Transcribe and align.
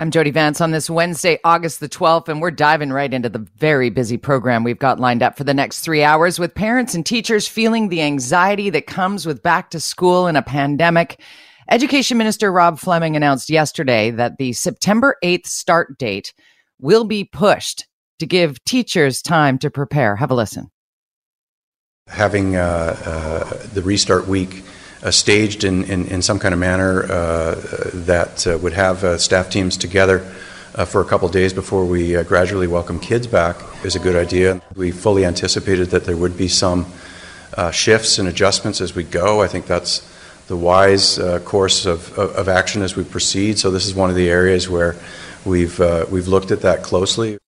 I'm 0.00 0.10
Jody 0.10 0.30
Vance 0.30 0.62
on 0.62 0.70
this 0.70 0.88
Wednesday, 0.88 1.38
August 1.44 1.80
the 1.80 1.88
12th, 1.88 2.28
and 2.28 2.40
we're 2.40 2.50
diving 2.50 2.90
right 2.90 3.12
into 3.12 3.28
the 3.28 3.46
very 3.58 3.90
busy 3.90 4.16
program 4.16 4.64
we've 4.64 4.78
got 4.78 4.98
lined 4.98 5.22
up 5.22 5.36
for 5.36 5.44
the 5.44 5.52
next 5.52 5.82
three 5.82 6.02
hours 6.02 6.38
with 6.38 6.54
parents 6.54 6.94
and 6.94 7.04
teachers 7.04 7.46
feeling 7.46 7.90
the 7.90 8.00
anxiety 8.00 8.70
that 8.70 8.86
comes 8.86 9.26
with 9.26 9.42
back 9.42 9.68
to 9.68 9.78
school 9.78 10.26
in 10.26 10.36
a 10.36 10.42
pandemic. 10.42 11.20
Education 11.70 12.16
Minister 12.16 12.50
Rob 12.50 12.78
Fleming 12.78 13.14
announced 13.14 13.50
yesterday 13.50 14.10
that 14.10 14.38
the 14.38 14.54
September 14.54 15.16
8th 15.22 15.46
start 15.46 15.98
date 15.98 16.32
will 16.80 17.04
be 17.04 17.24
pushed 17.24 17.86
to 18.20 18.26
give 18.26 18.64
teachers 18.64 19.20
time 19.20 19.58
to 19.58 19.68
prepare. 19.68 20.16
Have 20.16 20.30
a 20.30 20.34
listen. 20.34 20.70
Having 22.08 22.56
uh, 22.56 22.96
uh, 23.04 23.66
the 23.74 23.82
restart 23.82 24.26
week 24.26 24.62
staged 25.08 25.64
in, 25.64 25.84
in, 25.84 26.06
in, 26.08 26.20
some 26.20 26.38
kind 26.38 26.52
of 26.52 26.60
manner 26.60 27.04
uh, 27.04 27.54
that 27.94 28.46
uh, 28.46 28.58
would 28.58 28.74
have 28.74 29.02
uh, 29.02 29.16
staff 29.16 29.48
teams 29.48 29.78
together 29.78 30.20
uh, 30.74 30.84
for 30.84 31.00
a 31.00 31.04
couple 31.06 31.26
days 31.28 31.54
before 31.54 31.86
we 31.86 32.16
uh, 32.16 32.22
gradually 32.22 32.66
welcome 32.66 33.00
kids 33.00 33.26
back 33.26 33.56
is 33.82 33.96
a 33.96 33.98
good 33.98 34.14
idea. 34.14 34.60
We 34.76 34.90
fully 34.90 35.24
anticipated 35.24 35.88
that 35.90 36.04
there 36.04 36.16
would 36.16 36.36
be 36.36 36.48
some 36.48 36.86
shifts 37.72 38.18
and 38.18 38.28
adjustments 38.28 38.80
as 38.80 38.94
we 38.94 39.04
go. 39.04 39.40
I 39.40 39.48
think 39.48 39.66
that's 39.66 40.06
the 40.48 40.56
wise 40.56 41.18
course 41.44 41.86
of, 41.86 42.16
of, 42.18 42.36
of, 42.36 42.48
action 42.48 42.82
as 42.82 42.94
we 42.94 43.04
proceed. 43.04 43.58
So 43.58 43.70
this 43.70 43.86
is 43.86 43.94
one 43.94 44.10
of 44.10 44.16
the 44.16 44.28
areas 44.28 44.68
where 44.68 44.96
we've 45.44 45.78
we've 46.10 46.28
looked 46.28 46.50
at 46.50 46.60
that 46.60 46.82
closely. 46.82 47.39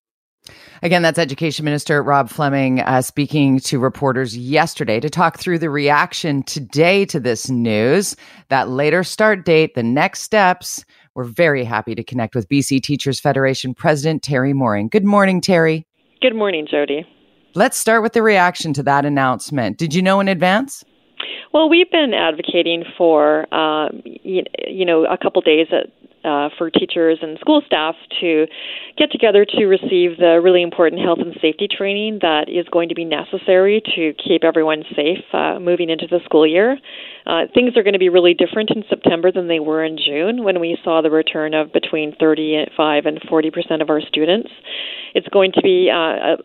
Again, 0.85 1.03
that's 1.03 1.19
Education 1.19 1.65
Minister 1.65 2.03
Rob 2.03 2.29
Fleming 2.29 2.81
uh, 2.81 3.03
speaking 3.03 3.61
to 3.61 3.79
reporters 3.79 4.37
yesterday 4.37 4.99
to 4.99 5.09
talk 5.09 5.39
through 5.39 5.61
the 5.61 5.71
reaction 5.71 6.43
today 6.43 7.05
to 7.05 7.21
this 7.21 7.49
news. 7.49 8.17
That 8.49 8.69
later 8.69 9.05
start 9.05 9.45
date, 9.45 9.77
the 9.77 9.85
next 9.85 10.23
steps. 10.23 10.85
We're 11.15 11.23
very 11.23 11.63
happy 11.63 11.95
to 11.95 12.03
connect 12.03 12.35
with 12.35 12.49
BC 12.49 12.83
Teachers 12.83 13.21
Federation 13.21 13.75
President 13.75 14.25
Teri 14.25 14.55
Mooring. 14.55 14.89
Good 14.89 15.05
morning, 15.05 15.41
Teri. 15.41 15.85
Good 16.21 16.35
morning, 16.35 16.67
Jody. 16.69 17.07
Let's 17.55 17.79
start 17.79 18.03
with 18.03 18.15
the 18.15 18.23
reaction 18.23 18.73
to 18.73 18.83
that 18.83 19.05
announcement. 19.05 19.79
Did 19.79 19.95
you 19.95 20.03
know 20.03 20.19
in 20.19 20.27
advance? 20.27 20.83
Well, 21.55 21.69
we've 21.69 21.91
been 21.93 22.13
advocating 22.13 22.83
for, 22.99 23.43
um, 23.55 24.03
you, 24.05 24.43
you 24.67 24.85
know, 24.85 25.05
a 25.05 25.17
couple 25.17 25.43
days 25.43 25.69
at 25.71 25.93
uh, 26.25 26.49
for 26.59 26.71
teachers 26.71 27.19
and 27.23 27.39
school 27.39 27.63
staff 27.67 27.95
to 28.21 28.47
get 28.97 29.11
together 29.11 29.45
to 29.45 29.67
receive 29.67 30.19
the 30.19 30.41
really 30.43 30.63
important 30.63 31.01
health 31.03 31.19
and 31.21 31.35
safety 31.41 31.69
training 31.69 32.19
that 32.23 32.49
is 32.49 32.67
going 32.71 32.89
to 32.89 32.95
be 32.95 33.05
necessary 33.05 33.83
to 33.95 34.13
keep 34.15 34.45
everyone 34.45 34.85
safe 34.95 35.25
uh, 35.33 35.59
moving 35.59 35.91
into 35.91 36.07
the 36.09 36.21
school 36.25 36.47
year. 36.47 36.79
Uh, 37.27 37.43
things 37.55 37.77
are 37.77 37.83
going 37.83 37.93
to 37.93 37.99
be 37.99 38.09
really 38.09 38.35
different 38.35 38.71
in 38.71 38.83
September 38.89 39.31
than 39.31 39.49
they 39.49 39.61
were 39.61 39.85
in 39.85 39.97
June 39.97 40.43
when 40.43 40.61
we 40.61 40.77
saw 40.83 41.01
the 41.01 41.11
return 41.11 41.55
of 41.55 41.73
between 41.73 42.15
35 42.19 43.07
and 43.07 43.21
40 43.29 43.51
percent 43.51 43.83
of 43.83 43.91
our 43.91 44.01
students. 44.01 44.51
It's 45.15 45.29
going 45.29 45.53
to 45.53 45.63
be 45.63 45.91
uh, 45.93 45.97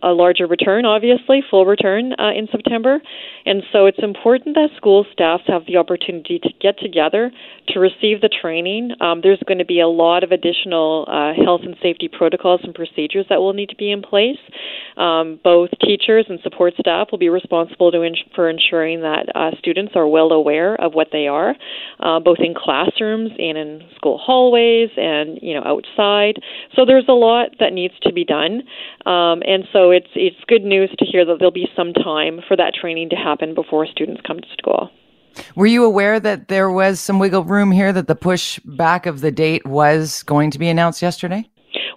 a, 0.03 0.11
a, 0.11 0.13
larger 0.13 0.45
return, 0.45 0.85
obviously, 0.85 1.41
full 1.49 1.65
return 1.65 2.13
uh, 2.19 2.31
in 2.35 2.47
September. 2.51 2.99
And 3.45 3.63
so 3.71 3.85
it's 3.85 3.99
important 4.01 4.55
that 4.55 4.69
school 4.75 5.05
staffs 5.13 5.43
have 5.47 5.65
the 5.65 5.77
opportunity 5.77 6.39
to 6.39 6.49
get 6.59 6.77
together 6.79 7.31
to 7.69 7.79
receive 7.79 8.21
the 8.21 8.29
training. 8.29 8.91
Um, 8.99 9.21
there's 9.23 9.41
going 9.47 9.59
to 9.59 9.65
be 9.67 9.79
a 9.79 9.87
lot 9.87 10.23
of 10.23 10.31
additional 10.31 11.05
uh, 11.07 11.33
health 11.43 11.61
and 11.63 11.75
safety 11.81 12.07
protocols 12.07 12.61
and 12.63 12.73
procedures 12.73 13.25
that 13.29 13.39
will 13.39 13.53
need 13.53 13.69
to 13.69 13.75
be 13.75 13.91
in 13.91 14.01
place. 14.01 14.39
Um, 14.95 15.39
both 15.43 15.69
teachers 15.83 16.25
and 16.29 16.39
support 16.41 16.73
staff 16.79 17.09
will 17.11 17.19
be 17.19 17.29
responsible 17.29 17.91
to 17.91 18.03
ins- 18.03 18.23
for 18.33 18.49
ensuring 18.49 19.01
that 19.01 19.27
uh, 19.35 19.51
students 19.59 19.93
are 19.95 20.07
well 20.07 20.31
aware 20.31 20.75
of 20.75 20.93
what 20.93 21.09
they 21.11 21.27
are, 21.27 21.55
uh, 21.99 22.19
both 22.19 22.37
in 22.39 22.53
classrooms 22.55 23.31
and 23.37 23.57
in 23.57 23.81
school 23.95 24.17
hallways 24.17 24.89
and 24.97 25.39
you 25.41 25.53
know 25.53 25.63
outside. 25.65 26.41
So 26.75 26.85
there's 26.85 27.07
a 27.07 27.13
lot 27.13 27.49
that 27.59 27.73
needs 27.73 27.93
to 28.03 28.13
be 28.13 28.25
done, 28.25 28.63
um, 29.05 29.43
and 29.45 29.65
so 29.71 29.91
it's 29.91 30.09
it's 30.15 30.37
good 30.47 30.63
news 30.63 30.89
to 30.97 31.05
hear 31.05 31.25
that 31.25 31.35
there'll 31.39 31.51
be 31.51 31.69
some 31.75 31.93
time 31.93 32.39
for 32.47 32.57
that 32.57 32.73
training 32.73 33.09
to 33.09 33.15
happen 33.15 33.53
before 33.53 33.85
students 33.85 34.21
come 34.25 34.39
to 34.39 34.47
school. 34.57 34.89
Were 35.55 35.65
you 35.65 35.83
aware 35.83 36.19
that 36.19 36.47
there 36.47 36.69
was 36.69 36.99
some 36.99 37.19
wiggle 37.19 37.43
room 37.43 37.71
here 37.71 37.93
that 37.93 38.07
the 38.07 38.15
push 38.15 38.59
back 38.65 39.05
of 39.05 39.21
the 39.21 39.31
date 39.31 39.65
was 39.65 40.23
going 40.23 40.51
to 40.51 40.59
be 40.59 40.69
announced 40.69 41.01
yesterday? 41.01 41.49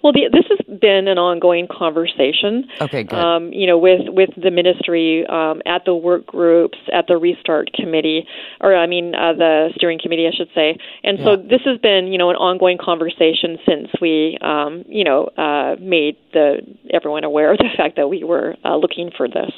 Well, 0.03 0.13
the, 0.13 0.29
this 0.31 0.45
has 0.49 0.79
been 0.79 1.07
an 1.07 1.17
ongoing 1.19 1.67
conversation. 1.69 2.65
Okay, 2.81 3.03
good. 3.03 3.17
Um, 3.17 3.53
you 3.53 3.67
know, 3.67 3.77
with 3.77 4.01
with 4.07 4.29
the 4.35 4.49
ministry 4.49 5.25
um, 5.27 5.61
at 5.65 5.85
the 5.85 5.93
work 5.93 6.25
groups, 6.25 6.77
at 6.91 7.05
the 7.07 7.17
restart 7.17 7.71
committee, 7.73 8.25
or 8.59 8.75
I 8.75 8.87
mean, 8.87 9.13
uh, 9.13 9.33
the 9.33 9.69
steering 9.75 9.99
committee, 10.01 10.27
I 10.27 10.35
should 10.35 10.49
say. 10.55 10.77
And 11.03 11.19
yeah. 11.19 11.25
so 11.25 11.35
this 11.37 11.61
has 11.65 11.77
been, 11.79 12.07
you 12.11 12.17
know, 12.17 12.31
an 12.31 12.35
ongoing 12.35 12.77
conversation 12.81 13.57
since 13.67 13.89
we, 14.01 14.37
um, 14.41 14.83
you 14.87 15.03
know, 15.03 15.29
uh, 15.37 15.75
made 15.79 16.17
the 16.33 16.61
everyone 16.91 17.23
aware 17.23 17.51
of 17.51 17.59
the 17.59 17.69
fact 17.77 17.95
that 17.97 18.09
we 18.09 18.23
were 18.23 18.55
uh, 18.65 18.75
looking 18.75 19.11
for 19.15 19.27
this. 19.27 19.51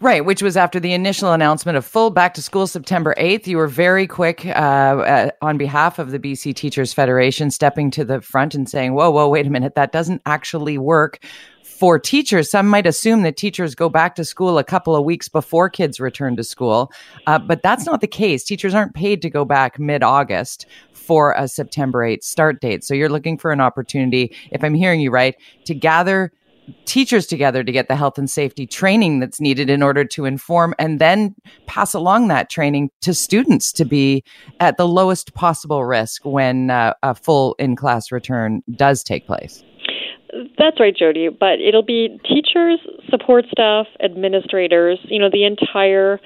Right, 0.00 0.24
which 0.24 0.42
was 0.42 0.56
after 0.56 0.80
the 0.80 0.92
initial 0.92 1.32
announcement 1.32 1.78
of 1.78 1.84
full 1.84 2.10
back 2.10 2.34
to 2.34 2.42
school 2.42 2.66
September 2.66 3.14
8th. 3.16 3.46
You 3.46 3.56
were 3.56 3.68
very 3.68 4.06
quick 4.06 4.44
uh, 4.44 4.50
uh, 4.50 5.30
on 5.40 5.56
behalf 5.56 5.98
of 5.98 6.10
the 6.10 6.18
BC 6.18 6.54
Teachers 6.54 6.92
Federation 6.92 7.50
stepping 7.50 7.90
to 7.92 8.04
the 8.04 8.20
front 8.20 8.54
and 8.54 8.68
saying, 8.68 8.94
whoa, 8.94 9.10
whoa, 9.10 9.28
wait 9.28 9.46
a 9.46 9.50
minute, 9.50 9.74
that 9.76 9.92
doesn't 9.92 10.20
actually 10.26 10.78
work 10.78 11.24
for 11.62 11.98
teachers. 11.98 12.50
Some 12.50 12.66
might 12.66 12.86
assume 12.86 13.22
that 13.22 13.36
teachers 13.36 13.74
go 13.74 13.88
back 13.88 14.14
to 14.16 14.24
school 14.24 14.58
a 14.58 14.64
couple 14.64 14.96
of 14.96 15.04
weeks 15.04 15.28
before 15.28 15.68
kids 15.68 16.00
return 16.00 16.36
to 16.36 16.44
school, 16.44 16.92
uh, 17.26 17.38
but 17.38 17.62
that's 17.62 17.86
not 17.86 18.00
the 18.00 18.06
case. 18.06 18.44
Teachers 18.44 18.74
aren't 18.74 18.94
paid 18.94 19.22
to 19.22 19.30
go 19.30 19.44
back 19.44 19.78
mid 19.78 20.02
August 20.02 20.66
for 20.92 21.32
a 21.32 21.46
September 21.46 22.00
8th 22.00 22.24
start 22.24 22.60
date. 22.60 22.84
So 22.84 22.94
you're 22.94 23.08
looking 23.08 23.38
for 23.38 23.52
an 23.52 23.60
opportunity, 23.60 24.34
if 24.50 24.64
I'm 24.64 24.74
hearing 24.74 25.00
you 25.00 25.10
right, 25.10 25.34
to 25.66 25.74
gather 25.74 26.32
teachers 26.84 27.26
together 27.26 27.62
to 27.64 27.72
get 27.72 27.88
the 27.88 27.96
health 27.96 28.18
and 28.18 28.30
safety 28.30 28.66
training 28.66 29.20
that's 29.20 29.40
needed 29.40 29.68
in 29.68 29.82
order 29.82 30.04
to 30.04 30.24
inform 30.24 30.74
and 30.78 31.00
then 31.00 31.34
pass 31.66 31.94
along 31.94 32.28
that 32.28 32.50
training 32.50 32.90
to 33.00 33.14
students 33.14 33.72
to 33.72 33.84
be 33.84 34.22
at 34.60 34.76
the 34.76 34.88
lowest 34.88 35.34
possible 35.34 35.84
risk 35.84 36.24
when 36.24 36.70
uh, 36.70 36.94
a 37.02 37.14
full 37.14 37.54
in 37.58 37.76
class 37.76 38.10
return 38.10 38.62
does 38.76 39.02
take 39.02 39.26
place. 39.26 39.62
That's 40.58 40.80
right, 40.80 40.94
Jody. 40.96 41.28
But 41.28 41.60
it'll 41.60 41.84
be 41.84 42.18
teachers, 42.24 42.80
support 43.08 43.44
staff, 43.50 43.86
administrators, 44.02 44.98
you 45.04 45.18
know, 45.18 45.30
the 45.30 45.44
entire 45.44 46.20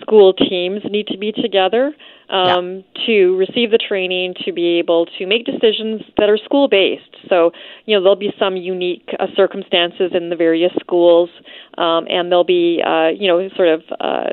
school 0.00 0.32
teams 0.32 0.82
need 0.88 1.06
to 1.08 1.18
be 1.18 1.32
together 1.32 1.92
um, 2.28 2.84
yeah. 2.96 3.06
to 3.06 3.36
receive 3.36 3.70
the 3.70 3.78
training 3.78 4.34
to 4.44 4.52
be 4.52 4.78
able 4.78 5.06
to 5.18 5.26
make 5.26 5.44
decisions 5.44 6.02
that 6.16 6.28
are 6.28 6.38
school 6.38 6.68
based. 6.68 7.16
So, 7.28 7.52
you 7.86 7.96
know, 7.96 8.02
there'll 8.02 8.16
be 8.16 8.32
some 8.38 8.56
unique 8.56 9.08
uh, 9.18 9.26
circumstances 9.36 10.12
in 10.14 10.30
the 10.30 10.36
various 10.36 10.72
schools, 10.80 11.30
um, 11.78 12.06
and 12.08 12.30
there'll 12.30 12.44
be, 12.44 12.82
uh, 12.84 13.08
you 13.08 13.28
know, 13.28 13.48
sort 13.56 13.68
of. 13.68 13.82
Uh, 14.00 14.30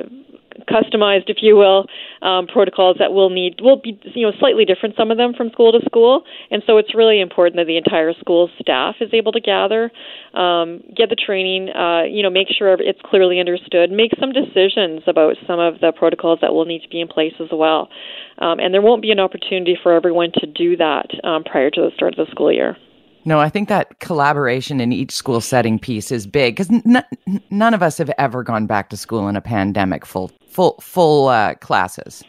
customized, 0.70 1.30
if 1.30 1.38
you 1.42 1.56
will, 1.56 1.86
um, 2.22 2.48
protocols 2.48 2.98
that 3.00 3.14
will 3.14 3.30
need 3.30 3.60
will 3.62 3.80
be 3.82 4.00
you 4.16 4.26
know 4.26 4.34
slightly 4.40 4.66
different. 4.66 4.96
Some 4.96 5.12
of 5.12 5.18
them 5.18 5.34
from 5.34 5.50
school 5.52 5.72
to 5.72 5.84
school, 5.86 6.24
and 6.50 6.64
so 6.66 6.78
it's 6.78 6.96
really 6.96 7.20
important 7.22 7.58
that 7.58 7.68
the 7.68 7.78
entire 7.78 8.14
school 8.20 8.50
staff 8.60 8.96
is 9.02 9.10
able 9.14 9.32
to 9.32 9.40
gather, 9.40 9.92
um, 10.34 10.84
get 10.96 11.10
the 11.10 11.16
training, 11.16 11.70
uh, 11.70 12.04
you 12.04 12.24
know, 12.24 12.30
make 12.30 12.48
sure 12.50 12.74
it's 12.80 13.02
clearly 13.06 13.40
understood, 13.40 13.92
make 13.92 14.12
some 14.20 14.32
decisions 14.32 15.02
about 15.08 15.36
some 15.48 15.60
of 15.60 15.80
the 15.80 15.92
protocols 15.92 16.40
that 16.42 16.54
will 16.54 16.66
need 16.66 16.82
to 16.82 16.90
be 16.90 17.02
in 17.02 17.08
place 17.08 17.34
as 17.40 17.50
well. 17.52 17.90
Um, 18.40 18.60
and 18.60 18.74
there 18.74 18.82
won't 18.82 19.02
be 19.02 19.12
an 19.12 19.20
opportunity 19.20 19.78
for 19.82 19.94
everyone 19.94 20.32
to 20.36 20.48
do 20.48 20.78
that 20.78 21.08
um, 21.24 21.44
prior 21.44 21.70
to 21.70 21.82
the 21.82 21.92
start 21.96 22.18
of 22.18 22.26
the 22.26 22.32
school 22.32 22.52
year. 22.52 22.78
No, 23.24 23.40
I 23.40 23.50
think 23.50 23.70
that 23.70 24.00
collaboration 24.00 24.80
in 24.82 24.92
each 24.92 25.12
school 25.12 25.42
setting 25.42 25.78
piece 25.78 26.12
is 26.12 26.26
big 26.26 26.56
because 26.56 26.72
n- 26.72 27.04
none 27.50 27.74
of 27.74 27.84
us 27.84 27.98
have 27.98 28.12
ever 28.18 28.44
gone 28.44 28.66
back 28.66 28.90
to 28.90 28.98
school 28.98 29.28
in 29.28 29.36
a 29.36 29.42
pandemic 29.42 30.06
full 30.06 30.32
full 30.48 30.76
full 30.82 31.28
uh, 31.28 31.56
classes. 31.56 32.24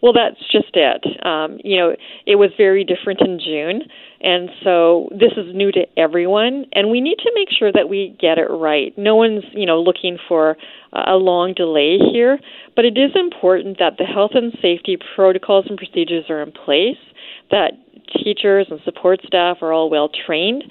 Well, 0.00 0.12
that's 0.12 0.40
just 0.52 0.74
it. 0.74 1.04
Um, 1.26 1.58
you 1.64 1.76
know, 1.76 1.96
it 2.24 2.36
was 2.36 2.50
very 2.56 2.84
different 2.84 3.20
in 3.20 3.40
June, 3.40 3.82
and 4.20 4.48
so 4.62 5.08
this 5.10 5.32
is 5.36 5.52
new 5.54 5.72
to 5.72 5.86
everyone, 5.96 6.66
and 6.72 6.88
we 6.88 7.00
need 7.00 7.18
to 7.18 7.32
make 7.34 7.48
sure 7.56 7.72
that 7.72 7.88
we 7.88 8.16
get 8.20 8.38
it 8.38 8.46
right. 8.48 8.96
No 8.96 9.16
one's, 9.16 9.42
you 9.52 9.66
know, 9.66 9.80
looking 9.80 10.16
for 10.28 10.56
a 10.92 11.16
long 11.16 11.52
delay 11.52 11.98
here, 11.98 12.38
but 12.76 12.84
it 12.84 12.96
is 12.96 13.10
important 13.16 13.78
that 13.80 13.98
the 13.98 14.04
health 14.04 14.32
and 14.34 14.52
safety 14.62 14.98
protocols 15.16 15.66
and 15.68 15.76
procedures 15.76 16.30
are 16.30 16.42
in 16.42 16.52
place, 16.52 16.96
that 17.50 17.72
teachers 18.24 18.66
and 18.70 18.80
support 18.84 19.20
staff 19.26 19.58
are 19.62 19.72
all 19.72 19.90
well 19.90 20.08
trained 20.08 20.64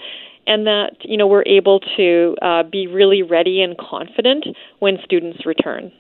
and 0.48 0.66
that 0.66 0.96
you 1.02 1.18
know 1.18 1.28
we're 1.28 1.46
able 1.46 1.80
to 1.98 2.36
uh, 2.42 2.64
be 2.64 2.88
really 2.88 3.22
ready 3.22 3.62
and 3.62 3.78
confident 3.78 4.46
when 4.80 4.98
students 5.04 5.46
return. 5.46 5.92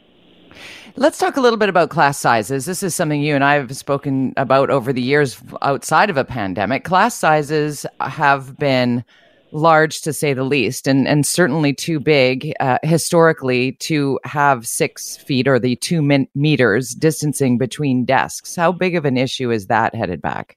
Let's 0.95 1.19
talk 1.19 1.38
a 1.38 1.42
little 1.42 1.60
bit 1.60 1.69
about 1.69 1.89
class 1.89 2.18
sizes. 2.18 2.66
This 2.66 2.81
is 2.81 2.95
something 2.95 3.22
you 3.22 3.36
and 3.36 3.44
I 3.44 3.56
have 3.56 3.75
spoken 3.75 4.34
about 4.38 4.72
over 4.72 4.92
the 4.92 5.01
years 5.01 5.39
outside 5.62 6.10
of 6.10 6.18
a 6.18 6.25
pandemic. 6.25 6.86
Class 6.86 7.16
sizes 7.16 7.86
have 8.00 8.57
been 8.57 9.04
large 9.51 10.01
to 10.01 10.13
say 10.13 10.33
the 10.33 10.44
least, 10.44 10.88
and, 10.88 11.07
and 11.07 11.25
certainly 11.25 11.74
too 11.74 12.00
big 12.00 12.54
uh, 12.60 12.80
historically 12.83 13.74
to 13.74 14.19
have 14.24 14.68
six 14.68 15.18
feet 15.18 15.48
or 15.48 15.60
the 15.60 15.75
two 15.75 16.01
min- 16.01 16.28
meters 16.33 16.90
distancing 16.95 17.57
between 17.57 18.04
desks. 18.04 18.56
How 18.56 18.72
big 18.72 18.95
of 18.95 19.06
an 19.06 19.18
issue 19.18 19.51
is 19.51 19.68
that 19.68 19.94
headed 19.94 20.22
back? 20.22 20.56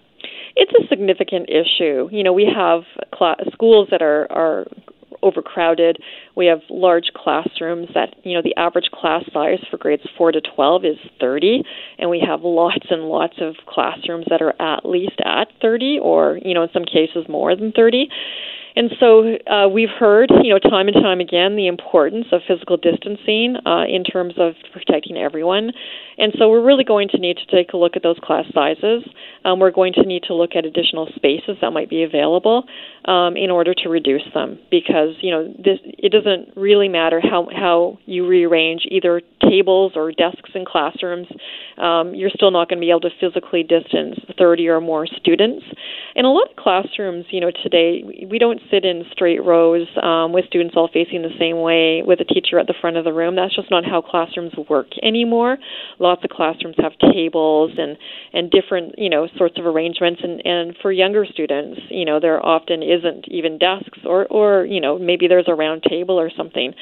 It's 0.61 0.73
a 0.73 0.87
significant 0.89 1.49
issue. 1.49 2.11
You 2.13 2.23
know, 2.23 2.35
we 2.35 2.45
have 2.45 2.83
cl- 3.19 3.37
schools 3.51 3.89
that 3.91 4.03
are, 4.03 4.31
are 4.31 4.67
overcrowded. 5.23 5.99
We 6.37 6.47
have 6.47 6.59
large 6.69 7.13
classrooms 7.15 7.89
that, 7.95 8.15
you 8.25 8.35
know, 8.35 8.43
the 8.43 8.55
average 8.59 8.91
class 8.93 9.25
size 9.33 9.61
for 9.71 9.79
grades 9.79 10.03
4 10.19 10.33
to 10.33 10.43
12 10.55 10.85
is 10.85 10.99
30, 11.19 11.63
and 11.99 12.11
we 12.11 12.23
have 12.27 12.43
lots 12.43 12.87
and 12.91 13.05
lots 13.05 13.37
of 13.41 13.55
classrooms 13.67 14.27
that 14.29 14.43
are 14.43 14.55
at 14.61 14.85
least 14.85 15.19
at 15.25 15.49
30 15.63 15.99
or, 16.03 16.39
you 16.45 16.53
know, 16.53 16.65
in 16.65 16.69
some 16.75 16.85
cases 16.85 17.25
more 17.27 17.57
than 17.57 17.73
30. 17.73 18.11
And 18.77 18.91
so 19.01 19.37
uh, 19.51 19.69
we've 19.69 19.89
heard, 19.89 20.31
you 20.43 20.53
know, 20.53 20.59
time 20.59 20.89
and 20.89 20.95
time 20.95 21.21
again 21.21 21.57
the 21.57 21.67
importance 21.67 22.27
of 22.33 22.43
physical 22.47 22.77
distancing 22.77 23.57
uh, 23.67 23.85
in 23.89 24.05
terms 24.05 24.35
of 24.39 24.55
protecting 24.73 25.17
everyone. 25.17 25.73
And 26.19 26.33
so 26.39 26.49
we're 26.49 26.65
really 26.65 26.85
going 26.85 27.09
to 27.09 27.19
need 27.19 27.39
to 27.39 27.47
take 27.47 27.73
a 27.73 27.77
look 27.77 27.97
at 27.97 28.03
those 28.03 28.19
class 28.23 28.45
sizes. 28.55 29.05
Um, 29.45 29.59
we're 29.59 29.71
going 29.71 29.95
to 29.95 30.03
need 30.03 30.25
to 30.25 30.35
look 30.35 30.51
at 30.55 30.65
additional 30.65 31.09
spaces 31.17 31.57
that 31.61 31.71
might 31.71 31.89
be 31.89 32.03
available 32.03 32.65
um, 33.07 33.37
in 33.37 33.51
order 33.51 33.75
to 33.75 33.89
reduce 33.89 34.27
them 34.35 34.59
because, 34.71 35.17
you 35.21 35.31
know, 35.31 35.49
this, 35.57 35.79
it 35.85 36.13
doesn't 36.13 36.57
really 36.57 36.89
matter 36.89 37.21
how, 37.21 37.49
how 37.51 37.99
you 38.05 38.27
rearrange 38.27 38.83
either 38.91 39.23
tables 39.49 39.93
or 39.97 40.13
desks 40.13 40.51
in 40.55 40.65
classrooms. 40.65 41.27
Um, 41.79 42.15
you're 42.15 42.31
still 42.31 42.51
not 42.51 42.69
going 42.69 42.79
to 42.79 42.85
be 42.85 42.91
able 42.91 43.01
to 43.01 43.11
physically 43.19 43.63
distance 43.63 44.19
30 44.39 44.69
or 44.69 44.81
more 44.81 45.07
students. 45.07 45.65
In 46.15 46.25
a 46.25 46.33
lot 46.33 46.51
of 46.51 46.57
classrooms, 46.57 47.25
you 47.31 47.41
know, 47.41 47.51
today 47.63 48.05
we 48.29 48.39
don't 48.39 48.60
sit 48.71 48.85
in 48.85 49.05
straight 49.13 49.43
rows 49.45 49.87
um, 50.03 50.33
with 50.33 50.47
students 50.47 50.75
all 50.77 50.89
facing 50.93 51.23
the 51.23 51.35
same 51.39 51.61
way 51.61 52.03
with 52.05 52.21
a 52.21 52.25
teacher 52.25 52.59
at 52.59 52.67
the 52.67 52.75
front 52.81 52.97
of 52.97 53.05
the 53.05 53.13
room. 53.13 53.37
That's 53.37 53.55
just 53.55 53.71
not 53.71 53.85
how 53.85 54.03
classrooms 54.03 54.53
work 54.69 54.89
anymore. 55.03 55.59
Lots 55.99 56.25
of 56.25 56.31
classrooms 56.31 56.77
have 56.79 56.93
tables 57.13 57.73
and 57.79 57.97
and 58.33 58.51
different 58.51 58.95
you 58.99 59.11
know 59.11 59.29
sorts 59.37 59.59
of 59.59 59.67
arrangements. 59.67 60.21
And 60.23 60.45
and 60.45 60.77
for 60.83 60.93
younger 60.93 61.25
students, 61.25 61.81
you 61.91 62.05
know, 62.05 62.21
there 62.21 62.45
often 62.45 62.83
isn't 62.83 63.27
even 63.29 63.59
desks 63.59 63.99
or 64.05 64.27
or 64.27 64.65
you 64.65 64.81
know 64.81 64.99
maybe 64.99 65.29
there's 65.29 65.49
a 65.49 65.55
round 65.55 65.83
table 65.89 66.19
or 66.19 66.31
something. 66.37 66.73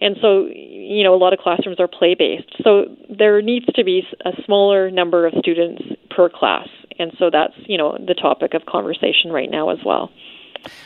And 0.00 0.16
so 0.20 0.46
you 0.46 1.04
know 1.04 1.14
a 1.14 1.20
lot 1.20 1.32
of 1.32 1.38
classrooms 1.38 1.80
are 1.80 1.88
play 1.88 2.14
based. 2.14 2.50
So 2.62 2.84
there 3.08 3.40
needs 3.42 3.66
to 3.74 3.84
be 3.84 4.02
a 4.24 4.30
smaller 4.44 4.90
number 4.90 5.26
of 5.26 5.34
students 5.38 5.82
per 6.14 6.28
class. 6.28 6.68
And 6.98 7.12
so 7.18 7.30
that's, 7.30 7.54
you 7.66 7.78
know, 7.78 7.96
the 7.98 8.14
topic 8.14 8.54
of 8.54 8.66
conversation 8.66 9.30
right 9.30 9.50
now 9.50 9.70
as 9.70 9.78
well. 9.84 10.10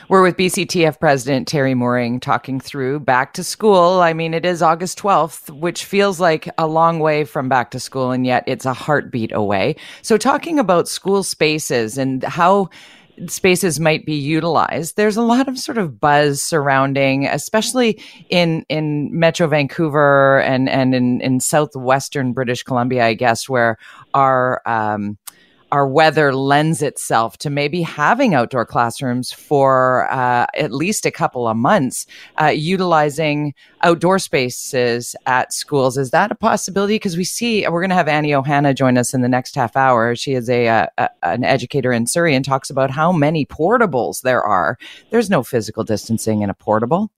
We're 0.09 0.23
with 0.23 0.37
BCTF 0.37 1.01
President 1.01 1.49
Teri 1.49 1.77
Mooring 1.77 2.21
talking 2.21 2.61
through 2.61 3.01
back 3.01 3.35
to 3.35 3.45
school. 3.45 4.01
I 4.01 4.13
mean, 4.13 4.35
it 4.35 4.45
is 4.45 4.63
August 4.63 4.99
12th, 4.99 5.51
which 5.51 5.85
feels 5.85 6.21
like 6.21 6.49
a 6.59 6.67
long 6.67 7.01
way 7.01 7.25
from 7.25 7.49
back 7.49 7.71
to 7.73 7.81
school, 7.81 8.11
and 8.11 8.27
yet 8.27 8.45
it's 8.47 8.67
a 8.67 8.73
heartbeat 8.73 9.33
away. 9.33 9.77
So, 10.03 10.17
talking 10.17 10.59
about 10.59 10.89
school 10.89 11.23
spaces 11.23 11.99
and 11.99 12.23
how 12.25 12.71
spaces 13.27 13.81
might 13.81 14.07
be 14.07 14.15
utilized 14.15 14.97
there's 14.97 15.17
a 15.17 15.23
lot 15.23 15.49
of 15.49 15.59
sort 15.59 15.77
of 15.77 16.01
buzz 16.01 16.41
surrounding 16.41 17.27
especially 17.27 18.01
in 18.29 18.65
in 18.69 19.11
metro 19.13 19.49
vancouver 19.49 20.41
and 20.43 20.69
and 20.69 20.95
in 20.95 21.21
in 21.21 21.41
southwestern 21.41 22.33
british 22.33 22.63
columbia 22.63 23.05
i 23.05 23.15
guess 23.15 23.49
where 23.49 23.77
our 24.15 24.63
um 24.67 25.19
our 25.71 25.87
weather 25.87 26.35
lends 26.35 26.83
itself 26.83 27.37
to 27.39 27.51
maybe 27.51 27.83
having 27.83 28.35
outdoor 28.35 28.65
classrooms 28.65 29.33
for 29.33 30.11
uh, 30.11 30.47
at 30.55 30.73
least 30.73 31.05
a 31.05 31.11
couple 31.11 31.47
of 31.47 31.57
months, 31.57 32.07
uh, 32.41 32.47
utilizing 32.47 33.55
outdoor 33.83 34.19
spaces 34.19 35.15
at 35.27 35.53
schools. 35.53 35.99
Is 35.99 36.11
that 36.11 36.33
a 36.33 36.35
possibility? 36.35 36.95
Because 36.95 37.17
we 37.17 37.25
see 37.25 37.67
we're 37.69 37.81
going 37.81 37.91
to 37.91 37.97
have 37.97 38.09
Annie 38.09 38.31
Ohana 38.31 38.75
join 38.75 38.97
us 38.97 39.13
in 39.13 39.21
the 39.21 39.29
next 39.29 39.55
half 39.55 39.77
hour. 39.77 40.17
She 40.17 40.33
is 40.33 40.49
a, 40.49 40.67
a, 40.67 40.89
a, 40.99 41.11
an 41.23 41.45
educator 41.45 41.93
in 41.93 42.07
Surrey 42.07 42.35
and 42.35 42.45
talks 42.45 42.71
about 42.71 42.91
how 42.91 43.13
many 43.13 43.45
portables 43.45 44.23
there 44.23 44.43
are. 44.43 44.79
There's 45.11 45.29
no 45.29 45.43
physical 45.43 45.85
distancing 45.85 46.43
in 46.43 46.51
a 46.51 46.55
portable. 46.55 47.11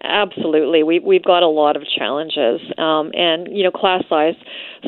Absolutely, 0.00 0.84
we 0.84 1.00
we've 1.00 1.24
got 1.24 1.42
a 1.42 1.48
lot 1.48 1.76
of 1.76 1.82
challenges, 1.98 2.60
um, 2.78 3.10
and 3.14 3.48
you 3.50 3.64
know, 3.64 3.72
class 3.72 4.04
size 4.08 4.36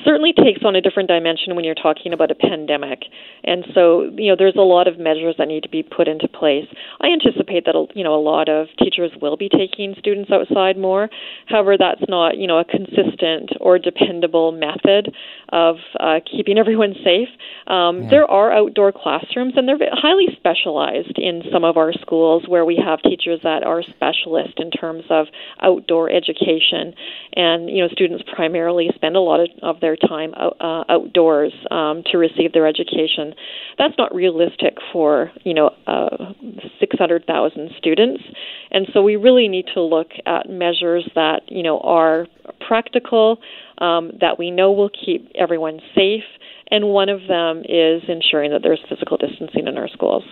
certainly 0.04 0.32
takes 0.32 0.64
on 0.64 0.76
a 0.76 0.80
different 0.80 1.08
dimension 1.08 1.56
when 1.56 1.64
you're 1.64 1.74
talking 1.74 2.12
about 2.12 2.30
a 2.30 2.34
pandemic. 2.34 3.04
And 3.44 3.64
so, 3.74 4.10
you 4.16 4.30
know, 4.30 4.36
there's 4.38 4.56
a 4.56 4.62
lot 4.62 4.88
of 4.88 4.98
measures 4.98 5.34
that 5.38 5.48
need 5.48 5.62
to 5.62 5.68
be 5.68 5.82
put 5.82 6.08
into 6.08 6.28
place. 6.28 6.66
I 7.00 7.08
anticipate 7.08 7.64
that, 7.66 7.74
you 7.94 8.04
know, 8.04 8.14
a 8.14 8.22
lot 8.22 8.48
of 8.48 8.68
teachers 8.78 9.10
will 9.20 9.36
be 9.36 9.48
taking 9.48 9.94
students 9.98 10.30
outside 10.30 10.76
more. 10.76 11.08
However, 11.46 11.76
that's 11.78 12.02
not, 12.08 12.36
you 12.36 12.46
know, 12.46 12.58
a 12.58 12.64
consistent 12.64 13.50
or 13.60 13.78
dependable 13.78 14.52
method 14.52 15.14
of 15.50 15.76
uh, 15.98 16.20
keeping 16.30 16.58
everyone 16.62 16.94
safe. 17.04 17.28
Um, 17.66 18.02
yeah. 18.04 18.10
There 18.10 18.30
are 18.30 18.52
outdoor 18.52 18.92
classrooms, 18.92 19.54
and 19.56 19.66
they're 19.66 19.78
highly 19.92 20.26
specialized 20.36 21.18
in 21.18 21.42
some 21.52 21.64
of 21.64 21.76
our 21.76 21.92
schools 21.92 22.44
where 22.46 22.64
we 22.64 22.76
have 22.76 23.02
teachers 23.02 23.40
that 23.42 23.62
are 23.64 23.82
specialists 23.82 24.54
in 24.58 24.70
terms 24.70 25.04
of 25.10 25.26
outdoor 25.62 26.10
education. 26.10 26.94
And, 27.34 27.68
you 27.70 27.82
know, 27.82 27.88
students 27.88 28.24
primarily 28.34 28.90
spend 28.94 29.16
a 29.16 29.20
lot 29.20 29.40
of, 29.40 29.48
of 29.62 29.79
their 29.80 29.96
time 29.96 30.32
uh, 30.34 30.84
outdoors 30.88 31.52
um, 31.70 32.02
to 32.10 32.18
receive 32.18 32.52
their 32.52 32.66
education. 32.66 33.34
That's 33.78 33.94
not 33.98 34.14
realistic 34.14 34.76
for 34.92 35.30
you 35.44 35.54
know 35.54 35.70
uh, 35.86 36.32
600,000 36.78 37.70
students, 37.78 38.22
and 38.70 38.86
so 38.92 39.02
we 39.02 39.16
really 39.16 39.48
need 39.48 39.66
to 39.74 39.80
look 39.80 40.08
at 40.26 40.48
measures 40.48 41.08
that 41.14 41.42
you 41.48 41.62
know 41.62 41.80
are 41.80 42.26
practical, 42.66 43.38
um, 43.78 44.12
that 44.20 44.38
we 44.38 44.50
know 44.50 44.72
will 44.72 44.90
keep 44.90 45.30
everyone 45.34 45.80
safe, 45.94 46.24
and 46.70 46.86
one 46.86 47.08
of 47.08 47.20
them 47.28 47.60
is 47.68 48.02
ensuring 48.08 48.50
that 48.52 48.60
there's 48.62 48.80
physical 48.88 49.16
distancing 49.16 49.66
in 49.66 49.76
our 49.76 49.88
schools. 49.88 50.24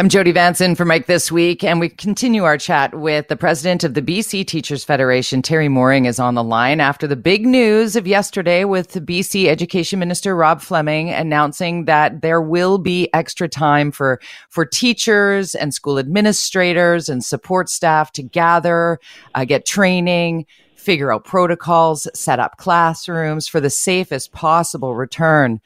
I'm 0.00 0.08
Jody 0.08 0.32
Vance 0.32 0.62
in 0.62 0.76
for 0.76 0.86
Mike 0.86 1.04
This 1.04 1.30
Week, 1.30 1.62
and 1.62 1.78
we 1.78 1.90
continue 1.90 2.44
our 2.44 2.56
chat 2.56 2.94
with 2.94 3.28
the 3.28 3.36
president 3.36 3.84
of 3.84 3.92
the 3.92 4.00
BC 4.00 4.46
Teachers 4.46 4.82
Federation. 4.82 5.42
Teri 5.42 5.70
Mooring 5.70 6.06
is 6.06 6.18
on 6.18 6.34
the 6.34 6.42
line 6.42 6.80
after 6.80 7.06
the 7.06 7.16
big 7.16 7.44
news 7.44 7.96
of 7.96 8.06
yesterday 8.06 8.64
with 8.64 8.94
BC 8.94 9.48
Education 9.48 9.98
Minister 9.98 10.34
Rob 10.34 10.62
Fleming 10.62 11.10
announcing 11.10 11.84
that 11.84 12.22
there 12.22 12.40
will 12.40 12.78
be 12.78 13.12
extra 13.12 13.46
time 13.46 13.90
for, 13.90 14.22
for 14.48 14.64
teachers 14.64 15.54
and 15.54 15.74
school 15.74 15.98
administrators 15.98 17.10
and 17.10 17.22
support 17.22 17.68
staff 17.68 18.10
to 18.12 18.22
gather, 18.22 18.98
uh, 19.34 19.44
get 19.44 19.66
training, 19.66 20.46
figure 20.76 21.12
out 21.12 21.26
protocols, 21.26 22.08
set 22.14 22.38
up 22.38 22.56
classrooms 22.56 23.46
for 23.46 23.60
the 23.60 23.68
safest 23.68 24.32
possible 24.32 24.94
return 24.94 25.60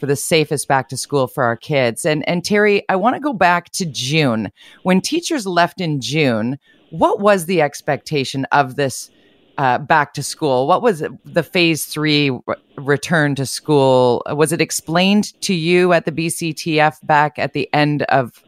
for 0.00 0.06
the 0.06 0.16
safest 0.16 0.66
back 0.66 0.88
to 0.88 0.96
school 0.96 1.26
for 1.26 1.44
our 1.44 1.56
kids. 1.56 2.04
And 2.04 2.26
and 2.28 2.42
Teri, 2.42 2.82
I 2.88 2.96
want 2.96 3.14
to 3.14 3.20
go 3.20 3.32
back 3.32 3.70
to 3.72 3.86
June. 3.86 4.50
When 4.82 5.00
teachers 5.00 5.46
left 5.46 5.80
in 5.80 6.00
June, 6.00 6.58
what 6.90 7.20
was 7.20 7.46
the 7.46 7.62
expectation 7.62 8.46
of 8.46 8.76
this 8.76 9.10
uh, 9.58 9.78
back 9.78 10.14
to 10.14 10.22
school? 10.22 10.66
What 10.66 10.80
was 10.80 11.04
the 11.24 11.42
phase 11.42 11.84
three 11.84 12.30
re- 12.30 12.54
return 12.78 13.34
to 13.34 13.44
school? 13.44 14.22
Was 14.30 14.52
it 14.52 14.60
explained 14.60 15.38
to 15.42 15.54
you 15.54 15.92
at 15.92 16.06
the 16.06 16.12
BCTF 16.12 17.06
back 17.06 17.38
at 17.38 17.52
the 17.52 17.68
end 17.74 18.02
of 18.04 18.42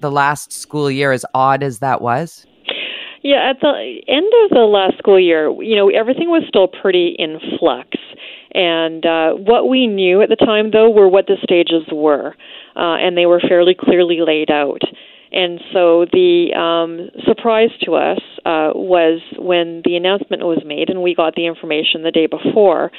the 0.00 0.10
last 0.10 0.52
school 0.52 0.90
year, 0.90 1.10
as 1.10 1.24
odd 1.34 1.62
as 1.62 1.78
that 1.78 2.02
was? 2.02 2.46
Yeah, 3.22 3.50
at 3.50 3.60
the 3.60 4.00
end 4.06 4.32
of 4.44 4.50
the 4.50 4.64
last 4.64 4.98
school 4.98 5.18
year, 5.18 5.50
you 5.62 5.74
know, 5.74 5.88
everything 5.88 6.28
was 6.28 6.44
still 6.48 6.68
pretty 6.68 7.16
in 7.18 7.40
flux. 7.58 7.88
And 8.52 9.04
uh, 9.04 9.32
what 9.32 9.68
we 9.68 9.86
knew 9.86 10.22
at 10.22 10.28
the 10.28 10.36
time, 10.36 10.70
though, 10.70 10.90
were 10.90 11.08
what 11.08 11.26
the 11.26 11.36
stages 11.42 11.84
were, 11.92 12.34
uh, 12.76 12.96
and 12.96 13.16
they 13.16 13.26
were 13.26 13.40
fairly 13.40 13.74
clearly 13.78 14.20
laid 14.20 14.50
out. 14.50 14.82
And 15.32 15.60
so 15.72 16.06
the 16.10 16.54
um, 16.56 17.10
surprise 17.26 17.70
to 17.82 17.94
us 17.94 18.20
uh, 18.46 18.72
was 18.74 19.20
when 19.38 19.82
the 19.84 19.96
announcement 19.96 20.42
was 20.42 20.62
made, 20.64 20.88
and 20.88 21.02
we 21.02 21.14
got 21.14 21.34
the 21.34 21.46
information 21.46 22.02
the 22.02 22.10
day 22.10 22.26
before 22.26 22.90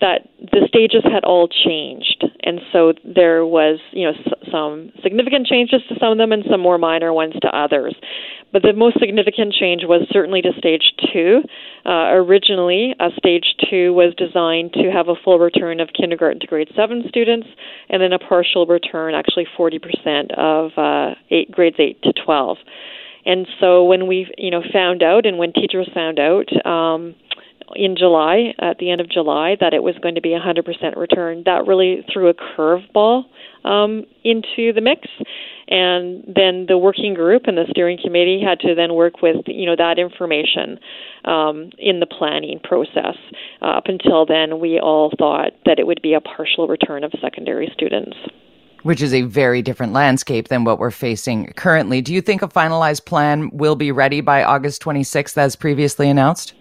that 0.00 0.28
the 0.38 0.66
stages 0.68 1.02
had 1.04 1.24
all 1.24 1.48
changed, 1.48 2.24
and 2.42 2.60
so 2.72 2.92
there 3.04 3.46
was 3.46 3.78
you 3.92 4.04
know 4.04 4.12
s- 4.12 4.50
some 4.50 4.90
significant 5.02 5.46
changes 5.46 5.80
to 5.88 5.94
some 6.00 6.12
of 6.12 6.18
them 6.18 6.32
and 6.32 6.44
some 6.50 6.60
more 6.60 6.78
minor 6.78 7.12
ones 7.12 7.34
to 7.40 7.48
others. 7.56 7.94
But 8.52 8.62
the 8.62 8.72
most 8.72 8.98
significant 9.00 9.52
change 9.52 9.82
was 9.84 10.06
certainly 10.10 10.40
to 10.42 10.52
stage 10.58 10.92
two. 11.12 11.42
Uh, 11.84 12.14
originally, 12.14 12.94
uh, 12.98 13.10
stage 13.18 13.54
two 13.68 13.92
was 13.92 14.14
designed 14.16 14.72
to 14.74 14.90
have 14.90 15.08
a 15.08 15.14
full 15.24 15.38
return 15.38 15.80
of 15.80 15.90
kindergarten 15.92 16.40
to 16.40 16.46
grade 16.46 16.70
seven 16.74 17.04
students, 17.08 17.46
and 17.90 18.00
then 18.00 18.12
a 18.12 18.18
partial 18.18 18.64
return, 18.66 19.14
actually 19.14 19.46
40% 19.58 20.32
of 20.38 20.70
uh, 20.78 21.14
eight, 21.30 21.50
grades 21.76 21.96
eight 21.96 22.02
to 22.02 22.12
12. 22.24 22.58
And 23.24 23.46
so 23.60 23.84
when 23.84 24.06
we, 24.06 24.32
you 24.38 24.50
know, 24.50 24.62
found 24.72 25.02
out, 25.02 25.26
and 25.26 25.38
when 25.38 25.52
teachers 25.52 25.88
found 25.94 26.18
out. 26.18 26.48
Um, 26.66 27.14
in 27.74 27.96
July, 27.96 28.54
at 28.60 28.78
the 28.78 28.92
end 28.92 29.00
of 29.00 29.10
July, 29.10 29.56
that 29.58 29.74
it 29.74 29.82
was 29.82 29.96
going 30.00 30.14
to 30.14 30.20
be 30.20 30.34
a 30.34 30.38
100% 30.38 30.96
return. 30.96 31.42
That 31.46 31.66
really 31.66 32.06
threw 32.12 32.28
a 32.28 32.34
curveball 32.34 33.24
um, 33.64 34.04
into 34.22 34.72
the 34.72 34.80
mix 34.80 35.08
and 35.68 36.22
then 36.26 36.66
the 36.68 36.78
working 36.78 37.14
group 37.14 37.42
and 37.46 37.56
the 37.56 37.66
steering 37.70 37.98
committee 38.02 38.40
had 38.40 38.60
to 38.60 38.74
then 38.74 38.94
work 38.94 39.20
with 39.22 39.36
you 39.46 39.66
know 39.66 39.74
that 39.76 39.98
information 39.98 40.78
um, 41.24 41.70
in 41.78 42.00
the 42.00 42.06
planning 42.06 42.60
process. 42.62 43.16
Uh, 43.60 43.78
up 43.78 43.84
until 43.86 44.26
then, 44.26 44.60
we 44.60 44.78
all 44.78 45.10
thought 45.18 45.52
that 45.64 45.78
it 45.78 45.86
would 45.86 46.02
be 46.02 46.14
a 46.14 46.20
partial 46.20 46.68
return 46.68 47.02
of 47.02 47.12
secondary 47.20 47.68
students. 47.74 48.16
Which 48.86 49.02
is 49.02 49.12
a 49.12 49.22
very 49.22 49.62
different 49.62 49.94
landscape 49.94 50.46
than 50.46 50.62
what 50.62 50.78
we're 50.78 50.92
facing 50.92 51.52
currently. 51.54 52.00
Do 52.00 52.14
you 52.14 52.20
think 52.20 52.40
a 52.40 52.46
finalized 52.46 53.04
plan 53.04 53.50
will 53.52 53.74
be 53.74 53.90
ready 53.90 54.20
by 54.20 54.44
August 54.44 54.80
26th, 54.80 55.36
as 55.36 55.56
previously 55.56 56.08
announced? 56.08 56.54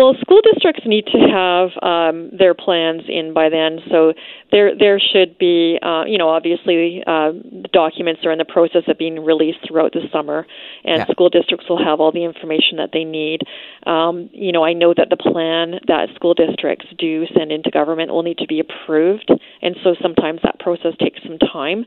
Well, 0.00 0.14
school 0.18 0.40
districts 0.40 0.80
need 0.86 1.04
to 1.12 1.18
have 1.18 1.68
um, 1.82 2.30
their 2.32 2.54
plans 2.54 3.02
in 3.06 3.34
by 3.34 3.50
then, 3.50 3.80
so 3.90 4.14
there 4.50 4.72
there 4.74 4.98
should 4.98 5.36
be, 5.36 5.78
uh, 5.82 6.04
you 6.06 6.16
know, 6.16 6.30
obviously 6.30 7.04
uh, 7.06 7.32
documents 7.70 8.24
are 8.24 8.32
in 8.32 8.38
the 8.38 8.46
process 8.46 8.84
of 8.88 8.96
being 8.96 9.22
released 9.22 9.58
throughout 9.68 9.92
the 9.92 10.00
summer, 10.10 10.46
and 10.84 11.00
yeah. 11.00 11.06
school 11.12 11.28
districts 11.28 11.68
will 11.68 11.84
have 11.84 12.00
all 12.00 12.12
the 12.12 12.24
information 12.24 12.78
that 12.78 12.92
they 12.94 13.04
need. 13.04 13.42
Um, 13.86 14.30
you 14.32 14.52
know, 14.52 14.64
I 14.64 14.72
know 14.72 14.94
that 14.96 15.10
the 15.10 15.18
plan 15.18 15.80
that 15.86 16.08
school 16.14 16.32
districts 16.32 16.86
do 16.96 17.26
send 17.36 17.52
into 17.52 17.70
government 17.70 18.10
will 18.10 18.22
need 18.22 18.38
to 18.38 18.46
be 18.46 18.58
approved, 18.58 19.30
and 19.60 19.76
so 19.84 19.94
sometimes 20.00 20.40
that 20.44 20.58
process 20.60 20.94
takes 20.98 21.20
some 21.24 21.36
time 21.36 21.84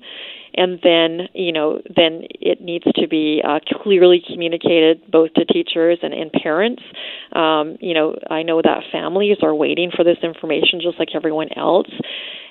and 0.55 0.79
then 0.83 1.27
you 1.33 1.51
know 1.51 1.81
then 1.95 2.23
it 2.39 2.61
needs 2.61 2.85
to 2.95 3.07
be 3.07 3.41
uh, 3.47 3.59
clearly 3.81 4.21
communicated 4.25 5.01
both 5.11 5.33
to 5.33 5.45
teachers 5.45 5.99
and, 6.01 6.13
and 6.13 6.31
parents. 6.31 6.83
Um, 7.33 7.77
you 7.79 7.93
know, 7.93 8.15
I 8.29 8.43
know 8.43 8.61
that 8.61 8.83
families 8.91 9.37
are 9.41 9.55
waiting 9.55 9.91
for 9.95 10.03
this 10.03 10.17
information 10.23 10.79
just 10.81 10.99
like 10.99 11.09
everyone 11.15 11.49
else, 11.55 11.89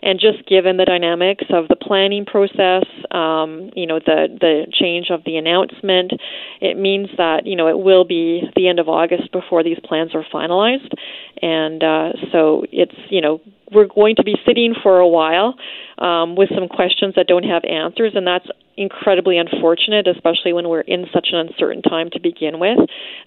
and 0.02 0.18
just 0.18 0.46
given 0.48 0.76
the 0.76 0.84
dynamics 0.84 1.44
of 1.50 1.68
the 1.68 1.76
planning 1.76 2.24
process, 2.24 2.84
um, 3.10 3.70
you 3.74 3.86
know, 3.86 3.98
the 3.98 4.26
the 4.40 4.66
change 4.72 5.08
of 5.10 5.22
the 5.24 5.36
announcement, 5.36 6.12
it 6.60 6.76
means 6.76 7.08
that 7.16 7.46
you 7.46 7.56
know 7.56 7.68
it 7.68 7.78
will 7.78 8.04
be 8.04 8.42
the 8.56 8.68
end 8.68 8.78
of 8.78 8.88
August 8.88 9.30
before 9.32 9.62
these 9.62 9.78
plans 9.84 10.14
are 10.14 10.24
finalized, 10.32 10.92
and 11.40 11.82
uh, 11.82 12.10
so 12.32 12.64
it's 12.72 12.96
you 13.10 13.20
know 13.20 13.40
we're 13.72 13.86
going 13.86 14.16
to 14.16 14.22
be 14.22 14.34
sitting 14.46 14.74
for 14.82 14.98
a 14.98 15.08
while 15.08 15.54
um, 15.98 16.36
with 16.36 16.48
some 16.54 16.68
questions 16.68 17.14
that 17.16 17.26
don't 17.26 17.44
have 17.44 17.62
answers, 17.64 18.12
and 18.14 18.26
that's 18.26 18.46
incredibly 18.76 19.38
unfortunate, 19.38 20.06
especially 20.08 20.52
when 20.52 20.68
we're 20.68 20.80
in 20.80 21.06
such 21.12 21.28
an 21.32 21.38
uncertain 21.38 21.82
time 21.82 22.08
to 22.10 22.20
begin 22.20 22.58
with. 22.58 22.78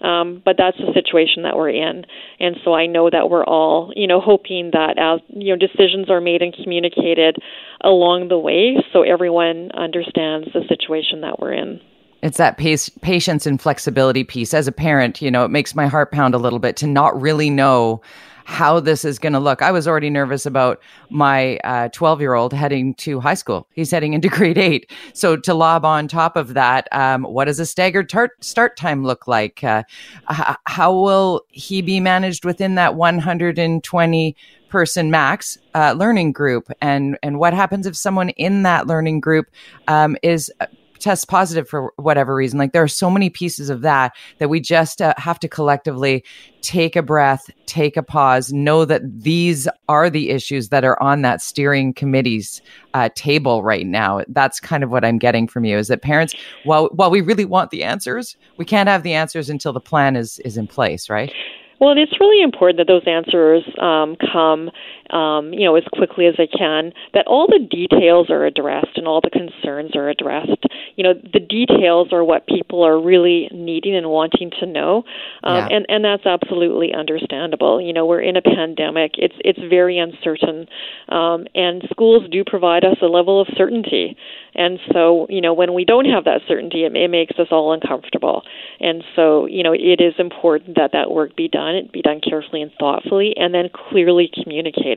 Um, 0.02 0.42
but 0.44 0.56
that's 0.58 0.76
the 0.76 0.92
situation 0.92 1.42
that 1.44 1.56
we're 1.56 1.70
in, 1.70 2.04
and 2.40 2.56
so 2.64 2.74
I 2.74 2.86
know 2.86 3.08
that 3.10 3.30
we're 3.30 3.44
all, 3.44 3.92
you 3.96 4.06
know, 4.06 4.20
hoping 4.20 4.70
that 4.72 4.98
as 4.98 5.20
you 5.28 5.54
know 5.54 5.58
decisions 5.58 6.10
are 6.10 6.20
made 6.20 6.42
and 6.42 6.54
communicated 6.54 7.36
along 7.82 8.28
the 8.28 8.38
way, 8.38 8.76
so 8.92 9.02
everyone 9.02 9.70
understands 9.72 10.48
the 10.52 10.62
situation 10.68 11.20
that 11.22 11.38
we're 11.38 11.52
in. 11.52 11.80
It's 12.22 12.38
that 12.38 12.56
pace, 12.56 12.88
patience 12.88 13.46
and 13.46 13.60
flexibility 13.60 14.24
piece. 14.24 14.54
As 14.54 14.66
a 14.66 14.72
parent, 14.72 15.22
you 15.22 15.30
know, 15.30 15.44
it 15.44 15.50
makes 15.50 15.74
my 15.74 15.86
heart 15.86 16.10
pound 16.10 16.34
a 16.34 16.38
little 16.38 16.58
bit 16.58 16.76
to 16.78 16.86
not 16.86 17.20
really 17.20 17.50
know 17.50 18.00
how 18.46 18.78
this 18.78 19.04
is 19.04 19.18
going 19.18 19.32
to 19.32 19.40
look. 19.40 19.60
I 19.60 19.72
was 19.72 19.88
already 19.88 20.08
nervous 20.08 20.46
about 20.46 20.80
my 21.10 21.58
12 21.92 22.18
uh, 22.18 22.20
year 22.20 22.34
old 22.34 22.52
heading 22.52 22.94
to 22.94 23.18
high 23.18 23.34
school. 23.34 23.66
He's 23.72 23.90
heading 23.90 24.14
into 24.14 24.28
grade 24.36 24.56
eight. 24.56 24.88
So 25.14 25.36
to 25.36 25.52
lob 25.52 25.84
on 25.84 26.06
top 26.06 26.36
of 26.36 26.54
that, 26.54 26.86
um, 26.92 27.24
what 27.24 27.46
does 27.46 27.58
a 27.58 27.66
staggered 27.66 28.08
tar- 28.08 28.36
start 28.40 28.76
time 28.76 29.02
look 29.02 29.26
like? 29.26 29.64
Uh, 29.64 29.82
h- 30.30 30.56
how 30.66 30.94
will 30.94 31.44
he 31.48 31.82
be 31.82 31.98
managed 31.98 32.44
within 32.44 32.76
that 32.76 32.94
120 32.94 34.36
person 34.68 35.10
max 35.10 35.58
uh, 35.74 35.94
learning 35.96 36.30
group? 36.30 36.70
And, 36.80 37.18
and 37.24 37.40
what 37.40 37.52
happens 37.52 37.84
if 37.84 37.96
someone 37.96 38.28
in 38.30 38.62
that 38.62 38.86
learning 38.86 39.20
group 39.20 39.46
um, 39.88 40.16
is 40.22 40.52
tests 40.98 41.24
positive 41.24 41.68
for 41.68 41.92
whatever 41.96 42.34
reason. 42.34 42.58
Like 42.58 42.72
there 42.72 42.82
are 42.82 42.88
so 42.88 43.10
many 43.10 43.30
pieces 43.30 43.70
of 43.70 43.82
that 43.82 44.14
that 44.38 44.48
we 44.48 44.60
just 44.60 45.00
uh, 45.00 45.14
have 45.16 45.38
to 45.40 45.48
collectively 45.48 46.24
take 46.62 46.96
a 46.96 47.02
breath, 47.02 47.48
take 47.66 47.96
a 47.96 48.02
pause, 48.02 48.52
know 48.52 48.84
that 48.84 49.02
these 49.22 49.68
are 49.88 50.10
the 50.10 50.30
issues 50.30 50.68
that 50.70 50.84
are 50.84 51.00
on 51.02 51.22
that 51.22 51.40
steering 51.40 51.94
committee's 51.94 52.60
uh, 52.94 53.08
table 53.14 53.62
right 53.62 53.86
now. 53.86 54.22
That's 54.28 54.58
kind 54.58 54.82
of 54.82 54.90
what 54.90 55.04
I'm 55.04 55.18
getting 55.18 55.46
from 55.46 55.64
you 55.64 55.78
is 55.78 55.88
that 55.88 56.02
parents, 56.02 56.34
while 56.64 56.88
while 56.92 57.10
we 57.10 57.20
really 57.20 57.44
want 57.44 57.70
the 57.70 57.84
answers, 57.84 58.36
we 58.56 58.64
can't 58.64 58.88
have 58.88 59.02
the 59.02 59.14
answers 59.14 59.48
until 59.48 59.72
the 59.72 59.80
plan 59.80 60.16
is 60.16 60.38
is 60.40 60.56
in 60.56 60.66
place, 60.66 61.08
right? 61.08 61.32
Well, 61.78 61.94
it's 61.96 62.18
really 62.18 62.42
important 62.42 62.78
that 62.78 62.86
those 62.86 63.06
answers 63.06 63.62
um, 63.80 64.16
come, 64.32 64.70
um, 65.10 65.52
you 65.52 65.64
know, 65.64 65.76
as 65.76 65.84
quickly 65.92 66.26
as 66.26 66.34
they 66.36 66.46
can. 66.46 66.92
That 67.14 67.26
all 67.26 67.46
the 67.46 67.64
details 67.64 68.30
are 68.30 68.44
addressed 68.44 68.96
and 68.96 69.06
all 69.06 69.20
the 69.20 69.30
concerns 69.30 69.94
are 69.96 70.08
addressed. 70.08 70.64
You 70.96 71.04
know, 71.04 71.14
the 71.14 71.40
details 71.40 72.12
are 72.12 72.24
what 72.24 72.46
people 72.46 72.82
are 72.82 73.00
really 73.00 73.48
needing 73.52 73.96
and 73.96 74.08
wanting 74.08 74.50
to 74.60 74.66
know, 74.66 75.04
um, 75.44 75.56
yeah. 75.56 75.68
and 75.70 75.86
and 75.88 76.04
that's 76.04 76.26
absolutely 76.26 76.94
understandable. 76.94 77.80
You 77.80 77.92
know, 77.92 78.06
we're 78.06 78.22
in 78.22 78.36
a 78.36 78.42
pandemic; 78.42 79.12
it's 79.18 79.36
it's 79.44 79.60
very 79.70 79.98
uncertain, 79.98 80.66
um, 81.08 81.46
and 81.54 81.82
schools 81.90 82.24
do 82.30 82.44
provide 82.44 82.84
us 82.84 82.96
a 83.02 83.06
level 83.06 83.40
of 83.40 83.48
certainty. 83.56 84.16
And 84.56 84.78
so, 84.90 85.26
you 85.28 85.42
know, 85.42 85.52
when 85.52 85.74
we 85.74 85.84
don't 85.84 86.06
have 86.06 86.24
that 86.24 86.40
certainty, 86.48 86.84
it, 86.84 86.96
it 86.96 87.10
makes 87.10 87.38
us 87.38 87.48
all 87.50 87.74
uncomfortable. 87.74 88.42
And 88.80 89.04
so, 89.14 89.44
you 89.44 89.62
know, 89.62 89.74
it 89.74 90.00
is 90.00 90.14
important 90.18 90.76
that 90.76 90.92
that 90.92 91.10
work 91.10 91.36
be 91.36 91.46
done. 91.46 91.74
It 91.74 91.92
be 91.92 92.00
done 92.00 92.20
carefully 92.26 92.62
and 92.62 92.72
thoughtfully, 92.80 93.34
and 93.36 93.52
then 93.52 93.68
clearly 93.68 94.30
communicated. 94.32 94.95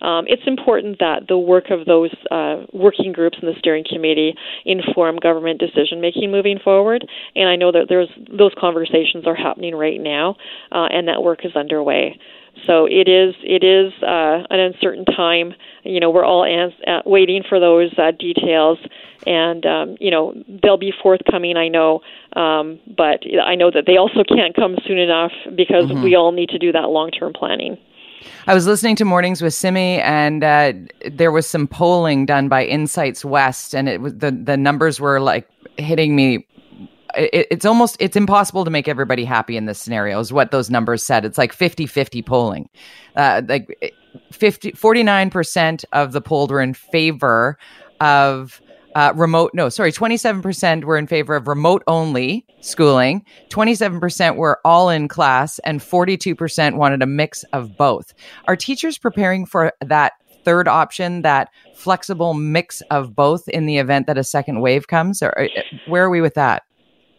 Um, 0.00 0.24
it's 0.26 0.42
important 0.46 0.98
that 0.98 1.28
the 1.28 1.38
work 1.38 1.70
of 1.70 1.86
those 1.86 2.14
uh, 2.30 2.64
working 2.72 3.12
groups 3.12 3.38
and 3.40 3.48
the 3.48 3.58
steering 3.58 3.84
committee 3.88 4.34
inform 4.64 5.16
government 5.16 5.60
decision 5.60 6.00
making 6.00 6.30
moving 6.30 6.58
forward. 6.58 7.06
And 7.34 7.48
I 7.48 7.56
know 7.56 7.72
that 7.72 7.86
there's 7.88 8.08
those 8.30 8.52
conversations 8.58 9.26
are 9.26 9.36
happening 9.36 9.74
right 9.74 10.00
now, 10.00 10.36
uh, 10.72 10.88
and 10.90 11.08
that 11.08 11.22
work 11.22 11.44
is 11.44 11.54
underway. 11.56 12.18
So 12.66 12.86
it 12.86 13.08
is 13.08 13.34
it 13.42 13.62
is 13.62 13.92
uh, 14.02 14.44
an 14.50 14.60
uncertain 14.60 15.04
time. 15.04 15.54
You 15.84 16.00
know, 16.00 16.10
we're 16.10 16.24
all 16.24 16.44
ans- 16.44 16.80
uh, 16.86 17.02
waiting 17.06 17.42
for 17.48 17.60
those 17.60 17.92
uh, 17.98 18.12
details, 18.18 18.78
and 19.26 19.64
um, 19.66 19.96
you 20.00 20.10
know 20.10 20.34
they'll 20.62 20.78
be 20.78 20.92
forthcoming. 21.02 21.56
I 21.56 21.68
know, 21.68 22.00
um, 22.34 22.80
but 22.86 23.22
I 23.42 23.54
know 23.54 23.70
that 23.70 23.84
they 23.86 23.96
also 23.96 24.24
can't 24.24 24.54
come 24.54 24.76
soon 24.86 24.98
enough 24.98 25.32
because 25.56 25.86
mm-hmm. 25.86 26.02
we 26.02 26.14
all 26.14 26.32
need 26.32 26.50
to 26.50 26.58
do 26.58 26.72
that 26.72 26.88
long 26.88 27.10
term 27.10 27.32
planning. 27.32 27.78
I 28.46 28.54
was 28.54 28.66
listening 28.66 28.96
to 28.96 29.04
Mornings 29.04 29.42
with 29.42 29.54
Simi, 29.54 30.00
and 30.00 30.42
uh, 30.42 30.72
there 31.10 31.30
was 31.30 31.46
some 31.46 31.66
polling 31.66 32.26
done 32.26 32.48
by 32.48 32.64
Insights 32.64 33.24
West, 33.24 33.74
and 33.74 33.88
it 33.88 34.00
was 34.00 34.14
the 34.14 34.30
the 34.30 34.56
numbers 34.56 35.00
were 35.00 35.20
like 35.20 35.48
hitting 35.76 36.16
me. 36.16 36.46
It, 37.14 37.46
it's 37.50 37.64
almost 37.64 37.96
it's 38.00 38.16
impossible 38.16 38.64
to 38.64 38.70
make 38.70 38.88
everybody 38.88 39.24
happy 39.24 39.56
in 39.56 39.66
this 39.66 39.78
scenario 39.78 40.18
is 40.20 40.32
what 40.32 40.50
those 40.50 40.70
numbers 40.70 41.02
said. 41.02 41.24
It's 41.24 41.38
like 41.38 41.56
50-50 41.56 42.24
polling. 42.24 42.68
Uh, 43.16 43.42
like 43.48 43.96
50 44.32 44.72
49% 44.72 45.84
of 45.92 46.12
the 46.12 46.20
polled 46.20 46.50
were 46.50 46.60
in 46.60 46.74
favor 46.74 47.58
of 48.00 48.60
uh, 48.94 49.12
remote 49.14 49.52
no 49.54 49.68
sorry 49.68 49.92
27% 49.92 50.84
were 50.84 50.96
in 50.96 51.06
favor 51.06 51.36
of 51.36 51.46
remote 51.46 51.82
only 51.86 52.44
schooling 52.60 53.24
27% 53.50 54.36
were 54.36 54.60
all 54.64 54.88
in 54.88 55.08
class 55.08 55.58
and 55.60 55.80
42% 55.80 56.76
wanted 56.76 57.02
a 57.02 57.06
mix 57.06 57.44
of 57.52 57.76
both. 57.76 58.14
Are 58.46 58.56
teachers 58.56 58.98
preparing 58.98 59.46
for 59.46 59.72
that 59.84 60.12
third 60.44 60.68
option 60.68 61.22
that 61.22 61.50
flexible 61.74 62.34
mix 62.34 62.80
of 62.90 63.14
both 63.14 63.48
in 63.48 63.66
the 63.66 63.78
event 63.78 64.06
that 64.06 64.18
a 64.18 64.24
second 64.24 64.60
wave 64.60 64.88
comes 64.88 65.22
or 65.22 65.38
uh, 65.38 65.46
where 65.86 66.04
are 66.04 66.10
we 66.10 66.20
with 66.20 66.34
that? 66.34 66.62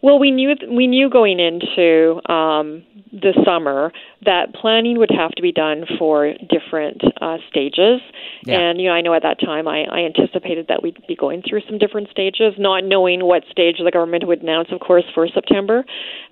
Well, 0.02 0.18
we 0.18 0.30
knew 0.30 0.54
we 0.70 0.86
knew 0.86 1.10
going 1.10 1.38
into 1.38 2.20
um, 2.32 2.82
the 3.12 3.34
summer 3.44 3.92
that 4.24 4.54
planning 4.54 4.98
would 4.98 5.10
have 5.10 5.30
to 5.32 5.42
be 5.42 5.52
done 5.52 5.84
for 5.98 6.34
different 6.48 7.00
uh, 7.20 7.38
stages. 7.48 8.00
Yeah. 8.44 8.60
And 8.60 8.80
you 8.80 8.88
know, 8.88 8.94
I 8.94 9.00
know 9.00 9.14
at 9.14 9.22
that 9.22 9.40
time 9.40 9.66
I, 9.66 9.84
I 9.84 10.00
anticipated 10.00 10.66
that 10.68 10.82
we'd 10.82 10.98
be 11.06 11.16
going 11.16 11.42
through 11.48 11.62
some 11.68 11.78
different 11.78 12.10
stages, 12.10 12.54
not 12.58 12.84
knowing 12.84 13.24
what 13.24 13.44
stage 13.50 13.76
the 13.82 13.90
government 13.90 14.26
would 14.26 14.42
announce, 14.42 14.68
of 14.72 14.80
course, 14.80 15.04
for 15.14 15.26
September. 15.28 15.84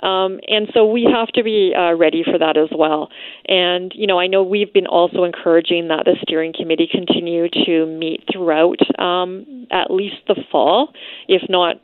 Um, 0.02 0.40
and 0.48 0.68
so 0.74 0.84
we 0.90 1.08
have 1.10 1.28
to 1.28 1.42
be 1.42 1.74
uh, 1.76 1.94
ready 1.94 2.22
for 2.24 2.38
that 2.38 2.56
as 2.56 2.68
well. 2.76 3.08
And 3.46 3.92
you 3.94 4.06
know, 4.06 4.18
I 4.18 4.26
know 4.26 4.42
we've 4.42 4.72
been 4.72 4.86
also 4.86 5.24
encouraging 5.24 5.88
that 5.88 6.04
the 6.04 6.16
steering 6.22 6.52
committee 6.52 6.88
continue 6.90 7.48
to 7.64 7.86
meet 7.86 8.24
throughout 8.30 8.80
um, 8.98 9.66
at 9.70 9.90
least 9.90 10.16
the 10.26 10.36
fall, 10.50 10.92
if 11.28 11.42
not 11.48 11.76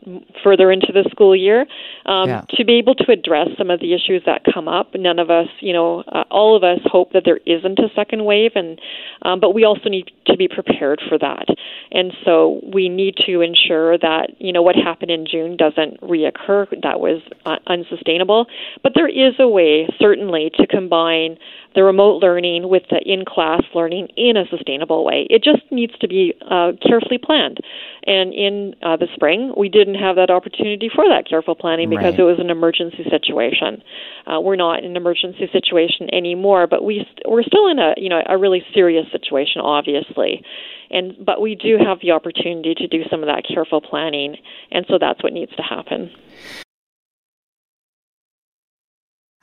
further 0.43 0.71
into 0.71 0.93
the 0.93 1.09
school 1.11 1.35
year, 1.35 1.67
um, 2.07 2.29
yeah. 2.29 2.43
to 2.51 2.65
be 2.65 2.75
able 2.75 2.95
to 2.95 3.11
address 3.11 3.49
some 3.57 3.71
of 3.71 3.81
the 3.81 3.95
issues 3.95 4.23
that 4.27 4.43
come 4.53 4.69
up. 4.69 4.95
None 4.95 5.19
of 5.19 5.31
us, 5.31 5.49
you 5.61 5.73
know, 5.73 5.94
uh, 6.01 6.25
all 6.31 6.57
of 6.57 6.65
us 6.65 6.81
hope 6.85 7.13
that 7.13 7.23
there 7.25 7.41
isn't 7.47 7.79
a 7.79 7.89
second 7.95 8.25
wave, 8.25 8.53
and 8.55 8.81
um, 9.23 9.41
but 9.41 9.55
we 9.55 9.65
also 9.65 9.89
need 9.89 10.11
to 10.27 10.37
be 10.37 10.49
prepared 10.49 11.01
for 11.09 11.19
that. 11.19 11.47
And 11.93 12.13
so 12.25 12.61
we 12.73 12.89
need 12.89 13.17
to 13.27 13.41
ensure 13.41 13.99
that 13.99 14.31
you 14.39 14.53
know 14.53 14.63
what 14.63 14.77
happened 14.77 15.11
in 15.11 15.27
June 15.27 15.57
doesn't 15.57 16.01
reoccur. 16.01 16.69
That 16.83 17.01
was 17.01 17.23
uh, 17.47 17.57
unsustainable. 17.67 18.47
But 18.83 18.93
there 18.95 19.09
is 19.09 19.35
a 19.39 19.49
way, 19.49 19.89
certainly, 19.99 20.51
to 20.55 20.67
combine 20.67 21.39
the 21.75 21.83
remote 21.83 22.23
learning 22.23 22.69
with 22.69 22.83
the 22.91 23.01
in-class 23.05 23.63
learning 23.75 24.09
in 24.17 24.37
a 24.37 24.45
sustainable 24.49 25.05
way. 25.05 25.27
It 25.31 25.43
just 25.43 25.63
needs 25.71 25.93
to 26.01 26.09
be 26.09 26.35
uh, 26.51 26.73
carefully 26.87 27.19
planned. 27.19 27.59
And 28.07 28.33
in 28.33 28.75
uh, 28.83 28.97
the 28.97 29.09
spring, 29.15 29.53
we 29.57 29.69
didn't 29.69 29.97
have 29.97 30.17
that 30.17 30.31
opportunity 30.31 30.91
for 30.95 31.09
that 31.09 31.29
careful 31.29 31.55
planning 31.55 31.91
because 31.91 32.13
right. 32.13 32.21
it 32.21 32.23
was 32.23 32.39
an 32.39 32.51
emergency 32.51 33.05
situation. 33.11 33.83
Uh, 34.27 34.41
we're 34.41 34.57
not 34.57 34.79
in 34.81 34.85
an 34.85 34.97
emergency 34.97 35.49
situation 35.53 36.09
anymore, 36.13 36.67
but 36.67 36.85
we 36.85 37.05
st- 37.05 37.23
we're 37.27 37.43
still 37.43 37.67
in 37.69 37.79
a 37.79 37.95
you 37.97 38.09
know 38.09 38.23
a 38.29 38.39
really 38.39 38.63
serious 38.75 39.07
situation, 39.11 39.61
obviously. 39.61 40.43
And 40.91 41.15
but 41.25 41.41
we 41.41 41.55
do 41.55 41.79
have 41.79 41.99
the 42.01 42.13
opportunity 42.13 42.75
to 42.75 42.87
do 42.87 43.03
some 43.11 43.23
of 43.23 43.27
that 43.27 43.45
careful 43.47 43.81
planning, 43.81 44.37
and 44.71 44.85
so 44.89 44.99
that's 45.01 45.23
what 45.23 45.33
needs 45.33 45.55
to 45.57 45.63
happen. 45.63 46.11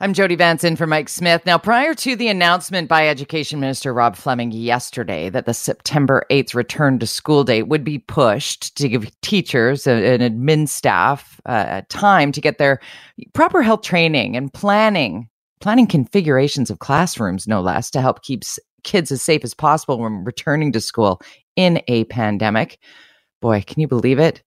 I'm 0.02 0.14
Jody 0.14 0.34
Vance 0.34 0.64
in 0.64 0.74
for 0.74 0.88
Mike 0.88 1.08
Smith. 1.08 1.46
Now, 1.46 1.58
prior 1.58 1.94
to 1.94 2.16
the 2.16 2.26
announcement 2.26 2.88
by 2.88 3.06
Education 3.06 3.60
Minister 3.60 3.94
Rob 3.94 4.16
Fleming 4.16 4.50
yesterday 4.50 5.30
that 5.30 5.46
the 5.46 5.54
September 5.54 6.26
8th 6.28 6.56
return 6.56 6.98
to 6.98 7.06
school 7.06 7.44
date 7.44 7.68
would 7.68 7.84
be 7.84 8.00
pushed 8.00 8.74
to 8.78 8.88
give 8.88 9.08
teachers 9.20 9.86
and 9.86 10.20
admin 10.20 10.68
staff 10.68 11.40
uh, 11.46 11.82
time 11.88 12.32
to 12.32 12.40
get 12.40 12.58
their 12.58 12.80
proper 13.32 13.62
health 13.62 13.82
training 13.82 14.36
and 14.36 14.52
planning, 14.52 15.28
planning 15.60 15.86
configurations 15.86 16.68
of 16.68 16.80
classrooms, 16.80 17.46
no 17.46 17.60
less, 17.60 17.88
to 17.92 18.00
help 18.00 18.24
keep 18.24 18.42
kids 18.82 19.12
as 19.12 19.22
safe 19.22 19.44
as 19.44 19.54
possible 19.54 20.00
when 20.00 20.24
returning 20.24 20.72
to 20.72 20.80
school 20.80 21.20
in 21.54 21.80
a 21.86 22.02
pandemic. 22.06 22.80
Boy, 23.40 23.62
can 23.64 23.80
you 23.80 23.86
believe 23.86 24.18
it? 24.18 24.42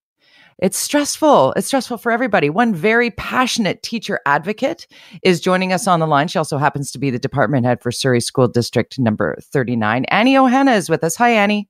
It's 0.58 0.78
stressful. 0.78 1.52
It's 1.52 1.66
stressful 1.66 1.98
for 1.98 2.10
everybody. 2.10 2.48
One 2.48 2.74
very 2.74 3.10
passionate 3.10 3.82
teacher 3.82 4.20
advocate 4.24 4.86
is 5.22 5.38
joining 5.38 5.72
us 5.72 5.86
on 5.86 6.00
the 6.00 6.06
line. 6.06 6.28
She 6.28 6.38
also 6.38 6.56
happens 6.56 6.90
to 6.92 6.98
be 6.98 7.10
the 7.10 7.18
department 7.18 7.66
head 7.66 7.82
for 7.82 7.92
Surrey 7.92 8.20
School 8.20 8.48
District 8.48 8.98
number 8.98 9.36
39. 9.42 10.06
Annie 10.06 10.34
Ohana 10.34 10.74
is 10.76 10.88
with 10.88 11.04
us. 11.04 11.14
Hi, 11.16 11.30
Annie. 11.30 11.68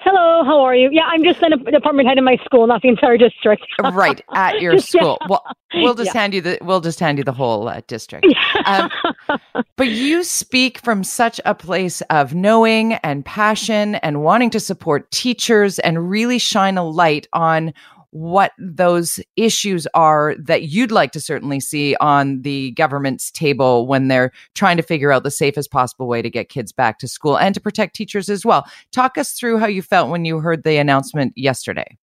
Hello, 0.00 0.44
how 0.44 0.60
are 0.60 0.74
you? 0.74 0.90
Yeah, 0.92 1.04
I'm 1.04 1.24
just 1.24 1.40
a 1.42 1.70
department 1.70 2.08
head 2.08 2.18
in 2.18 2.24
my 2.24 2.36
school, 2.44 2.66
not 2.66 2.82
the 2.82 2.88
entire 2.88 3.16
district. 3.16 3.64
right 3.92 4.20
at 4.34 4.60
your 4.60 4.78
school. 4.78 5.18
Well, 5.28 5.44
we'll 5.74 5.94
just 5.94 6.12
yeah. 6.14 6.20
hand 6.20 6.34
you 6.34 6.40
the 6.40 6.58
we'll 6.60 6.80
just 6.80 7.00
hand 7.00 7.18
you 7.18 7.24
the 7.24 7.32
whole 7.32 7.68
uh, 7.68 7.80
district. 7.86 8.26
Um, 8.64 8.90
but 9.76 9.88
you 9.88 10.24
speak 10.24 10.78
from 10.78 11.04
such 11.04 11.40
a 11.44 11.54
place 11.54 12.00
of 12.10 12.34
knowing 12.34 12.94
and 12.94 13.24
passion 13.24 13.94
and 13.96 14.22
wanting 14.22 14.50
to 14.50 14.60
support 14.60 15.10
teachers 15.12 15.78
and 15.78 16.10
really 16.10 16.38
shine 16.38 16.76
a 16.76 16.84
light 16.84 17.28
on 17.32 17.72
what 18.16 18.52
those 18.58 19.20
issues 19.36 19.86
are 19.92 20.34
that 20.38 20.62
you'd 20.64 20.90
like 20.90 21.12
to 21.12 21.20
certainly 21.20 21.60
see 21.60 21.94
on 22.00 22.40
the 22.40 22.70
government's 22.72 23.30
table 23.30 23.86
when 23.86 24.08
they're 24.08 24.32
trying 24.54 24.78
to 24.78 24.82
figure 24.82 25.12
out 25.12 25.22
the 25.22 25.30
safest 25.30 25.70
possible 25.70 26.08
way 26.08 26.22
to 26.22 26.30
get 26.30 26.48
kids 26.48 26.72
back 26.72 26.98
to 26.98 27.06
school 27.06 27.38
and 27.38 27.54
to 27.54 27.60
protect 27.60 27.94
teachers 27.94 28.30
as 28.30 28.44
well. 28.44 28.64
Talk 28.90 29.18
us 29.18 29.32
through 29.32 29.58
how 29.58 29.66
you 29.66 29.82
felt 29.82 30.08
when 30.08 30.24
you 30.24 30.40
heard 30.40 30.64
the 30.64 30.78
announcement 30.78 31.34
yesterday. 31.36 31.98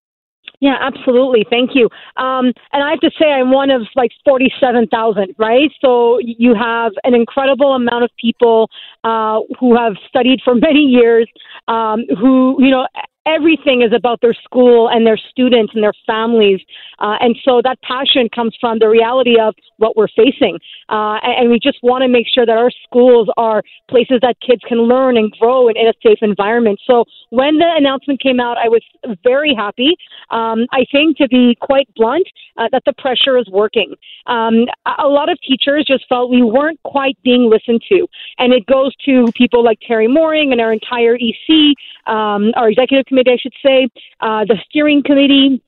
Yeah, 0.60 0.78
absolutely. 0.80 1.46
Thank 1.50 1.72
you. 1.74 1.90
Um, 2.16 2.54
and 2.72 2.84
I 2.84 2.92
have 2.92 3.00
to 3.02 3.12
say, 3.20 3.26
I'm 3.26 3.52
one 3.52 3.72
of 3.72 3.82
like 3.96 4.12
47,000, 4.24 5.36
right? 5.38 5.72
So 5.82 6.20
you 6.24 6.54
have 6.54 6.94
an 7.04 7.16
incredible 7.16 7.74
amount 7.74 8.04
of 8.04 8.12
people 8.18 8.70
uh, 9.04 9.42
who 9.60 9.76
have 9.76 9.94
studied 10.08 10.40
for 10.44 10.54
many 10.70 10.82
years, 10.82 11.28
um, 11.68 12.06
who, 12.20 12.56
you 12.60 12.70
know, 12.70 12.88
everything 13.26 13.82
is 13.82 13.94
about 13.96 14.20
their 14.22 14.34
school 14.34 14.90
and 14.90 15.06
their 15.06 15.18
students 15.18 15.74
and 15.74 15.84
their 15.84 15.94
families. 16.06 16.60
Uh, 17.00 17.16
and 17.20 17.36
so 17.44 17.62
that 17.64 17.82
passion 17.82 18.30
comes 18.34 18.56
from 18.60 18.80
the 18.80 18.88
reality 18.88 19.40
of 19.40 19.56
what 19.78 19.96
we're 19.96 20.08
facing. 20.10 20.60
Uh, 20.90 21.18
and 21.24 21.50
we 21.50 21.60
just 21.60 21.80
want 21.84 22.02
to 22.02 22.08
make 22.08 22.28
sure 22.28 22.46
that 22.46 22.58
our 22.58 22.72
schools 22.84 23.30
are 23.38 23.64
places 23.90 24.20
that 24.22 24.36
kids 24.46 24.62
can 24.68 24.80
learn 24.80 25.18
and 25.18 25.32
grow 25.40 25.68
in, 25.70 25.78
in 25.78 25.88
a 25.88 25.94
safe 26.06 26.20
environment. 26.22 26.80
So 26.86 27.06
when 27.30 27.58
the 27.58 27.70
announcement 27.76 28.22
came 28.22 28.40
out, 28.40 28.58
I 28.58 28.68
was 28.68 28.82
very 29.24 29.54
happy. 29.56 29.96
Um, 30.30 30.66
I 30.72 30.86
think, 30.92 31.18
to 31.18 31.28
be 31.28 31.56
quite 31.60 31.88
blunt, 31.96 32.28
uh, 32.58 32.68
that 32.72 32.84
the 32.86 32.94
pressure 32.94 33.38
is 33.38 33.48
working. 33.50 33.96
Um, 34.28 34.66
a 34.86 35.08
lot 35.08 35.32
of 35.32 35.38
teachers 35.42 35.86
just 35.88 36.06
felt 36.08 36.30
we 36.30 36.44
weren't 36.44 36.82
quite 36.84 37.18
being 37.24 37.50
listened 37.50 37.82
to. 37.90 38.08
And 38.38 38.54
it 38.54 38.66
goes 38.66 38.96
to 39.06 39.26
people 39.36 39.64
like 39.64 39.80
Teri 39.88 40.08
Mooring 40.10 40.52
and 40.52 40.62
our 40.62 40.72
entire 40.72 41.16
EC, 41.16 41.76
um, 42.08 42.52
our 42.56 42.70
executive 42.70 43.06
committee, 43.14 43.32
I 43.32 43.38
should 43.38 43.54
say, 43.64 43.88
uh, 44.22 44.46
the 44.46 44.58
steering 44.66 45.04
committee, 45.04 45.62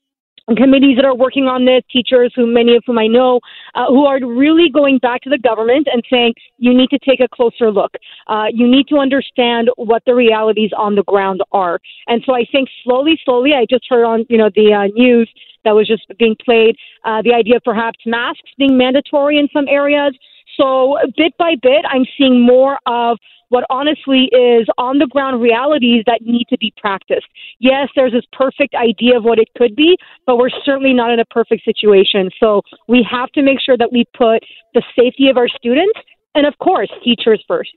committees 0.56 0.96
that 0.96 1.04
are 1.04 1.16
working 1.16 1.44
on 1.44 1.64
this, 1.64 1.82
teachers 1.90 2.32
who 2.34 2.46
many 2.46 2.76
of 2.76 2.82
whom 2.86 2.98
I 2.98 3.06
know, 3.06 3.40
uh, 3.74 3.86
who 3.88 4.04
are 4.06 4.18
really 4.24 4.68
going 4.70 4.98
back 4.98 5.22
to 5.22 5.30
the 5.30 5.38
government 5.38 5.88
and 5.92 6.02
saying 6.10 6.34
you 6.58 6.72
need 6.72 6.90
to 6.90 6.98
take 6.98 7.20
a 7.20 7.28
closer 7.28 7.70
look. 7.72 7.94
Uh, 8.28 8.46
you 8.52 8.68
need 8.68 8.86
to 8.88 8.98
understand 8.98 9.70
what 9.76 10.02
the 10.06 10.14
realities 10.14 10.70
on 10.76 10.94
the 10.94 11.04
ground 11.04 11.42
are. 11.52 11.80
And 12.06 12.22
so 12.24 12.34
I 12.34 12.44
think 12.50 12.68
slowly, 12.84 13.18
slowly, 13.24 13.54
I 13.54 13.66
just 13.68 13.86
heard 13.88 14.04
on 14.04 14.24
you 14.28 14.38
know 14.38 14.50
the 14.54 14.72
uh, 14.72 14.86
news 14.94 15.28
that 15.64 15.72
was 15.72 15.88
just 15.88 16.04
being 16.18 16.36
played 16.44 16.76
uh, 17.04 17.22
the 17.22 17.34
idea 17.34 17.56
of 17.56 17.62
perhaps 17.64 17.98
masks 18.06 18.50
being 18.56 18.78
mandatory 18.78 19.38
in 19.38 19.48
some 19.52 19.66
areas. 19.68 20.14
So 20.56 20.96
bit 21.16 21.36
by 21.38 21.54
bit, 21.60 21.84
I'm 21.90 22.06
seeing 22.16 22.40
more 22.40 22.78
of 22.86 23.18
what 23.48 23.64
honestly 23.70 24.28
is 24.32 24.66
on 24.78 24.98
the 24.98 25.06
ground 25.06 25.40
realities 25.40 26.02
that 26.06 26.22
need 26.22 26.46
to 26.48 26.58
be 26.58 26.72
practiced. 26.76 27.26
Yes, 27.58 27.88
there's 27.94 28.12
this 28.12 28.24
perfect 28.32 28.74
idea 28.74 29.16
of 29.16 29.24
what 29.24 29.38
it 29.38 29.48
could 29.56 29.76
be, 29.76 29.96
but 30.26 30.36
we're 30.36 30.50
certainly 30.64 30.92
not 30.92 31.10
in 31.10 31.20
a 31.20 31.24
perfect 31.26 31.64
situation. 31.64 32.30
So 32.40 32.62
we 32.88 33.06
have 33.08 33.30
to 33.32 33.42
make 33.42 33.60
sure 33.60 33.76
that 33.76 33.92
we 33.92 34.04
put 34.16 34.42
the 34.74 34.82
safety 34.98 35.28
of 35.28 35.36
our 35.36 35.48
students 35.48 35.98
and, 36.34 36.46
of 36.46 36.58
course, 36.58 36.90
teachers 37.02 37.42
first. 37.48 37.70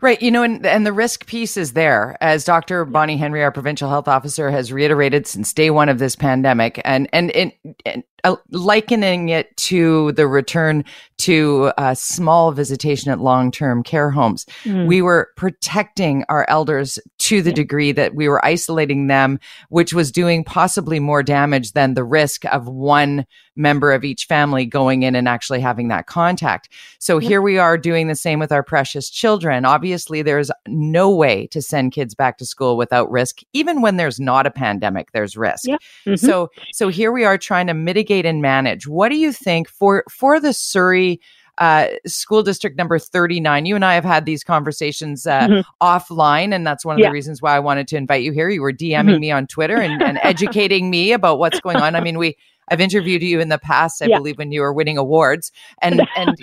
Right. 0.00 0.20
You 0.22 0.30
know, 0.30 0.42
and, 0.42 0.64
and 0.64 0.86
the 0.86 0.92
risk 0.92 1.26
piece 1.26 1.56
is 1.56 1.72
there, 1.72 2.16
as 2.20 2.44
Dr. 2.44 2.84
Bonnie 2.84 3.16
Henry, 3.16 3.42
our 3.42 3.52
provincial 3.52 3.88
health 3.88 4.08
officer, 4.08 4.50
has 4.50 4.72
reiterated 4.72 5.26
since 5.26 5.52
day 5.52 5.70
one 5.70 5.88
of 5.88 5.98
this 5.98 6.16
pandemic, 6.16 6.80
and 6.84 7.08
and, 7.12 7.30
and, 7.32 7.52
and 7.84 8.04
uh, 8.24 8.36
likening 8.50 9.28
it 9.28 9.56
to 9.56 10.12
the 10.12 10.26
return 10.26 10.84
to 11.18 11.72
uh, 11.78 11.94
small 11.94 12.52
visitation 12.52 13.10
at 13.10 13.20
long 13.20 13.50
term 13.50 13.82
care 13.82 14.10
homes. 14.10 14.46
Mm. 14.64 14.86
We 14.86 15.02
were 15.02 15.30
protecting 15.36 16.24
our 16.28 16.44
elders 16.48 16.98
to 17.28 17.42
the 17.42 17.52
degree 17.52 17.92
that 17.92 18.14
we 18.14 18.26
were 18.26 18.42
isolating 18.42 19.06
them, 19.06 19.38
which 19.68 19.92
was 19.92 20.10
doing 20.10 20.42
possibly 20.42 20.98
more 20.98 21.22
damage 21.22 21.72
than 21.72 21.92
the 21.92 22.02
risk 22.02 22.46
of 22.46 22.66
one 22.66 23.26
member 23.54 23.92
of 23.92 24.02
each 24.02 24.24
family 24.24 24.64
going 24.64 25.02
in 25.02 25.14
and 25.14 25.28
actually 25.28 25.60
having 25.60 25.88
that 25.88 26.06
contact. 26.06 26.70
So 26.98 27.18
here 27.18 27.42
we 27.42 27.58
are 27.58 27.76
doing 27.76 28.08
the 28.08 28.14
same 28.14 28.38
with 28.38 28.50
our 28.50 28.62
precious 28.62 29.10
children. 29.10 29.66
Obviously, 29.66 30.22
there's 30.22 30.50
no 30.66 31.10
way 31.10 31.48
to 31.48 31.60
send 31.60 31.92
kids 31.92 32.14
back 32.14 32.38
to 32.38 32.46
school 32.46 32.78
without 32.78 33.10
risk. 33.10 33.40
Even 33.52 33.82
when 33.82 33.98
there's 33.98 34.18
not 34.18 34.46
a 34.46 34.50
pandemic, 34.50 35.12
there's 35.12 35.36
risk. 35.36 35.66
Yeah. 35.66 35.76
Mm-hmm. 36.06 36.14
So 36.14 36.48
so 36.72 36.88
here 36.88 37.12
we 37.12 37.26
are 37.26 37.36
trying 37.36 37.66
to 37.66 37.74
mitigate 37.74 38.24
and 38.24 38.40
manage. 38.40 38.88
What 38.88 39.10
do 39.10 39.16
you 39.16 39.32
think 39.32 39.68
for 39.68 40.04
for 40.10 40.40
the 40.40 40.54
Surrey 40.54 41.20
uh, 41.58 41.88
school 42.06 42.42
district 42.42 42.76
number 42.76 42.98
39. 42.98 43.66
You 43.66 43.74
and 43.74 43.84
I 43.84 43.94
have 43.94 44.04
had 44.04 44.24
these 44.24 44.42
conversations 44.42 45.26
uh, 45.26 45.40
mm-hmm. 45.40 45.84
offline, 45.84 46.54
and 46.54 46.66
that's 46.66 46.84
one 46.84 46.96
of 46.96 47.00
yeah. 47.00 47.08
the 47.08 47.12
reasons 47.12 47.42
why 47.42 47.54
I 47.54 47.58
wanted 47.58 47.88
to 47.88 47.96
invite 47.96 48.22
you 48.22 48.32
here. 48.32 48.48
You 48.48 48.62
were 48.62 48.72
DMing 48.72 49.06
mm-hmm. 49.06 49.20
me 49.20 49.30
on 49.30 49.46
Twitter 49.46 49.76
and, 49.76 50.02
and 50.02 50.18
educating 50.22 50.90
me 50.90 51.12
about 51.12 51.38
what's 51.38 51.60
going 51.60 51.76
on. 51.76 51.94
I 51.94 52.00
mean, 52.00 52.18
we 52.18 52.36
I've 52.70 52.80
interviewed 52.80 53.22
you 53.22 53.40
in 53.40 53.48
the 53.48 53.58
past, 53.58 54.02
I 54.02 54.06
yeah. 54.06 54.18
believe, 54.18 54.38
when 54.38 54.52
you 54.52 54.60
were 54.60 54.72
winning 54.72 54.98
awards. 54.98 55.50
And 55.80 56.02
and 56.16 56.36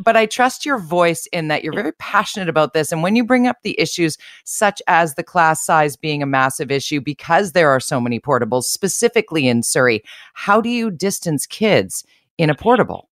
but 0.00 0.16
I 0.16 0.26
trust 0.26 0.66
your 0.66 0.78
voice 0.78 1.26
in 1.32 1.48
that 1.48 1.64
you're 1.64 1.74
very 1.74 1.92
passionate 1.92 2.48
about 2.48 2.74
this. 2.74 2.92
And 2.92 3.02
when 3.02 3.16
you 3.16 3.24
bring 3.24 3.46
up 3.46 3.58
the 3.62 3.78
issues 3.80 4.16
such 4.44 4.82
as 4.86 5.14
the 5.14 5.22
class 5.22 5.64
size 5.64 5.96
being 5.96 6.22
a 6.22 6.26
massive 6.26 6.70
issue 6.70 7.00
because 7.00 7.52
there 7.52 7.70
are 7.70 7.80
so 7.80 8.00
many 8.00 8.20
portables, 8.20 8.64
specifically 8.64 9.48
in 9.48 9.62
Surrey, 9.62 10.02
how 10.34 10.60
do 10.60 10.68
you 10.68 10.90
distance 10.90 11.46
kids 11.46 12.04
in 12.40 12.48
a 12.48 12.54
portable. 12.54 13.09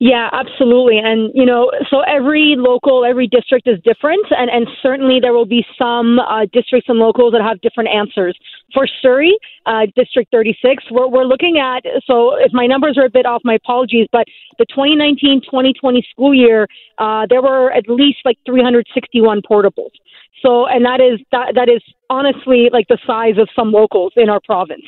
Yeah, 0.00 0.28
absolutely. 0.32 0.98
And, 0.98 1.30
you 1.34 1.44
know, 1.44 1.70
so 1.90 2.00
every 2.00 2.54
local, 2.56 3.04
every 3.04 3.26
district 3.26 3.66
is 3.66 3.78
different. 3.84 4.24
And, 4.30 4.50
and 4.50 4.66
certainly 4.82 5.18
there 5.20 5.32
will 5.32 5.46
be 5.46 5.64
some 5.78 6.18
uh, 6.20 6.46
districts 6.52 6.88
and 6.88 6.98
locals 6.98 7.32
that 7.32 7.42
have 7.42 7.60
different 7.60 7.90
answers. 7.90 8.38
For 8.74 8.86
Surrey, 9.02 9.36
uh, 9.66 9.86
District 9.96 10.30
36, 10.30 10.84
we're, 10.90 11.08
we're 11.08 11.24
looking 11.24 11.58
at, 11.58 11.80
so 12.04 12.36
if 12.36 12.52
my 12.52 12.66
numbers 12.66 12.98
are 12.98 13.06
a 13.06 13.10
bit 13.10 13.26
off, 13.26 13.40
my 13.44 13.54
apologies, 13.54 14.06
but 14.12 14.26
the 14.58 14.66
2019 14.66 15.40
2020 15.42 16.06
school 16.10 16.34
year, 16.34 16.66
uh, 16.98 17.26
there 17.28 17.42
were 17.42 17.72
at 17.72 17.88
least 17.88 18.18
like 18.24 18.38
361 18.46 19.42
portables. 19.42 19.90
So, 20.44 20.66
and 20.66 20.84
that 20.84 21.00
is, 21.00 21.18
that, 21.32 21.54
that 21.54 21.68
is 21.68 21.82
honestly 22.10 22.68
like 22.72 22.86
the 22.88 22.98
size 23.06 23.38
of 23.38 23.48
some 23.56 23.72
locals 23.72 24.12
in 24.16 24.28
our 24.28 24.40
province. 24.44 24.84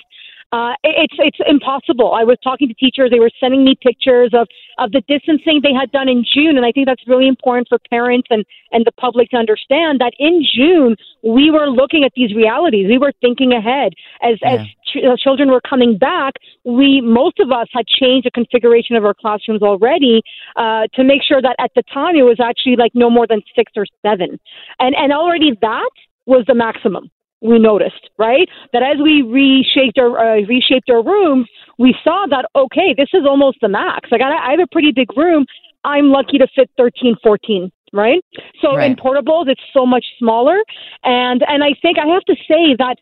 Uh, 0.52 0.74
it's 0.82 1.14
it's 1.18 1.38
impossible. 1.46 2.12
I 2.12 2.24
was 2.24 2.36
talking 2.42 2.66
to 2.66 2.74
teachers; 2.74 3.10
they 3.10 3.20
were 3.20 3.30
sending 3.38 3.64
me 3.64 3.76
pictures 3.80 4.30
of 4.34 4.48
of 4.78 4.90
the 4.90 5.00
distancing 5.06 5.60
they 5.62 5.72
had 5.72 5.92
done 5.92 6.08
in 6.08 6.24
June, 6.24 6.56
and 6.56 6.66
I 6.66 6.72
think 6.72 6.86
that's 6.86 7.06
really 7.06 7.28
important 7.28 7.68
for 7.68 7.78
parents 7.88 8.26
and 8.30 8.44
and 8.72 8.84
the 8.84 8.90
public 8.90 9.30
to 9.30 9.36
understand 9.36 10.00
that 10.00 10.12
in 10.18 10.42
June 10.42 10.96
we 11.22 11.52
were 11.52 11.70
looking 11.70 12.02
at 12.02 12.10
these 12.16 12.34
realities. 12.34 12.88
We 12.88 12.98
were 12.98 13.12
thinking 13.20 13.52
ahead 13.52 13.92
as 14.22 14.38
yeah. 14.42 14.54
as 14.54 14.66
ch- 14.86 15.04
uh, 15.06 15.16
children 15.16 15.50
were 15.52 15.60
coming 15.60 15.96
back. 15.96 16.34
We 16.64 17.00
most 17.00 17.38
of 17.38 17.52
us 17.52 17.68
had 17.72 17.86
changed 17.86 18.26
the 18.26 18.32
configuration 18.32 18.96
of 18.96 19.04
our 19.04 19.14
classrooms 19.14 19.62
already 19.62 20.20
uh, 20.56 20.88
to 20.94 21.04
make 21.04 21.22
sure 21.22 21.40
that 21.40 21.54
at 21.60 21.70
the 21.76 21.84
time 21.94 22.16
it 22.16 22.22
was 22.22 22.40
actually 22.42 22.74
like 22.74 22.90
no 22.94 23.08
more 23.08 23.28
than 23.28 23.40
six 23.54 23.70
or 23.76 23.86
seven, 24.02 24.40
and 24.80 24.96
and 24.96 25.12
already 25.12 25.56
that 25.60 25.90
was 26.26 26.44
the 26.48 26.54
maximum 26.54 27.08
we 27.40 27.58
noticed, 27.58 28.10
right? 28.18 28.48
That 28.72 28.82
as 28.82 28.98
we 29.02 29.22
reshaped 29.22 29.98
our 29.98 30.18
uh, 30.18 30.46
reshaped 30.46 30.90
our 30.90 31.02
rooms, 31.02 31.48
we 31.78 31.94
saw 32.04 32.26
that 32.30 32.46
okay, 32.54 32.94
this 32.96 33.08
is 33.12 33.22
almost 33.26 33.58
the 33.60 33.68
max. 33.68 34.10
Like 34.10 34.20
I, 34.20 34.48
I 34.48 34.50
have 34.52 34.60
a 34.60 34.68
pretty 34.70 34.92
big 34.92 35.16
room. 35.16 35.46
I'm 35.82 36.10
lucky 36.10 36.36
to 36.36 36.46
fit 36.54 36.70
13, 36.76 37.16
14, 37.22 37.72
right? 37.94 38.22
So 38.60 38.76
right. 38.76 38.90
in 38.90 38.96
portables, 38.96 39.48
it's 39.48 39.62
so 39.72 39.86
much 39.86 40.04
smaller, 40.18 40.58
and 41.04 41.42
and 41.48 41.64
I 41.64 41.74
think 41.80 41.98
I 41.98 42.06
have 42.06 42.24
to 42.24 42.34
say 42.46 42.76
that 42.78 42.96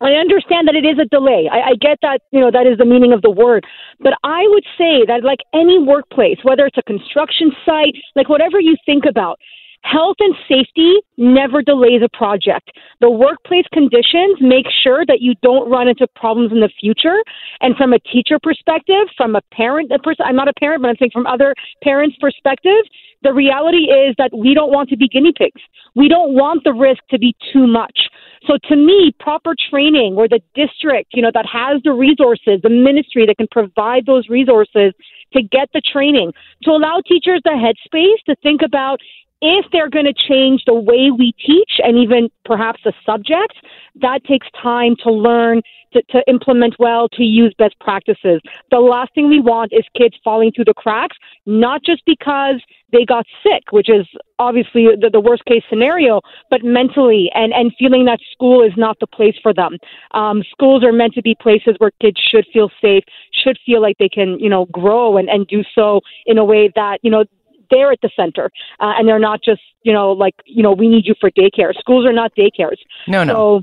I 0.00 0.12
understand 0.12 0.68
that 0.68 0.76
it 0.76 0.86
is 0.86 0.98
a 0.98 1.06
delay. 1.06 1.48
I, 1.50 1.70
I 1.70 1.74
get 1.80 1.98
that, 2.02 2.20
you 2.30 2.40
know, 2.40 2.50
that 2.52 2.66
is 2.66 2.78
the 2.78 2.84
meaning 2.84 3.12
of 3.12 3.22
the 3.22 3.30
word. 3.30 3.66
But 3.98 4.14
I 4.22 4.46
would 4.46 4.64
say 4.78 5.04
that 5.06 5.24
like 5.24 5.40
any 5.52 5.78
workplace, 5.78 6.38
whether 6.44 6.66
it's 6.66 6.78
a 6.78 6.82
construction 6.82 7.50
site, 7.66 7.94
like 8.14 8.28
whatever 8.28 8.60
you 8.60 8.76
think 8.86 9.04
about, 9.08 9.40
Health 9.82 10.16
and 10.20 10.34
safety 10.48 10.96
never 11.16 11.62
delays 11.62 12.02
a 12.04 12.16
project. 12.16 12.70
The 13.00 13.10
workplace 13.10 13.64
conditions 13.72 14.36
make 14.40 14.66
sure 14.82 15.06
that 15.06 15.20
you 15.20 15.34
don't 15.42 15.70
run 15.70 15.88
into 15.88 16.06
problems 16.16 16.52
in 16.52 16.60
the 16.60 16.70
future. 16.80 17.22
And 17.60 17.76
from 17.76 17.92
a 17.92 17.98
teacher 18.00 18.38
perspective, 18.42 19.06
from 19.16 19.36
a 19.36 19.40
parent, 19.52 19.90
person, 20.02 20.26
I'm 20.26 20.36
not 20.36 20.48
a 20.48 20.52
parent, 20.54 20.82
but 20.82 20.88
I'm 20.88 20.96
saying 20.98 21.12
from 21.12 21.26
other 21.26 21.54
parents' 21.82 22.16
perspective, 22.20 22.84
the 23.22 23.32
reality 23.32 23.90
is 23.90 24.14
that 24.18 24.30
we 24.36 24.52
don't 24.52 24.70
want 24.72 24.88
to 24.90 24.96
be 24.96 25.08
guinea 25.08 25.32
pigs. 25.36 25.60
We 25.94 26.08
don't 26.08 26.34
want 26.34 26.64
the 26.64 26.72
risk 26.72 27.02
to 27.10 27.18
be 27.18 27.34
too 27.52 27.66
much. 27.66 28.08
So 28.46 28.58
to 28.68 28.76
me, 28.76 29.12
proper 29.18 29.54
training 29.70 30.14
where 30.14 30.28
the 30.28 30.40
district, 30.54 31.10
you 31.14 31.22
know, 31.22 31.30
that 31.34 31.46
has 31.46 31.82
the 31.82 31.92
resources, 31.92 32.60
the 32.62 32.70
ministry 32.70 33.26
that 33.26 33.36
can 33.36 33.48
provide 33.50 34.06
those 34.06 34.28
resources 34.28 34.92
to 35.32 35.42
get 35.42 35.68
the 35.74 35.80
training, 35.80 36.32
to 36.62 36.70
allow 36.70 37.00
teachers 37.06 37.40
the 37.44 37.50
headspace 37.50 38.22
to 38.26 38.36
think 38.42 38.62
about 38.62 39.00
if 39.40 39.66
they're 39.72 39.90
going 39.90 40.04
to 40.04 40.14
change 40.14 40.62
the 40.66 40.74
way 40.74 41.10
we 41.16 41.32
teach 41.44 41.72
and 41.78 41.96
even 41.96 42.28
perhaps 42.44 42.80
the 42.84 42.92
subject, 43.06 43.54
that 44.00 44.24
takes 44.24 44.46
time 44.60 44.96
to 45.04 45.12
learn, 45.12 45.62
to, 45.92 46.02
to, 46.10 46.22
implement 46.28 46.74
well, 46.78 47.08
to 47.10 47.22
use 47.22 47.54
best 47.58 47.78
practices. 47.80 48.40
The 48.70 48.78
last 48.78 49.14
thing 49.14 49.28
we 49.28 49.40
want 49.40 49.72
is 49.72 49.84
kids 49.96 50.16
falling 50.24 50.52
through 50.52 50.66
the 50.66 50.74
cracks, 50.74 51.16
not 51.46 51.82
just 51.84 52.02
because 52.04 52.60
they 52.92 53.04
got 53.04 53.26
sick, 53.42 53.70
which 53.70 53.88
is 53.88 54.06
obviously 54.38 54.86
the, 55.00 55.10
the 55.12 55.20
worst 55.20 55.44
case 55.44 55.62
scenario, 55.68 56.20
but 56.50 56.64
mentally 56.64 57.30
and, 57.34 57.52
and 57.52 57.72
feeling 57.78 58.06
that 58.06 58.18
school 58.32 58.62
is 58.62 58.72
not 58.76 58.98
the 59.00 59.06
place 59.06 59.36
for 59.42 59.52
them. 59.52 59.76
Um, 60.12 60.42
schools 60.50 60.82
are 60.84 60.92
meant 60.92 61.14
to 61.14 61.22
be 61.22 61.36
places 61.40 61.74
where 61.78 61.90
kids 62.00 62.18
should 62.18 62.46
feel 62.52 62.70
safe, 62.80 63.04
should 63.32 63.58
feel 63.64 63.82
like 63.82 63.98
they 63.98 64.08
can, 64.08 64.38
you 64.40 64.48
know, 64.48 64.66
grow 64.66 65.16
and, 65.16 65.28
and 65.28 65.46
do 65.46 65.62
so 65.74 66.00
in 66.26 66.38
a 66.38 66.44
way 66.44 66.70
that, 66.74 66.98
you 67.02 67.10
know, 67.10 67.24
they're 67.70 67.92
at 67.92 68.00
the 68.02 68.10
center, 68.16 68.50
uh, 68.80 68.92
and 68.96 69.08
they're 69.08 69.18
not 69.18 69.42
just 69.42 69.60
you 69.82 69.92
know 69.92 70.12
like 70.12 70.34
you 70.44 70.62
know 70.62 70.72
we 70.72 70.88
need 70.88 71.06
you 71.06 71.14
for 71.20 71.30
daycare. 71.30 71.74
Schools 71.78 72.06
are 72.06 72.12
not 72.12 72.32
daycares. 72.36 72.78
No, 73.06 73.24
no. 73.24 73.32
So, 73.32 73.62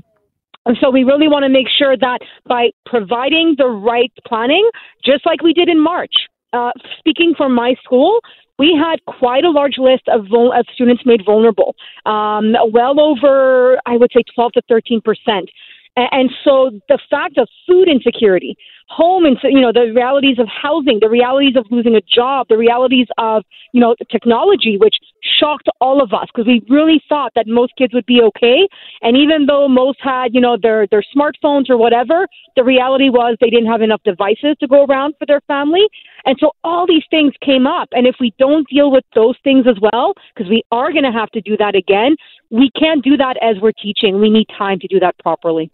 and 0.66 0.76
so 0.80 0.90
we 0.90 1.04
really 1.04 1.28
want 1.28 1.44
to 1.44 1.48
make 1.48 1.68
sure 1.68 1.96
that 1.96 2.18
by 2.46 2.70
providing 2.84 3.54
the 3.56 3.66
right 3.66 4.12
planning, 4.26 4.68
just 5.04 5.24
like 5.24 5.42
we 5.42 5.52
did 5.52 5.68
in 5.68 5.80
March, 5.80 6.14
uh, 6.52 6.72
speaking 6.98 7.34
for 7.36 7.48
my 7.48 7.74
school, 7.84 8.20
we 8.58 8.76
had 8.76 9.04
quite 9.06 9.44
a 9.44 9.50
large 9.50 9.78
list 9.78 10.08
of, 10.08 10.26
vul- 10.30 10.52
of 10.52 10.66
students 10.74 11.04
made 11.04 11.22
vulnerable, 11.24 11.74
um, 12.04 12.54
well 12.72 13.00
over, 13.00 13.78
I 13.86 13.96
would 13.96 14.10
say, 14.14 14.22
12 14.34 14.52
to 14.52 14.62
13 14.68 15.00
percent. 15.02 15.50
And 15.96 16.30
so 16.44 16.70
the 16.88 16.98
fact 17.08 17.38
of 17.38 17.48
food 17.66 17.88
insecurity, 17.88 18.56
home 18.88 19.24
and 19.24 19.36
you 19.42 19.60
know 19.60 19.72
the 19.72 19.92
realities 19.94 20.38
of 20.38 20.46
housing, 20.46 20.98
the 21.00 21.08
realities 21.08 21.56
of 21.56 21.64
losing 21.70 21.96
a 21.96 22.00
job, 22.02 22.46
the 22.48 22.56
realities 22.56 23.06
of 23.18 23.44
you 23.72 23.80
know 23.80 23.96
technology, 24.10 24.76
which 24.78 24.96
shocked 25.40 25.68
all 25.80 26.02
of 26.02 26.12
us 26.12 26.28
because 26.32 26.46
we 26.46 26.62
really 26.68 27.02
thought 27.08 27.32
that 27.34 27.46
most 27.46 27.72
kids 27.78 27.94
would 27.94 28.06
be 28.06 28.20
okay. 28.22 28.68
And 29.02 29.16
even 29.16 29.46
though 29.46 29.68
most 29.68 29.98
had 30.02 30.34
you 30.34 30.40
know 30.40 30.56
their 30.60 30.86
their 30.86 31.02
smartphones 31.16 31.70
or 31.70 31.78
whatever, 31.78 32.26
the 32.56 32.64
reality 32.64 33.08
was 33.08 33.36
they 33.40 33.50
didn't 33.50 33.70
have 33.70 33.82
enough 33.82 34.02
devices 34.04 34.56
to 34.60 34.66
go 34.66 34.84
around 34.84 35.14
for 35.18 35.26
their 35.26 35.40
family. 35.48 35.88
And 36.26 36.36
so 36.40 36.50
all 36.62 36.86
these 36.86 37.04
things 37.10 37.32
came 37.40 37.66
up. 37.66 37.88
And 37.92 38.06
if 38.06 38.16
we 38.20 38.34
don't 38.38 38.68
deal 38.68 38.90
with 38.90 39.04
those 39.14 39.36
things 39.44 39.66
as 39.68 39.76
well, 39.80 40.14
because 40.34 40.50
we 40.50 40.62
are 40.72 40.90
going 40.90 41.04
to 41.04 41.12
have 41.12 41.30
to 41.30 41.40
do 41.40 41.56
that 41.56 41.76
again, 41.76 42.16
we 42.50 42.70
can't 42.78 43.02
do 43.02 43.16
that 43.16 43.36
as 43.40 43.56
we're 43.62 43.72
teaching. 43.72 44.20
We 44.20 44.28
need 44.28 44.46
time 44.58 44.80
to 44.80 44.88
do 44.88 44.98
that 45.00 45.16
properly. 45.20 45.70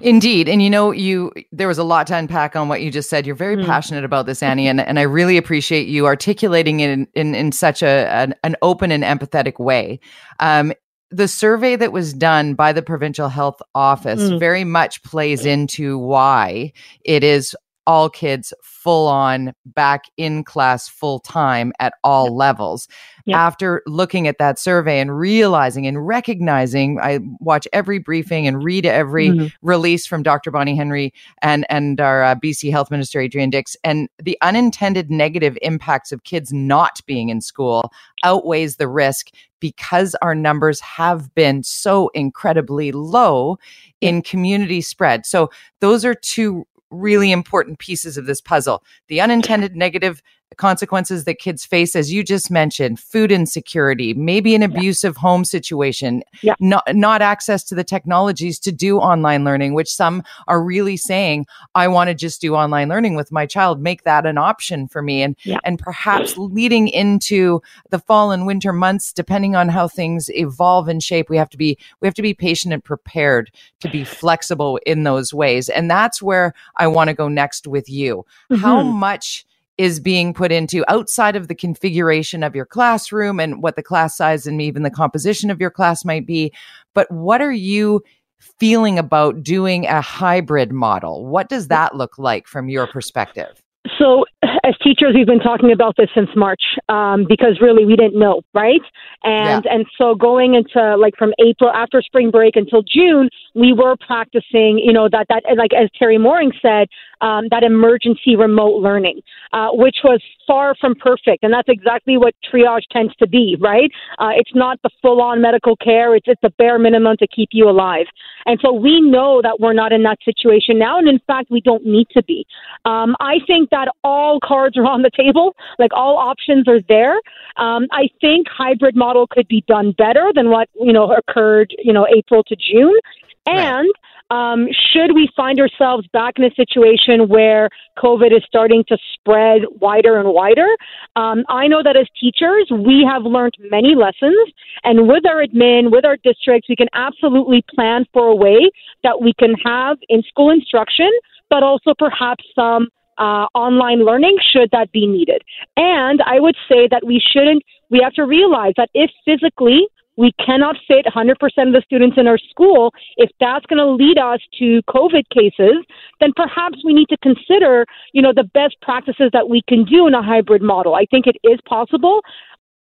Indeed. 0.00 0.48
And 0.48 0.62
you 0.62 0.70
know, 0.70 0.92
you 0.92 1.32
there 1.52 1.68
was 1.68 1.78
a 1.78 1.84
lot 1.84 2.06
to 2.08 2.16
unpack 2.16 2.56
on 2.56 2.68
what 2.68 2.82
you 2.82 2.90
just 2.90 3.10
said. 3.10 3.26
You're 3.26 3.34
very 3.34 3.56
mm. 3.56 3.66
passionate 3.66 4.04
about 4.04 4.26
this, 4.26 4.42
Annie, 4.42 4.68
and, 4.68 4.80
and 4.80 4.98
I 4.98 5.02
really 5.02 5.36
appreciate 5.36 5.88
you 5.88 6.06
articulating 6.06 6.80
it 6.80 6.90
in, 6.90 7.08
in, 7.14 7.34
in 7.34 7.52
such 7.52 7.82
a 7.82 8.08
an, 8.12 8.34
an, 8.44 8.56
open 8.62 8.92
and 8.92 9.02
empathetic 9.02 9.58
way. 9.58 10.00
Um, 10.40 10.72
the 11.10 11.28
survey 11.28 11.74
that 11.76 11.92
was 11.92 12.12
done 12.12 12.54
by 12.54 12.72
the 12.72 12.82
provincial 12.82 13.28
health 13.28 13.60
office 13.74 14.20
mm. 14.20 14.38
very 14.38 14.64
much 14.64 15.02
plays 15.02 15.46
into 15.46 15.98
why 15.98 16.72
it 17.04 17.24
is 17.24 17.56
all 17.88 18.10
kids 18.10 18.52
full 18.62 19.08
on 19.08 19.54
back 19.64 20.04
in 20.18 20.44
class 20.44 20.88
full 20.88 21.18
time 21.20 21.72
at 21.80 21.94
all 22.04 22.26
yep. 22.26 22.32
levels. 22.34 22.86
Yep. 23.24 23.36
After 23.36 23.82
looking 23.86 24.28
at 24.28 24.36
that 24.38 24.58
survey 24.58 25.00
and 25.00 25.18
realizing 25.18 25.86
and 25.86 26.06
recognizing, 26.06 27.00
I 27.00 27.20
watch 27.40 27.66
every 27.72 27.98
briefing 27.98 28.46
and 28.46 28.62
read 28.62 28.84
every 28.84 29.30
mm-hmm. 29.30 29.46
release 29.62 30.06
from 30.06 30.22
Dr. 30.22 30.50
Bonnie 30.50 30.76
Henry 30.76 31.14
and 31.40 31.64
and 31.70 31.98
our 31.98 32.22
uh, 32.22 32.34
BC 32.34 32.70
Health 32.70 32.90
Minister 32.90 33.20
Adrian 33.20 33.48
Dix, 33.48 33.74
and 33.82 34.10
the 34.22 34.36
unintended 34.42 35.10
negative 35.10 35.56
impacts 35.62 36.12
of 36.12 36.24
kids 36.24 36.52
not 36.52 37.00
being 37.06 37.30
in 37.30 37.40
school 37.40 37.90
outweighs 38.22 38.76
the 38.76 38.88
risk 38.88 39.30
because 39.60 40.14
our 40.20 40.34
numbers 40.34 40.78
have 40.80 41.34
been 41.34 41.62
so 41.62 42.08
incredibly 42.08 42.92
low 42.92 43.58
in 44.02 44.20
community 44.20 44.82
spread. 44.82 45.24
So 45.24 45.50
those 45.80 46.04
are 46.04 46.14
two 46.14 46.66
really 46.90 47.32
important 47.32 47.78
pieces 47.78 48.16
of 48.16 48.26
this 48.26 48.40
puzzle. 48.40 48.82
The 49.08 49.20
unintended 49.20 49.76
negative 49.76 50.22
consequences 50.56 51.24
that 51.24 51.38
kids 51.38 51.64
face 51.64 51.94
as 51.94 52.12
you 52.12 52.24
just 52.24 52.50
mentioned 52.50 52.98
food 52.98 53.30
insecurity 53.30 54.14
maybe 54.14 54.54
an 54.54 54.62
abusive 54.62 55.14
yeah. 55.16 55.20
home 55.20 55.44
situation 55.44 56.22
yeah. 56.42 56.54
not 56.58 56.84
not 56.94 57.20
access 57.20 57.62
to 57.62 57.74
the 57.74 57.84
technologies 57.84 58.58
to 58.58 58.72
do 58.72 58.98
online 58.98 59.44
learning 59.44 59.74
which 59.74 59.92
some 59.92 60.22
are 60.48 60.62
really 60.62 60.96
saying 60.96 61.46
i 61.74 61.86
want 61.86 62.08
to 62.08 62.14
just 62.14 62.40
do 62.40 62.54
online 62.54 62.88
learning 62.88 63.14
with 63.14 63.30
my 63.30 63.44
child 63.44 63.80
make 63.80 64.04
that 64.04 64.24
an 64.24 64.38
option 64.38 64.88
for 64.88 65.02
me 65.02 65.22
and 65.22 65.36
yeah. 65.44 65.58
and 65.64 65.78
perhaps 65.78 66.36
leading 66.38 66.88
into 66.88 67.60
the 67.90 67.98
fall 67.98 68.30
and 68.30 68.46
winter 68.46 68.72
months 68.72 69.12
depending 69.12 69.54
on 69.54 69.68
how 69.68 69.86
things 69.86 70.30
evolve 70.30 70.88
and 70.88 71.02
shape 71.02 71.28
we 71.28 71.36
have 71.36 71.50
to 71.50 71.58
be 71.58 71.78
we 72.00 72.08
have 72.08 72.14
to 72.14 72.22
be 72.22 72.34
patient 72.34 72.72
and 72.72 72.82
prepared 72.82 73.50
to 73.80 73.88
be 73.90 74.02
flexible 74.02 74.78
in 74.86 75.02
those 75.04 75.34
ways 75.34 75.68
and 75.68 75.90
that's 75.90 76.22
where 76.22 76.54
i 76.76 76.86
want 76.86 77.08
to 77.08 77.14
go 77.14 77.28
next 77.28 77.66
with 77.66 77.88
you 77.88 78.24
mm-hmm. 78.50 78.62
how 78.62 78.82
much 78.82 79.44
is 79.78 80.00
being 80.00 80.34
put 80.34 80.50
into 80.52 80.84
outside 80.90 81.36
of 81.36 81.48
the 81.48 81.54
configuration 81.54 82.42
of 82.42 82.54
your 82.54 82.66
classroom 82.66 83.38
and 83.38 83.62
what 83.62 83.76
the 83.76 83.82
class 83.82 84.16
size 84.16 84.46
and 84.46 84.60
even 84.60 84.82
the 84.82 84.90
composition 84.90 85.50
of 85.50 85.60
your 85.60 85.70
class 85.70 86.04
might 86.04 86.26
be. 86.26 86.52
But 86.94 87.10
what 87.10 87.40
are 87.40 87.52
you 87.52 88.02
feeling 88.40 88.98
about 88.98 89.42
doing 89.42 89.86
a 89.86 90.00
hybrid 90.00 90.72
model? 90.72 91.26
What 91.26 91.48
does 91.48 91.68
that 91.68 91.94
look 91.94 92.18
like 92.18 92.46
from 92.46 92.68
your 92.68 92.88
perspective? 92.88 93.62
So, 93.98 94.24
as 94.64 94.74
teachers, 94.82 95.12
we've 95.14 95.26
been 95.26 95.40
talking 95.40 95.72
about 95.72 95.96
this 95.96 96.08
since 96.14 96.28
March 96.36 96.62
um, 96.88 97.26
because 97.28 97.58
really 97.60 97.84
we 97.84 97.96
didn't 97.96 98.18
know, 98.18 98.42
right? 98.54 98.80
And 99.24 99.64
yeah. 99.64 99.74
and 99.74 99.86
so 99.96 100.14
going 100.14 100.54
into 100.54 100.96
like 100.96 101.14
from 101.16 101.32
April 101.40 101.70
after 101.70 102.02
spring 102.02 102.30
break 102.30 102.56
until 102.56 102.82
June, 102.82 103.28
we 103.54 103.72
were 103.72 103.96
practicing, 104.06 104.78
you 104.78 104.92
know, 104.92 105.08
that 105.10 105.26
that 105.28 105.42
like 105.56 105.72
as 105.72 105.88
Teri 106.00 106.20
Mooring 106.20 106.52
said, 106.62 106.88
um, 107.20 107.48
that 107.50 107.62
emergency 107.62 108.36
remote 108.36 108.80
learning, 108.80 109.20
uh, 109.52 109.68
which 109.72 109.96
was 110.04 110.22
far 110.46 110.74
from 110.80 110.94
perfect, 110.94 111.42
and 111.42 111.52
that's 111.52 111.68
exactly 111.68 112.16
what 112.16 112.34
triage 112.52 112.86
tends 112.92 113.14
to 113.16 113.26
be, 113.26 113.56
right? 113.60 113.90
Uh, 114.18 114.30
it's 114.36 114.54
not 114.54 114.78
the 114.82 114.90
full-on 115.02 115.42
medical 115.42 115.76
care; 115.76 116.14
it's 116.14 116.26
it's 116.28 116.40
the 116.42 116.50
bare 116.58 116.78
minimum 116.78 117.16
to 117.18 117.26
keep 117.26 117.48
you 117.52 117.68
alive. 117.68 118.06
And 118.46 118.58
so 118.64 118.72
we 118.72 119.00
know 119.00 119.40
that 119.42 119.58
we're 119.60 119.72
not 119.72 119.92
in 119.92 120.02
that 120.04 120.18
situation 120.24 120.78
now, 120.78 120.98
and 120.98 121.08
in 121.08 121.18
fact, 121.26 121.50
we 121.50 121.60
don't 121.60 121.84
need 121.84 122.06
to 122.16 122.22
be. 122.22 122.46
Um, 122.84 123.16
I 123.20 123.38
think 123.46 123.70
that 123.70 123.88
all 124.04 124.37
cards 124.40 124.76
are 124.76 124.86
on 124.86 125.02
the 125.02 125.10
table, 125.10 125.54
like 125.78 125.92
all 125.92 126.16
options 126.16 126.68
are 126.68 126.80
there. 126.88 127.14
Um, 127.56 127.86
I 127.92 128.08
think 128.20 128.46
hybrid 128.48 128.96
model 128.96 129.26
could 129.26 129.48
be 129.48 129.64
done 129.66 129.92
better 129.92 130.32
than 130.34 130.50
what 130.50 130.68
you 130.80 130.92
know 130.92 131.12
occurred, 131.12 131.74
you 131.78 131.92
know, 131.92 132.06
April 132.14 132.42
to 132.44 132.56
June, 132.56 132.98
and 133.46 133.86
right. 133.86 134.08
Um, 134.30 134.68
should 134.92 135.14
we 135.14 135.30
find 135.34 135.58
ourselves 135.58 136.06
back 136.12 136.34
in 136.36 136.44
a 136.44 136.54
situation 136.54 137.28
where 137.28 137.70
COVID 137.96 138.36
is 138.36 138.42
starting 138.46 138.84
to 138.88 138.98
spread 139.14 139.62
wider 139.80 140.18
and 140.18 140.34
wider, 140.34 140.68
um, 141.16 141.44
I 141.48 141.66
know 141.66 141.82
that 141.82 141.96
as 141.96 142.06
teachers, 142.20 142.70
we 142.70 143.06
have 143.08 143.22
learned 143.22 143.54
many 143.70 143.94
lessons. 143.94 144.36
And 144.84 145.08
with 145.08 145.24
our 145.26 145.42
admin, 145.42 145.90
with 145.90 146.04
our 146.04 146.18
districts, 146.18 146.68
we 146.68 146.76
can 146.76 146.88
absolutely 146.92 147.64
plan 147.74 148.04
for 148.12 148.26
a 148.26 148.34
way 148.34 148.70
that 149.02 149.22
we 149.22 149.32
can 149.38 149.54
have 149.64 149.96
in 150.10 150.22
school 150.24 150.50
instruction, 150.50 151.10
but 151.48 151.62
also 151.62 151.94
perhaps 151.98 152.44
some 152.54 152.88
uh, 153.18 153.46
online 153.54 154.04
learning 154.04 154.36
should 154.52 154.70
that 154.72 154.90
be 154.92 155.06
needed. 155.06 155.42
And 155.76 156.22
I 156.22 156.40
would 156.40 156.56
say 156.68 156.88
that 156.90 157.04
we 157.04 157.20
shouldn't, 157.20 157.62
we 157.90 158.00
have 158.02 158.14
to 158.14 158.24
realize 158.24 158.74
that 158.76 158.90
if 158.94 159.10
physically 159.24 159.88
we 160.18 160.32
cannot 160.44 160.74
fit 160.88 161.06
100% 161.06 161.32
of 161.32 161.72
the 161.72 161.82
students 161.86 162.16
in 162.18 162.26
our 162.26 162.38
school. 162.50 162.92
If 163.16 163.30
that's 163.38 163.64
going 163.66 163.78
to 163.78 163.86
lead 163.86 164.18
us 164.18 164.40
to 164.58 164.82
COVID 164.90 165.22
cases, 165.32 165.78
then 166.18 166.32
perhaps 166.34 166.78
we 166.84 166.92
need 166.92 167.08
to 167.10 167.16
consider, 167.22 167.86
you 168.12 168.20
know, 168.20 168.32
the 168.34 168.42
best 168.42 168.74
practices 168.82 169.30
that 169.32 169.48
we 169.48 169.62
can 169.68 169.84
do 169.84 170.08
in 170.08 170.14
a 170.14 170.22
hybrid 170.22 170.60
model. 170.60 170.96
I 170.96 171.06
think 171.08 171.28
it 171.28 171.36
is 171.44 171.60
possible. 171.68 172.20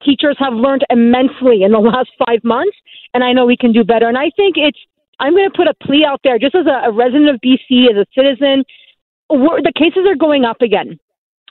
Teachers 0.01 0.37
have 0.39 0.53
learned 0.53 0.85
immensely 0.89 1.63
in 1.63 1.73
the 1.73 1.79
last 1.91 2.09
five 2.25 2.39
months, 2.45 2.77
and 3.13 3.21
I 3.21 3.33
know 3.33 3.45
we 3.45 3.57
can 3.57 3.73
do 3.73 3.83
better. 3.83 4.07
And 4.07 4.17
I 4.17 4.31
think 4.37 4.55
it's, 4.55 4.79
I'm 5.19 5.33
going 5.33 5.49
to 5.49 5.55
put 5.55 5.67
a 5.67 5.73
plea 5.83 6.05
out 6.07 6.21
there 6.23 6.39
just 6.39 6.55
as 6.55 6.67
a, 6.67 6.87
a 6.87 6.91
resident 6.93 7.27
of 7.27 7.41
BC, 7.43 7.91
as 7.91 7.97
a 7.99 8.05
citizen. 8.15 8.63
The 9.29 9.73
cases 9.75 10.05
are 10.07 10.15
going 10.15 10.45
up 10.45 10.61
again. 10.61 10.99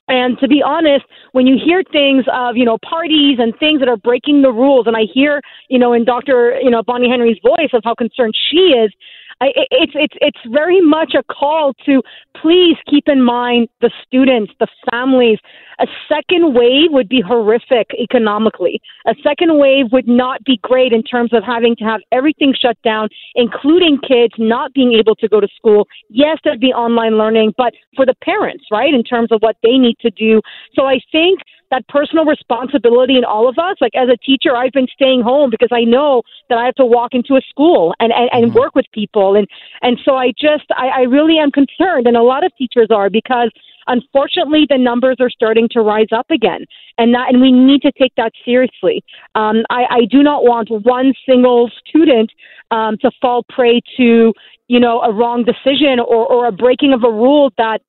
And 0.06 0.38
to 0.40 0.48
be 0.48 0.62
honest, 0.62 1.04
when 1.32 1.46
you 1.46 1.56
hear 1.62 1.82
things 1.90 2.24
of, 2.32 2.56
you 2.56 2.64
know, 2.64 2.76
parties 2.84 3.38
and 3.38 3.54
things 3.58 3.80
that 3.80 3.88
are 3.88 3.96
breaking 3.96 4.42
the 4.42 4.52
rules, 4.52 4.86
and 4.86 4.96
I 4.96 5.04
hear, 5.12 5.40
you 5.70 5.78
know, 5.78 5.94
in 5.94 6.04
Dr. 6.04 6.60
you 6.60 6.70
know, 6.70 6.82
Bonnie 6.82 7.08
Henry's 7.08 7.38
voice 7.42 7.70
of 7.72 7.82
how 7.84 7.94
concerned 7.94 8.34
she 8.50 8.74
is, 8.76 8.92
I, 9.40 9.48
it's 9.70 9.92
it's 9.94 10.14
it's 10.20 10.38
very 10.52 10.80
much 10.80 11.14
a 11.14 11.22
call 11.22 11.72
to 11.86 12.02
please 12.40 12.76
keep 12.88 13.08
in 13.08 13.22
mind 13.22 13.68
the 13.80 13.90
students, 14.06 14.52
the 14.60 14.68
families. 14.90 15.38
A 15.80 15.86
second 16.08 16.54
wave 16.54 16.90
would 16.92 17.08
be 17.08 17.20
horrific 17.20 17.88
economically. 17.98 18.80
A 19.06 19.14
second 19.22 19.58
wave 19.58 19.86
would 19.92 20.06
not 20.06 20.44
be 20.44 20.58
great 20.62 20.92
in 20.92 21.02
terms 21.02 21.32
of 21.32 21.42
having 21.42 21.74
to 21.76 21.84
have 21.84 22.00
everything 22.12 22.54
shut 22.54 22.76
down, 22.82 23.08
including 23.34 23.98
kids 24.06 24.34
not 24.38 24.72
being 24.72 24.92
able 24.92 25.16
to 25.16 25.28
go 25.28 25.40
to 25.40 25.48
school. 25.56 25.86
Yes, 26.08 26.38
there'd 26.44 26.60
be 26.60 26.72
online 26.72 27.18
learning, 27.18 27.54
but 27.56 27.74
for 27.96 28.06
the 28.06 28.14
parents, 28.22 28.64
right, 28.70 28.94
in 28.94 29.02
terms 29.02 29.32
of 29.32 29.40
what 29.40 29.56
they 29.62 29.78
need 29.78 29.96
to 30.00 30.10
do. 30.10 30.40
So 30.74 30.86
I 30.86 31.00
think 31.10 31.40
that 31.70 31.86
personal 31.88 32.24
responsibility 32.24 33.16
in 33.16 33.24
all 33.24 33.48
of 33.48 33.58
us. 33.58 33.76
Like 33.80 33.94
as 33.94 34.08
a 34.08 34.16
teacher, 34.16 34.56
I've 34.56 34.72
been 34.72 34.88
staying 34.92 35.22
home 35.22 35.50
because 35.50 35.70
I 35.72 35.82
know 35.82 36.22
that 36.48 36.58
I 36.58 36.66
have 36.66 36.74
to 36.76 36.84
walk 36.84 37.14
into 37.14 37.34
a 37.34 37.40
school 37.48 37.94
and, 37.98 38.12
and, 38.12 38.30
and 38.32 38.44
mm-hmm. 38.46 38.58
work 38.58 38.74
with 38.74 38.86
people. 38.92 39.36
And, 39.36 39.48
and 39.82 39.98
so 40.04 40.16
I 40.16 40.32
just, 40.38 40.64
I, 40.76 40.88
I 40.88 41.00
really 41.02 41.38
am 41.38 41.50
concerned. 41.50 42.06
And 42.06 42.16
a 42.16 42.22
lot 42.22 42.44
of 42.44 42.52
teachers 42.56 42.88
are 42.90 43.10
because 43.10 43.50
unfortunately 43.86 44.66
the 44.68 44.78
numbers 44.78 45.16
are 45.20 45.30
starting 45.30 45.68
to 45.70 45.80
rise 45.80 46.08
up 46.12 46.30
again 46.30 46.64
and 46.98 47.14
that 47.14 47.28
and 47.28 47.42
we 47.42 47.52
need 47.52 47.82
to 47.82 47.92
take 47.98 48.14
that 48.16 48.32
seriously 48.44 49.04
um, 49.34 49.62
I, 49.70 49.84
I 49.90 50.00
do 50.10 50.22
not 50.22 50.44
want 50.44 50.70
one 50.70 51.12
single 51.28 51.70
student 51.86 52.30
um, 52.70 52.96
to 53.02 53.10
fall 53.20 53.44
prey 53.48 53.80
to 53.98 54.32
you 54.68 54.80
know 54.80 55.02
a 55.02 55.12
wrong 55.12 55.44
decision 55.44 56.00
or, 56.00 56.26
or 56.26 56.46
a 56.46 56.52
breaking 56.52 56.92
of 56.92 57.04
a 57.04 57.10
rule 57.10 57.52
that 57.58 57.82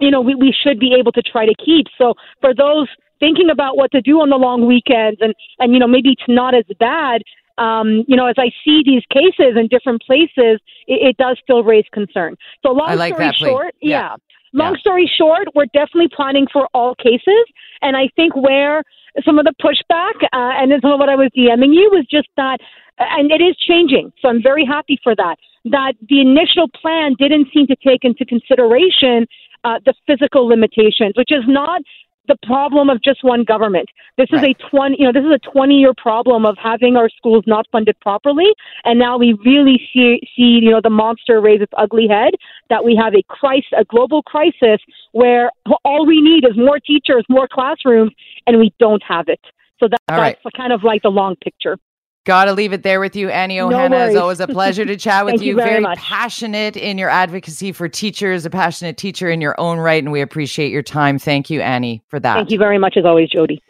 you 0.00 0.10
know 0.10 0.20
we, 0.20 0.34
we 0.34 0.52
should 0.52 0.78
be 0.78 0.94
able 0.98 1.12
to 1.12 1.22
try 1.22 1.46
to 1.46 1.54
keep 1.64 1.86
so 1.98 2.14
for 2.40 2.54
those 2.54 2.88
thinking 3.18 3.50
about 3.50 3.76
what 3.76 3.90
to 3.92 4.00
do 4.00 4.20
on 4.20 4.30
the 4.30 4.36
long 4.36 4.66
weekends 4.66 5.18
and 5.20 5.34
and 5.58 5.72
you 5.72 5.78
know 5.78 5.88
maybe 5.88 6.10
it's 6.10 6.28
not 6.28 6.54
as 6.54 6.64
bad 6.78 7.22
um, 7.60 8.04
you 8.08 8.16
know, 8.16 8.26
as 8.26 8.36
I 8.38 8.50
see 8.64 8.82
these 8.84 9.02
cases 9.12 9.56
in 9.56 9.68
different 9.68 10.02
places, 10.02 10.60
it, 10.88 11.12
it 11.12 11.16
does 11.18 11.38
still 11.42 11.62
raise 11.62 11.84
concern. 11.92 12.36
So, 12.64 12.72
long 12.72 12.96
like 12.96 13.14
story 13.14 13.32
short, 13.34 13.74
yeah. 13.82 13.90
yeah. 13.90 14.16
Long 14.54 14.74
yeah. 14.74 14.80
story 14.80 15.12
short, 15.18 15.48
we're 15.54 15.66
definitely 15.66 16.08
planning 16.08 16.46
for 16.50 16.68
all 16.72 16.94
cases, 16.94 17.44
and 17.82 17.96
I 17.96 18.08
think 18.16 18.34
where 18.34 18.82
some 19.24 19.38
of 19.38 19.44
the 19.44 19.54
pushback 19.60 20.24
uh, 20.32 20.56
and 20.58 20.72
some 20.80 20.92
of 20.92 20.98
what 20.98 21.08
I 21.10 21.16
was 21.16 21.28
DMing 21.36 21.74
you 21.74 21.90
was 21.92 22.06
just 22.10 22.28
that, 22.36 22.58
and 22.98 23.30
it 23.30 23.42
is 23.42 23.56
changing. 23.56 24.12
So 24.22 24.28
I'm 24.28 24.42
very 24.42 24.64
happy 24.64 24.98
for 25.02 25.14
that. 25.16 25.36
That 25.66 25.94
the 26.08 26.20
initial 26.22 26.68
plan 26.68 27.14
didn't 27.18 27.48
seem 27.52 27.66
to 27.66 27.76
take 27.76 28.04
into 28.04 28.24
consideration 28.24 29.26
uh, 29.64 29.78
the 29.84 29.94
physical 30.06 30.46
limitations, 30.46 31.14
which 31.16 31.32
is 31.32 31.44
not 31.46 31.82
the 32.28 32.36
problem 32.46 32.88
of 32.88 33.02
just 33.02 33.24
one 33.24 33.44
government. 33.44 33.88
This 34.16 34.28
is 34.30 34.40
right. 34.40 34.56
a 34.56 34.68
20, 34.70 34.96
you 34.98 35.04
know, 35.04 35.12
this 35.12 35.26
is 35.26 35.32
a 35.32 35.50
20 35.50 35.74
year 35.74 35.92
problem 35.96 36.46
of 36.46 36.56
having 36.62 36.96
our 36.96 37.08
schools 37.08 37.44
not 37.46 37.66
funded 37.72 37.98
properly. 38.00 38.46
And 38.84 38.98
now 38.98 39.18
we 39.18 39.32
really 39.44 39.80
see, 39.92 40.20
see, 40.36 40.60
you 40.62 40.70
know, 40.70 40.80
the 40.82 40.90
monster 40.90 41.40
raise 41.40 41.60
its 41.60 41.72
ugly 41.76 42.06
head 42.08 42.34
that 42.68 42.84
we 42.84 42.94
have 42.94 43.14
a 43.14 43.22
crisis, 43.28 43.70
a 43.76 43.84
global 43.84 44.22
crisis 44.22 44.80
where 45.12 45.50
all 45.84 46.06
we 46.06 46.20
need 46.20 46.44
is 46.44 46.56
more 46.56 46.78
teachers, 46.78 47.24
more 47.28 47.48
classrooms, 47.48 48.12
and 48.46 48.58
we 48.58 48.72
don't 48.78 49.02
have 49.02 49.28
it. 49.28 49.40
So 49.80 49.88
that, 49.88 49.98
that's 50.06 50.38
right. 50.44 50.54
kind 50.56 50.72
of 50.72 50.84
like 50.84 51.02
the 51.02 51.10
long 51.10 51.36
picture. 51.36 51.78
Got 52.24 52.44
to 52.46 52.52
leave 52.52 52.74
it 52.74 52.82
there 52.82 53.00
with 53.00 53.16
you, 53.16 53.30
Annie 53.30 53.56
Ohana. 53.56 53.90
No 53.90 54.06
it's 54.06 54.16
always 54.16 54.40
a 54.40 54.46
pleasure 54.46 54.84
to 54.84 54.96
chat 54.96 55.24
with 55.24 55.40
you. 55.40 55.48
you. 55.48 55.56
very, 55.56 55.82
very 55.82 55.96
passionate 55.96 56.76
in 56.76 56.98
your 56.98 57.08
advocacy 57.08 57.72
for 57.72 57.88
teachers, 57.88 58.44
a 58.44 58.50
passionate 58.50 58.98
teacher 58.98 59.30
in 59.30 59.40
your 59.40 59.58
own 59.58 59.78
right, 59.78 60.02
and 60.02 60.12
we 60.12 60.20
appreciate 60.20 60.70
your 60.70 60.82
time. 60.82 61.18
Thank 61.18 61.48
you, 61.48 61.62
Annie, 61.62 62.02
for 62.08 62.20
that. 62.20 62.34
Thank 62.34 62.50
you 62.50 62.58
very 62.58 62.76
much, 62.76 62.98
as 62.98 63.06
always, 63.06 63.30
Jody. 63.30 63.62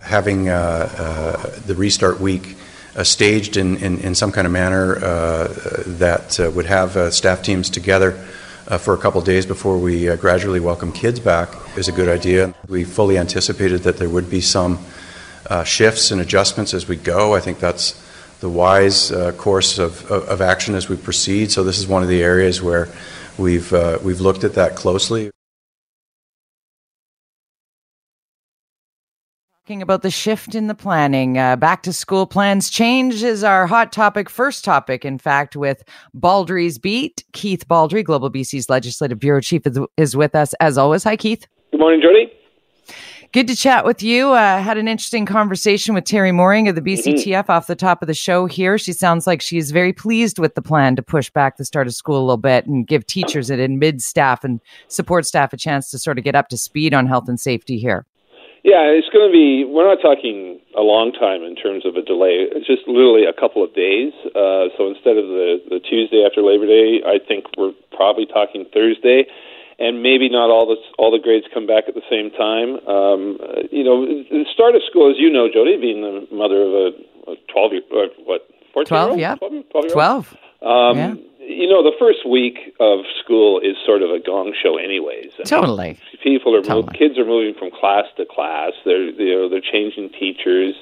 Having 0.00 0.48
uh, 0.48 0.52
uh, 0.54 1.58
the 1.66 1.74
restart 1.74 2.18
week 2.18 2.56
uh, 2.96 3.04
staged 3.04 3.58
in, 3.58 3.76
in, 3.76 3.98
in, 3.98 4.14
some 4.14 4.32
kind 4.32 4.46
of 4.46 4.52
manner 4.52 4.96
uh, 4.96 5.48
that 5.86 6.40
uh, 6.40 6.50
would 6.52 6.66
have 6.66 6.96
uh, 6.96 7.10
staff 7.10 7.42
teams 7.42 7.68
together. 7.68 8.12
for 8.80 8.94
a 8.94 8.98
couple 8.98 9.20
days 9.20 9.46
before 9.46 9.78
we 9.78 10.14
gradually 10.16 10.60
welcome 10.60 10.92
kids 10.92 11.20
back 11.20 11.48
is 11.76 11.88
a 11.88 11.92
good 11.92 12.08
idea. 12.08 12.54
We 12.68 12.84
fully 12.84 13.18
anticipated 13.18 13.82
that 13.82 13.98
there 13.98 14.08
would 14.08 14.28
be 14.28 14.40
some 14.40 14.78
uh, 15.46 15.64
shifts 15.64 16.10
and 16.10 16.20
adjustments 16.20 16.74
as 16.74 16.88
we 16.88 16.96
go. 16.96 17.34
I 17.34 17.40
think 17.40 17.58
that's 17.58 18.02
the 18.40 18.48
wise 18.48 19.10
uh, 19.10 19.32
course 19.32 19.78
of, 19.78 20.08
of, 20.10 20.28
of, 20.28 20.40
action 20.40 20.74
as 20.74 20.88
we 20.88 20.96
proceed. 20.96 21.50
So 21.50 21.64
this 21.64 21.78
is 21.78 21.86
one 21.86 22.02
of 22.02 22.08
the 22.08 22.22
areas 22.22 22.62
where 22.62 22.88
we've 23.36 23.72
uh, 23.72 23.98
we've 24.02 24.20
looked 24.20 24.44
at 24.44 24.54
that 24.54 24.76
closely. 24.76 25.30
Talking 29.66 29.82
about 29.82 30.00
the 30.00 30.10
shift 30.10 30.54
in 30.54 30.66
the 30.66 30.74
planning, 30.74 31.36
uh, 31.36 31.56
back 31.56 31.82
to 31.82 31.92
school 31.92 32.26
plans 32.26 32.70
change 32.70 33.22
is 33.22 33.44
our 33.44 33.66
hot 33.66 33.92
topic, 33.92 34.30
first 34.30 34.64
topic, 34.64 35.04
in 35.04 35.18
fact, 35.18 35.56
with 35.56 35.82
Baldrey's 36.16 36.78
Beat. 36.78 37.22
Keith 37.34 37.68
Baldrey, 37.68 38.02
Global 38.02 38.30
BC's 38.30 38.70
Legislative 38.70 39.18
Bureau 39.18 39.42
Chief, 39.42 39.66
is, 39.66 39.78
is 39.98 40.16
with 40.16 40.34
us 40.34 40.54
as 40.60 40.78
always. 40.78 41.04
Hi, 41.04 41.18
Keith. 41.18 41.46
Good 41.70 41.80
morning, 41.80 42.00
Jody. 42.00 42.32
Good 43.30 43.46
to 43.48 43.54
chat 43.54 43.84
with 43.84 44.02
you. 44.02 44.32
Uh, 44.32 44.62
had 44.62 44.78
an 44.78 44.88
interesting 44.88 45.26
conversation 45.26 45.94
with 45.94 46.04
Teri 46.04 46.34
Mooring 46.34 46.66
of 46.66 46.74
the 46.74 46.80
BCTF 46.80 47.26
mm-hmm. 47.26 47.50
off 47.50 47.66
the 47.66 47.76
top 47.76 48.00
of 48.00 48.08
the 48.08 48.14
show 48.14 48.46
here. 48.46 48.78
She 48.78 48.94
sounds 48.94 49.26
like 49.26 49.42
she's 49.42 49.70
very 49.70 49.92
pleased 49.92 50.38
with 50.38 50.54
the 50.54 50.62
plan 50.62 50.96
to 50.96 51.02
push 51.02 51.28
back 51.28 51.58
the 51.58 51.64
start 51.66 51.86
of 51.86 51.92
school 51.92 52.16
a 52.16 52.24
little 52.24 52.38
bit 52.38 52.64
and 52.64 52.86
give 52.86 53.06
teachers 53.06 53.50
and 53.50 53.78
mid 53.78 54.00
staff 54.00 54.44
and 54.44 54.60
support 54.88 55.26
staff 55.26 55.52
a 55.52 55.58
chance 55.58 55.90
to 55.90 55.98
sort 55.98 56.16
of 56.16 56.24
get 56.24 56.34
up 56.34 56.48
to 56.48 56.56
speed 56.56 56.94
on 56.94 57.06
health 57.06 57.28
and 57.28 57.38
safety 57.38 57.78
here. 57.78 58.06
Yeah, 58.64 58.88
it's 58.88 59.08
going 59.12 59.28
to 59.28 59.32
be, 59.32 59.64
we're 59.68 59.86
not 59.86 60.00
talking 60.00 60.58
a 60.74 60.80
long 60.80 61.12
time 61.12 61.42
in 61.44 61.54
terms 61.54 61.84
of 61.84 61.96
a 61.96 62.02
delay. 62.02 62.48
It's 62.48 62.66
just 62.66 62.88
literally 62.88 63.24
a 63.28 63.38
couple 63.38 63.62
of 63.62 63.74
days. 63.74 64.12
Uh, 64.32 64.72
so 64.80 64.88
instead 64.88 65.20
of 65.20 65.28
the, 65.28 65.60
the 65.68 65.80
Tuesday 65.80 66.24
after 66.24 66.40
Labor 66.40 66.66
Day, 66.66 67.04
I 67.04 67.20
think 67.20 67.44
we're 67.58 67.76
probably 67.92 68.24
talking 68.24 68.64
Thursday 68.72 69.28
and 69.78 70.02
maybe 70.02 70.28
not 70.28 70.50
all 70.50 70.66
the 70.66 70.76
all 70.98 71.10
the 71.10 71.18
grades 71.18 71.46
come 71.54 71.66
back 71.66 71.84
at 71.88 71.94
the 71.94 72.06
same 72.10 72.30
time. 72.30 72.82
Um, 72.86 73.38
uh, 73.40 73.62
you 73.70 73.84
know, 73.84 74.04
the 74.04 74.44
start 74.52 74.74
of 74.74 74.82
school, 74.88 75.10
as 75.10 75.16
you 75.18 75.30
know, 75.30 75.48
Jody, 75.52 75.76
being 75.76 76.02
the 76.02 76.26
mother 76.34 76.62
of 76.62 76.72
a, 76.72 76.86
a 77.30 77.36
twelve 77.52 77.72
year 77.72 77.82
uh, 77.92 78.08
what 78.24 78.48
fourteen 78.72 78.88
12, 78.88 79.18
yeah. 79.18 79.34
12, 79.36 79.70
12, 79.70 79.92
12. 79.92 80.36
Um, 80.62 80.98
yeah. 80.98 81.14
You 81.40 81.66
know, 81.66 81.82
the 81.82 81.96
first 81.98 82.28
week 82.28 82.74
of 82.78 83.06
school 83.24 83.58
is 83.60 83.74
sort 83.86 84.02
of 84.02 84.10
a 84.10 84.20
gong 84.20 84.52
show, 84.52 84.76
anyways. 84.76 85.32
Totally. 85.46 85.98
people 86.22 86.54
are 86.54 86.60
totally. 86.60 86.92
kids 86.98 87.16
are 87.16 87.24
moving 87.24 87.54
from 87.58 87.70
class 87.70 88.04
to 88.18 88.26
class. 88.26 88.72
They're 88.84 89.08
you 89.08 89.34
know 89.34 89.48
they're 89.48 89.64
changing 89.64 90.10
teachers 90.10 90.74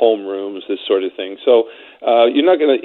homerooms, 0.00 0.62
this 0.68 0.78
sort 0.86 1.02
of 1.02 1.12
thing. 1.12 1.36
So 1.44 1.68
uh, 2.00 2.30
you're 2.30 2.46
not 2.46 2.62
going 2.62 2.78
to. 2.78 2.80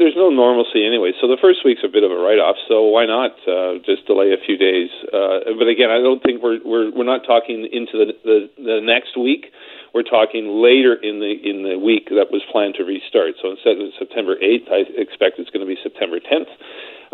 There's 0.00 0.16
no 0.16 0.32
normalcy 0.32 0.86
anyway. 0.86 1.12
So 1.20 1.28
the 1.28 1.36
first 1.36 1.60
week's 1.64 1.84
a 1.84 1.92
bit 1.92 2.02
of 2.02 2.10
a 2.10 2.16
write-off. 2.16 2.56
So 2.66 2.88
why 2.88 3.04
not 3.04 3.36
uh, 3.44 3.78
just 3.84 4.08
delay 4.08 4.32
a 4.32 4.40
few 4.40 4.56
days? 4.56 4.88
Uh, 5.12 5.52
but 5.60 5.68
again, 5.68 5.92
I 5.92 6.00
don't 6.00 6.22
think 6.24 6.42
we're 6.42 6.64
we're 6.64 6.88
we're 6.90 7.08
not 7.08 7.28
talking 7.28 7.68
into 7.68 8.00
the, 8.00 8.16
the 8.24 8.38
the 8.56 8.78
next 8.80 9.20
week. 9.20 9.52
We're 9.92 10.02
talking 10.02 10.58
later 10.58 10.96
in 10.96 11.20
the 11.20 11.36
in 11.38 11.62
the 11.62 11.78
week 11.78 12.08
that 12.10 12.32
was 12.32 12.42
planned 12.50 12.74
to 12.80 12.84
restart. 12.88 13.36
So 13.38 13.52
instead 13.52 13.78
of 13.78 13.94
September 13.94 14.34
8th, 14.34 14.66
I 14.72 14.88
expect 14.98 15.38
it's 15.38 15.54
going 15.54 15.62
to 15.62 15.70
be 15.70 15.78
September 15.84 16.18
10th. 16.18 16.50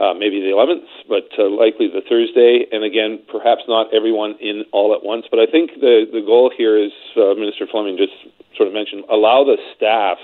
Uh, 0.00 0.16
maybe 0.16 0.40
the 0.40 0.48
11th, 0.48 0.88
but 1.12 1.28
uh, 1.36 1.44
likely 1.44 1.84
the 1.92 2.00
Thursday. 2.08 2.64
And 2.72 2.80
again, 2.80 3.20
perhaps 3.28 3.68
not 3.68 3.92
everyone 3.92 4.32
in 4.40 4.64
all 4.72 4.96
at 4.96 5.04
once. 5.04 5.28
But 5.28 5.44
I 5.44 5.46
think 5.50 5.76
the 5.76 6.08
the 6.08 6.24
goal 6.24 6.48
here 6.48 6.78
is 6.78 6.94
uh, 7.20 7.36
Minister 7.36 7.68
Fleming 7.68 8.00
just 8.00 8.16
sort 8.56 8.68
of 8.68 8.74
mentioned 8.74 9.04
allow 9.10 9.44
the 9.44 9.56
staff 9.76 10.18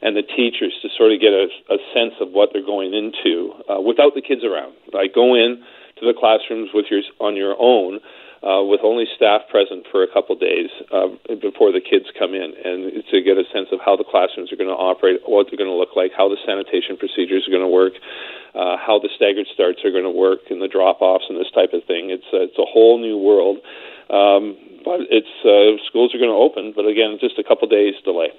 and 0.00 0.16
the 0.16 0.22
teachers 0.22 0.72
to 0.82 0.88
sort 0.96 1.12
of 1.12 1.20
get 1.20 1.32
a, 1.32 1.48
a 1.70 1.78
sense 1.92 2.14
of 2.20 2.30
what 2.30 2.50
they're 2.52 2.64
going 2.64 2.94
into 2.94 3.52
uh, 3.68 3.80
without 3.80 4.14
the 4.14 4.22
kids 4.22 4.44
around. 4.44 4.74
Like 4.92 5.14
go 5.14 5.34
in 5.34 5.62
to 5.98 6.06
the 6.06 6.14
classrooms 6.14 6.70
with 6.72 6.86
your 6.90 7.02
on 7.20 7.36
your 7.36 7.56
own. 7.58 8.00
Uh, 8.38 8.62
with 8.62 8.78
only 8.86 9.02
staff 9.18 9.42
present 9.50 9.82
for 9.90 10.06
a 10.06 10.10
couple 10.14 10.30
days 10.38 10.70
uh, 10.94 11.10
before 11.42 11.74
the 11.74 11.82
kids 11.82 12.06
come 12.14 12.38
in, 12.38 12.54
and 12.54 13.02
to 13.10 13.18
get 13.18 13.34
a 13.34 13.42
sense 13.50 13.66
of 13.74 13.82
how 13.82 13.98
the 13.98 14.06
classrooms 14.06 14.54
are 14.54 14.60
going 14.60 14.70
to 14.70 14.78
operate, 14.78 15.18
what 15.26 15.50
they're 15.50 15.58
going 15.58 15.66
to 15.66 15.74
look 15.74 15.98
like, 15.98 16.14
how 16.14 16.30
the 16.30 16.38
sanitation 16.46 16.94
procedures 16.94 17.42
are 17.48 17.50
going 17.50 17.66
to 17.66 17.74
work, 17.82 17.98
uh, 18.54 18.78
how 18.78 19.02
the 19.02 19.10
staggered 19.18 19.50
starts 19.50 19.82
are 19.82 19.90
going 19.90 20.06
to 20.06 20.14
work, 20.14 20.38
and 20.54 20.62
the 20.62 20.70
drop-offs 20.70 21.26
and 21.26 21.34
this 21.34 21.50
type 21.50 21.74
of 21.74 21.82
thing. 21.90 22.14
It's 22.14 22.30
uh, 22.30 22.46
it's 22.46 22.58
a 22.62 22.68
whole 22.68 23.02
new 23.02 23.18
world. 23.18 23.58
Um, 24.06 24.54
but 24.86 25.02
it's 25.10 25.34
uh, 25.42 25.76
schools 25.90 26.14
are 26.14 26.22
going 26.22 26.30
to 26.30 26.38
open, 26.38 26.72
but 26.78 26.86
again, 26.86 27.18
just 27.20 27.42
a 27.42 27.44
couple 27.44 27.66
days 27.66 27.98
delay. 28.06 28.30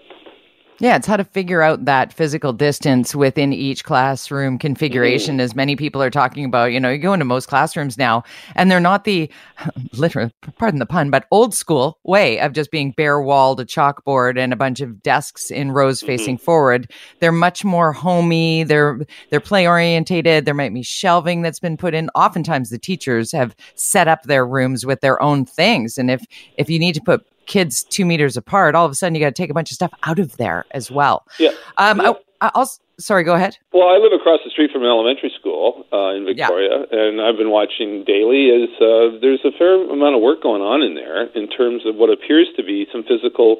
Yeah, 0.82 0.96
it's 0.96 1.08
how 1.08 1.18
to 1.18 1.26
figure 1.26 1.62
out 1.62 1.84
that 1.86 2.14
physical 2.14 2.54
distance 2.54 3.14
within 3.14 3.52
each 3.52 3.84
classroom 3.84 4.58
configuration, 4.58 5.38
mm. 5.38 5.42
as 5.42 5.54
many 5.54 5.76
people 5.76 6.02
are 6.02 6.10
talking 6.10 6.46
about. 6.46 6.72
You 6.72 6.80
know, 6.80 6.90
you 6.90 6.98
go 6.98 7.12
into 7.12 7.26
most 7.26 7.48
classrooms 7.50 7.98
now, 7.98 8.24
and 8.56 8.72
they're 8.72 8.80
not 8.80 9.04
the 9.04 9.30
literal, 9.94 10.32
pardon 10.58 10.80
the 10.80 10.86
pun, 10.86 11.10
but 11.10 11.26
old 11.32 11.54
school 11.54 12.00
way 12.06 12.40
of 12.40 12.54
just 12.54 12.72
being 12.72 12.92
bare 12.92 13.22
walled, 13.22 13.60
a 13.60 13.66
chalkboard, 13.66 14.38
and 14.38 14.54
a 14.54 14.56
bunch 14.56 14.80
of 14.80 15.04
desks 15.04 15.52
in 15.52 15.74
rows 15.74 16.00
mm-hmm. 16.00 16.08
facing 16.08 16.38
forward. 16.38 16.90
They're 17.20 17.34
much 17.34 17.66
more 17.66 17.92
homey. 17.92 18.64
They're 18.64 19.02
they're 19.32 19.42
play 19.42 19.68
orientated. 19.68 20.46
There 20.46 20.54
might 20.54 20.74
be 20.74 20.84
shelving 20.84 21.42
that's 21.42 21.60
been 21.60 21.76
put 21.76 21.94
in. 21.94 22.10
Oftentimes, 22.16 22.70
the 22.70 22.80
teachers 22.80 23.34
have 23.34 23.54
set 23.76 24.08
up 24.08 24.24
their 24.24 24.48
rooms 24.48 24.86
with 24.86 25.02
their 25.02 25.22
own 25.22 25.44
things, 25.44 25.98
and 25.98 26.10
if 26.10 26.26
if 26.56 26.70
you 26.70 26.80
need 26.80 26.96
to 26.96 27.02
put 27.02 27.26
kids 27.50 27.84
two 27.84 28.06
meters 28.06 28.38
apart, 28.38 28.76
all 28.76 28.86
of 28.86 28.92
a 28.92 28.96
sudden 28.96 29.16
you 29.16 29.20
got 29.20 29.36
to 29.36 29.42
take 29.42 29.50
a 29.50 29.54
bunch 29.54 29.72
of 29.72 29.76
stuff 29.76 29.92
out 30.04 30.20
of 30.20 30.38
there 30.38 30.64
as 30.72 30.90
well. 30.90 31.26
Yeah. 31.38 31.50
Um, 31.78 32.00
yeah. 32.00 32.14
I, 32.40 32.52
will 32.56 32.70
sorry, 33.00 33.24
go 33.24 33.34
ahead. 33.34 33.58
Well, 33.74 33.90
I 33.90 33.98
live 33.98 34.14
across 34.14 34.40
the 34.46 34.52
street 34.52 34.72
from 34.72 34.84
an 34.84 34.88
elementary 34.88 35.34
school 35.38 35.84
uh, 35.92 36.16
in 36.16 36.24
Victoria, 36.24 36.86
yeah. 36.88 37.00
and 37.00 37.20
I've 37.20 37.36
been 37.36 37.50
watching 37.50 38.06
daily 38.06 38.52
as 38.52 38.70
uh, 38.80 39.20
there's 39.20 39.44
a 39.44 39.52
fair 39.58 39.76
amount 39.90 40.16
of 40.16 40.22
work 40.22 40.42
going 40.42 40.62
on 40.62 40.82
in 40.82 40.96
there 40.96 41.28
in 41.36 41.50
terms 41.50 41.84
of 41.86 41.96
what 41.96 42.10
appears 42.10 42.48
to 42.56 42.64
be 42.64 42.88
some 42.94 43.04
physical. 43.04 43.58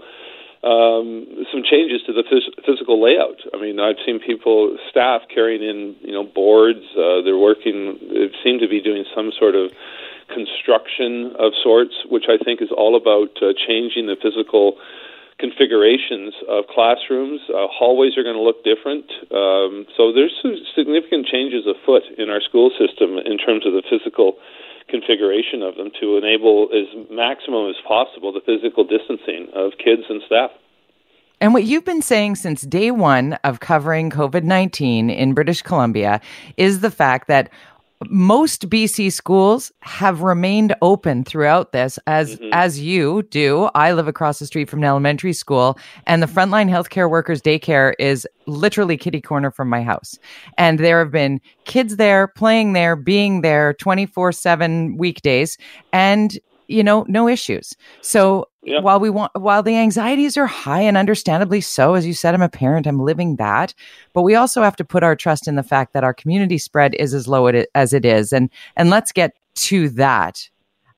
Um, 0.60 1.48
some 1.56 1.64
changes 1.64 2.04
to 2.04 2.12
the 2.12 2.20
phys- 2.28 2.52
physical 2.68 3.02
layout. 3.02 3.40
I 3.54 3.62
mean, 3.62 3.80
I've 3.80 3.96
seen 4.06 4.20
people, 4.20 4.76
staff 4.90 5.22
carrying 5.34 5.64
in, 5.64 5.96
you 6.02 6.12
know, 6.12 6.26
boards. 6.26 6.84
Uh, 7.00 7.24
they're 7.24 7.40
working. 7.40 7.96
They 8.12 8.28
seem 8.44 8.60
to 8.60 8.68
be 8.68 8.82
doing 8.82 9.06
some 9.16 9.32
sort 9.40 9.56
of 9.56 9.72
construction 10.30 11.36
of 11.38 11.54
sorts, 11.62 11.94
which 12.10 12.26
I 12.30 12.38
think 12.38 12.62
is 12.62 12.70
all 12.76 12.96
about 12.96 13.36
uh, 13.42 13.54
changing 13.54 14.08
the 14.08 14.16
physical 14.16 14.78
configurations 15.40 16.36
of 16.48 16.68
classrooms. 16.68 17.42
Uh, 17.48 17.68
hallways 17.72 18.18
are 18.18 18.24
going 18.24 18.36
to 18.36 18.44
look 18.44 18.64
different. 18.64 19.08
Um, 19.32 19.88
so 19.96 20.12
there's 20.12 20.36
significant 20.76 21.26
changes 21.26 21.66
afoot 21.66 22.04
in 22.18 22.30
our 22.30 22.42
school 22.42 22.70
system 22.76 23.18
in 23.18 23.40
terms 23.40 23.66
of 23.66 23.74
the 23.74 23.84
physical 23.90 24.36
configuration 24.90 25.64
of 25.64 25.76
them 25.76 25.92
to 26.02 26.18
enable 26.18 26.68
as 26.74 26.88
maximum 27.10 27.70
as 27.70 27.76
possible 27.88 28.34
the 28.34 28.42
physical 28.46 28.84
distancing 28.84 29.48
of 29.56 29.74
kids 29.78 30.04
and 30.10 30.22
staff. 30.26 30.52
And 31.42 31.54
what 31.54 31.64
you've 31.64 31.86
been 31.86 32.02
saying 32.02 32.36
since 32.36 32.64
day 32.64 32.92
one 32.92 33.34
of 33.46 33.62
covering 33.62 34.10
COVID 34.10 34.44
19 34.44 35.10
in 35.10 35.34
British 35.34 35.62
Columbia 35.62 36.20
is 36.58 36.82
the 36.82 36.92
fact 36.92 37.28
that 37.28 37.50
most 38.08 38.70
BC 38.70 39.12
schools 39.12 39.72
have 39.82 40.22
remained 40.22 40.74
open 40.82 41.24
throughout 41.26 41.74
this 41.74 42.00
as 42.08 42.36
mm-hmm. 42.36 42.50
as 42.54 42.80
you 42.80 43.24
do. 43.24 43.70
I 43.76 43.92
live 43.92 44.08
across 44.08 44.40
the 44.40 44.46
street 44.46 44.70
from 44.70 44.80
an 44.80 44.86
elementary 44.86 45.34
school 45.34 45.78
and 46.08 46.24
the 46.24 46.28
frontline 46.28 46.70
healthcare 46.70 47.10
workers 47.10 47.42
daycare 47.42 47.94
is 48.00 48.28
literally 48.46 48.96
kitty 48.96 49.20
corner 49.22 49.52
from 49.52 49.70
my 49.70 49.84
house. 49.84 50.18
And 50.58 50.80
there 50.80 51.00
have 51.00 51.12
been 51.12 51.42
kids 51.66 51.98
there 51.98 52.28
playing 52.28 52.74
there, 52.74 52.96
being 52.96 53.42
there 53.42 53.74
24/7 53.74 54.98
weekdays 54.98 55.58
and 55.92 56.40
you 56.70 56.84
know, 56.84 57.04
no 57.08 57.28
issues. 57.28 57.76
So 58.02 58.48
yeah. 58.64 58.80
while 58.80 59.00
we 59.00 59.10
want, 59.10 59.32
while 59.36 59.64
the 59.64 59.76
anxieties 59.76 60.38
are 60.38 60.46
high 60.46 60.82
and 60.82 60.96
understandably 60.96 61.62
so, 61.62 61.96
as 61.96 62.06
you 62.06 62.14
said, 62.14 62.36
I'm 62.36 62.44
a 62.44 62.50
parent, 62.50 62.86
I'm 62.86 63.00
living 63.00 63.38
that, 63.38 63.74
but 64.14 64.22
we 64.22 64.36
also 64.36 64.62
have 64.62 64.76
to 64.78 64.86
put 64.86 65.04
our 65.04 65.16
trust 65.16 65.48
in 65.48 65.56
the 65.56 65.64
fact 65.64 65.94
that 65.94 66.04
our 66.04 66.14
community 66.14 66.60
spread 66.60 66.94
is 66.96 67.14
as 67.14 67.28
low 67.28 67.48
as 67.48 67.92
it 67.92 68.06
is. 68.06 68.32
And, 68.32 68.50
and 68.78 68.90
let's 68.90 69.12
get 69.12 69.36
to 69.56 69.90
that 69.90 70.48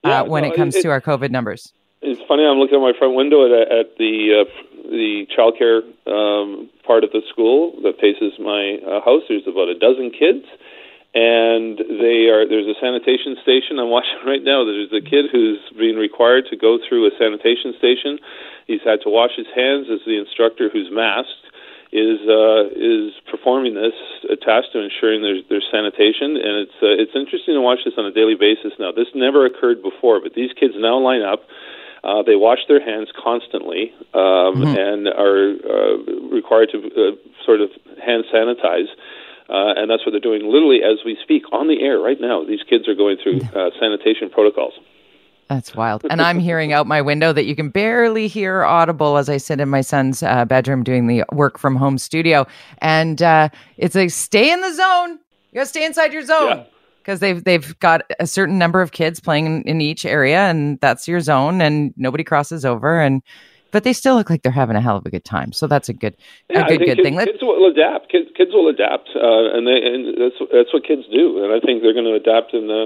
uh, 0.03 0.25
when 0.25 0.43
no, 0.43 0.49
it 0.49 0.55
comes 0.55 0.75
it, 0.75 0.81
to 0.84 0.89
our 0.89 1.01
COVID 1.01 1.31
numbers. 1.31 1.73
It's 2.01 2.21
funny. 2.27 2.45
I'm 2.45 2.57
looking 2.57 2.75
at 2.75 2.81
my 2.81 2.93
front 2.97 3.15
window 3.15 3.45
at, 3.45 3.71
at 3.71 3.97
the, 3.97 4.43
uh, 4.43 4.89
the 4.89 5.25
childcare 5.36 5.81
um, 6.12 6.69
part 6.86 7.05
of 7.05 7.12
the 7.12 7.21
school 7.31 7.79
that 7.84 7.93
faces 8.01 8.34
my 8.39 8.77
uh, 8.86 8.99
house. 9.05 9.23
There's 9.29 9.47
about 9.47 9.69
a 9.69 9.79
dozen 9.79 10.12
kids 10.12 10.45
and 11.13 11.78
they 11.78 12.32
are 12.32 12.47
there's 12.47 12.67
a 12.67 12.78
sanitation 12.80 13.36
station 13.43 13.80
I'm 13.80 13.89
watching 13.89 14.19
right 14.26 14.43
now. 14.43 14.63
There's 14.63 14.91
a 14.91 15.04
kid 15.04 15.28
who's 15.32 15.60
being 15.78 15.97
required 15.97 16.45
to 16.52 16.58
go 16.58 16.80
through 16.80 17.08
a 17.08 17.12
sanitation 17.19 17.74
station. 17.78 18.19
He's 18.67 18.84
had 18.86 19.02
to 19.04 19.10
wash 19.10 19.36
his 19.36 19.47
hands 19.54 19.88
as 19.91 20.00
the 20.06 20.17
instructor 20.17 20.69
who's 20.71 20.89
masked 20.91 21.52
is 21.91 22.24
uh, 22.24 22.71
is 22.71 23.12
performing 23.28 23.76
this 23.76 23.95
task 24.39 24.71
to 24.71 24.80
ensuring 24.80 25.21
there's 25.21 25.43
there's 25.52 25.67
sanitation, 25.67 26.39
and 26.39 26.63
it's 26.63 26.80
uh, 26.80 26.95
it's 26.95 27.12
interesting 27.15 27.56
to 27.56 27.62
watch 27.62 27.84
this 27.84 27.95
on 27.97 28.06
a 28.06 28.15
daily 28.15 28.36
basis 28.36 28.71
now. 28.80 28.91
This 28.91 29.12
never 29.13 29.45
occurred 29.45 29.84
before, 29.84 30.21
but 30.24 30.34
these 30.34 30.52
kids 30.56 30.74
now 30.78 30.97
line 30.97 31.21
up. 31.21 31.43
Uh, 32.04 32.24
they 32.24 32.36
wash 32.36 32.65
their 32.67 32.84
hands 32.84 33.10
constantly 33.13 33.93
um, 34.15 34.58
mm-hmm. 34.58 34.74
and 34.74 35.08
are 35.08 35.54
uh, 35.62 36.34
required 36.34 36.67
to 36.71 36.80
uh, 36.97 37.13
sort 37.45 37.62
of 37.62 37.69
hand 38.02 38.24
sanitize. 38.34 38.89
Uh, 39.51 39.73
and 39.75 39.89
that's 39.89 40.05
what 40.05 40.11
they're 40.11 40.21
doing 40.21 40.49
literally 40.49 40.79
as 40.81 41.03
we 41.03 41.17
speak 41.21 41.43
on 41.51 41.67
the 41.67 41.81
air 41.81 41.99
right 41.99 42.21
now. 42.21 42.43
These 42.43 42.63
kids 42.69 42.87
are 42.87 42.95
going 42.95 43.17
through 43.21 43.41
uh, 43.53 43.71
sanitation 43.79 44.29
protocols. 44.29 44.73
That's 45.49 45.75
wild. 45.75 46.05
And 46.09 46.21
I'm 46.21 46.39
hearing 46.39 46.71
out 46.71 46.87
my 46.87 47.01
window 47.01 47.33
that 47.33 47.43
you 47.43 47.55
can 47.57 47.69
barely 47.69 48.29
hear 48.29 48.63
audible 48.63 49.17
as 49.17 49.27
I 49.27 49.35
sit 49.35 49.59
in 49.59 49.67
my 49.67 49.81
son's 49.81 50.23
uh, 50.23 50.45
bedroom 50.45 50.83
doing 50.83 51.07
the 51.07 51.25
work 51.33 51.59
from 51.59 51.75
home 51.75 51.97
studio. 51.97 52.47
And 52.77 53.21
uh, 53.21 53.49
it's 53.75 53.93
like, 53.93 54.11
stay 54.11 54.53
in 54.53 54.61
the 54.61 54.73
zone. 54.73 55.19
You 55.51 55.55
got 55.55 55.63
to 55.63 55.65
stay 55.65 55.85
inside 55.85 56.13
your 56.13 56.23
zone. 56.23 56.65
Because 56.99 57.19
they've 57.19 57.43
they've 57.43 57.77
got 57.79 58.03
a 58.19 58.27
certain 58.27 58.59
number 58.59 58.79
of 58.79 58.91
kids 58.91 59.19
playing 59.19 59.47
in, 59.47 59.63
in 59.63 59.81
each 59.81 60.05
area, 60.05 60.41
and 60.41 60.79
that's 60.81 61.07
your 61.07 61.19
zone, 61.19 61.59
and 61.59 61.95
nobody 61.97 62.23
crosses 62.23 62.63
over. 62.63 63.01
And 63.01 63.23
but 63.71 63.84
they 63.84 63.93
still 63.93 64.15
look 64.15 64.29
like 64.29 64.43
they're 64.43 64.51
having 64.51 64.75
a 64.75 64.81
hell 64.81 64.97
of 64.97 65.05
a 65.05 65.10
good 65.10 65.25
time. 65.25 65.51
So 65.51 65.67
that's 65.67 65.89
a 65.89 65.93
good, 65.93 66.15
yeah, 66.49 66.65
a 66.65 66.67
good, 66.67 66.79
good 66.79 66.97
kids, 66.97 67.01
thing. 67.01 67.17
Kids 67.17 67.41
will 67.41 67.65
adapt. 67.65 68.12
Kids, 68.12 68.29
kids 68.36 68.51
will 68.53 68.67
adapt, 68.67 69.10
uh, 69.15 69.55
and 69.55 69.65
they 69.65 69.79
and 69.79 70.15
that's 70.19 70.39
that's 70.51 70.73
what 70.73 70.84
kids 70.84 71.03
do. 71.12 71.43
And 71.43 71.51
I 71.51 71.60
think 71.60 71.81
they're 71.81 71.95
going 71.95 72.10
to 72.10 72.15
adapt 72.15 72.53
in 72.53 72.67
the 72.67 72.86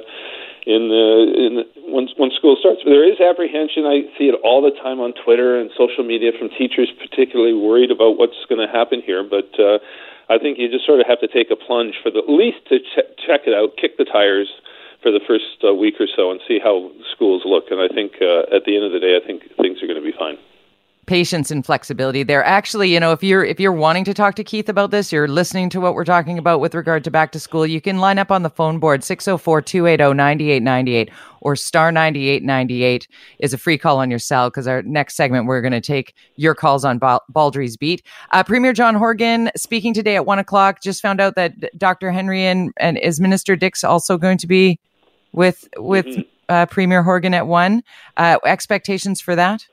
in 0.65 0.89
the 0.89 1.05
in 1.37 1.51
the, 1.61 1.65
once 1.89 2.11
once 2.17 2.33
school 2.33 2.57
starts. 2.59 2.81
But 2.83 2.89
there 2.89 3.05
is 3.05 3.21
apprehension. 3.21 3.85
I 3.85 4.09
see 4.17 4.29
it 4.29 4.37
all 4.43 4.61
the 4.61 4.73
time 4.81 4.99
on 4.99 5.13
Twitter 5.13 5.59
and 5.59 5.69
social 5.77 6.03
media 6.03 6.31
from 6.33 6.49
teachers, 6.57 6.89
particularly 6.97 7.53
worried 7.53 7.91
about 7.91 8.17
what's 8.17 8.37
going 8.49 8.61
to 8.61 8.71
happen 8.71 9.01
here. 9.05 9.21
But 9.21 9.53
uh, 9.61 9.77
I 10.29 10.37
think 10.41 10.57
you 10.57 10.69
just 10.69 10.85
sort 10.85 10.99
of 10.99 11.05
have 11.05 11.21
to 11.21 11.29
take 11.29 11.53
a 11.53 11.55
plunge 11.57 11.95
for 12.01 12.09
the 12.09 12.25
least 12.25 12.65
to 12.69 12.81
ch- 12.81 13.09
check 13.21 13.45
it 13.45 13.53
out, 13.53 13.77
kick 13.77 13.97
the 13.97 14.05
tires 14.05 14.49
for 15.05 15.13
the 15.13 15.21
first 15.21 15.61
uh, 15.61 15.73
week 15.73 16.01
or 16.01 16.09
so, 16.09 16.33
and 16.33 16.41
see 16.49 16.57
how 16.57 16.89
schools 17.13 17.45
look. 17.45 17.69
And 17.69 17.77
I 17.77 17.87
think 17.93 18.17
uh, 18.17 18.49
at 18.49 18.65
the 18.65 18.73
end 18.73 18.85
of 18.85 18.91
the 18.91 18.99
day, 18.99 19.13
I 19.13 19.21
think 19.21 19.45
things 19.61 19.81
are 19.85 19.87
going 19.87 20.01
to 20.01 20.05
be 20.05 20.17
fine. 20.17 20.37
Patience 21.05 21.51
and 21.51 21.65
flexibility 21.65 22.23
there. 22.23 22.43
Actually, 22.43 22.91
you 22.91 22.99
know, 22.99 23.11
if 23.11 23.21
you're 23.21 23.43
if 23.43 23.59
you're 23.59 23.71
wanting 23.71 24.03
to 24.05 24.13
talk 24.13 24.35
to 24.35 24.43
Keith 24.43 24.69
about 24.69 24.91
this, 24.91 25.11
you're 25.11 25.27
listening 25.27 25.69
to 25.69 25.79
what 25.79 25.93
we're 25.93 26.05
talking 26.05 26.37
about 26.37 26.59
with 26.59 26.73
regard 26.73 27.03
to 27.03 27.11
back 27.11 27.31
to 27.33 27.39
school, 27.39 27.65
you 27.65 27.79
can 27.79 27.99
line 27.99 28.17
up 28.17 28.31
on 28.31 28.43
the 28.43 28.49
phone 28.49 28.79
board 28.79 29.01
604-280-9898 29.01 31.09
or 31.41 31.55
star 31.55 31.91
9898 31.91 33.07
is 33.37 33.53
a 33.53 33.57
free 33.57 33.77
call 33.77 33.99
on 33.99 34.09
your 34.09 34.17
cell 34.17 34.49
because 34.49 34.67
our 34.67 34.81
next 34.81 35.15
segment 35.15 35.45
we're 35.45 35.61
going 35.61 35.71
to 35.71 35.81
take 35.81 36.15
your 36.37 36.55
calls 36.55 36.83
on 36.83 36.99
Baldrey's 36.99 37.77
beat. 37.77 38.01
Uh, 38.31 38.43
Premier 38.43 38.73
John 38.73 38.95
Horgan 38.95 39.51
speaking 39.55 39.93
today 39.93 40.15
at 40.15 40.25
one 40.25 40.39
o'clock. 40.39 40.81
Just 40.81 41.03
found 41.03 41.21
out 41.21 41.35
that 41.35 41.53
Dr. 41.77 42.11
Henry 42.11 42.45
and, 42.45 42.73
and 42.77 42.97
is 42.97 43.19
Minister 43.19 43.55
Dix 43.55 43.83
also 43.83 44.17
going 44.17 44.39
to 44.39 44.47
be 44.47 44.79
with 45.33 45.67
with 45.77 46.07
mm-hmm. 46.07 46.21
uh, 46.49 46.65
Premier 46.65 47.03
Horgan 47.03 47.35
at 47.35 47.45
one. 47.45 47.83
Uh, 48.17 48.39
expectations 48.45 49.21
for 49.21 49.35
that? 49.35 49.67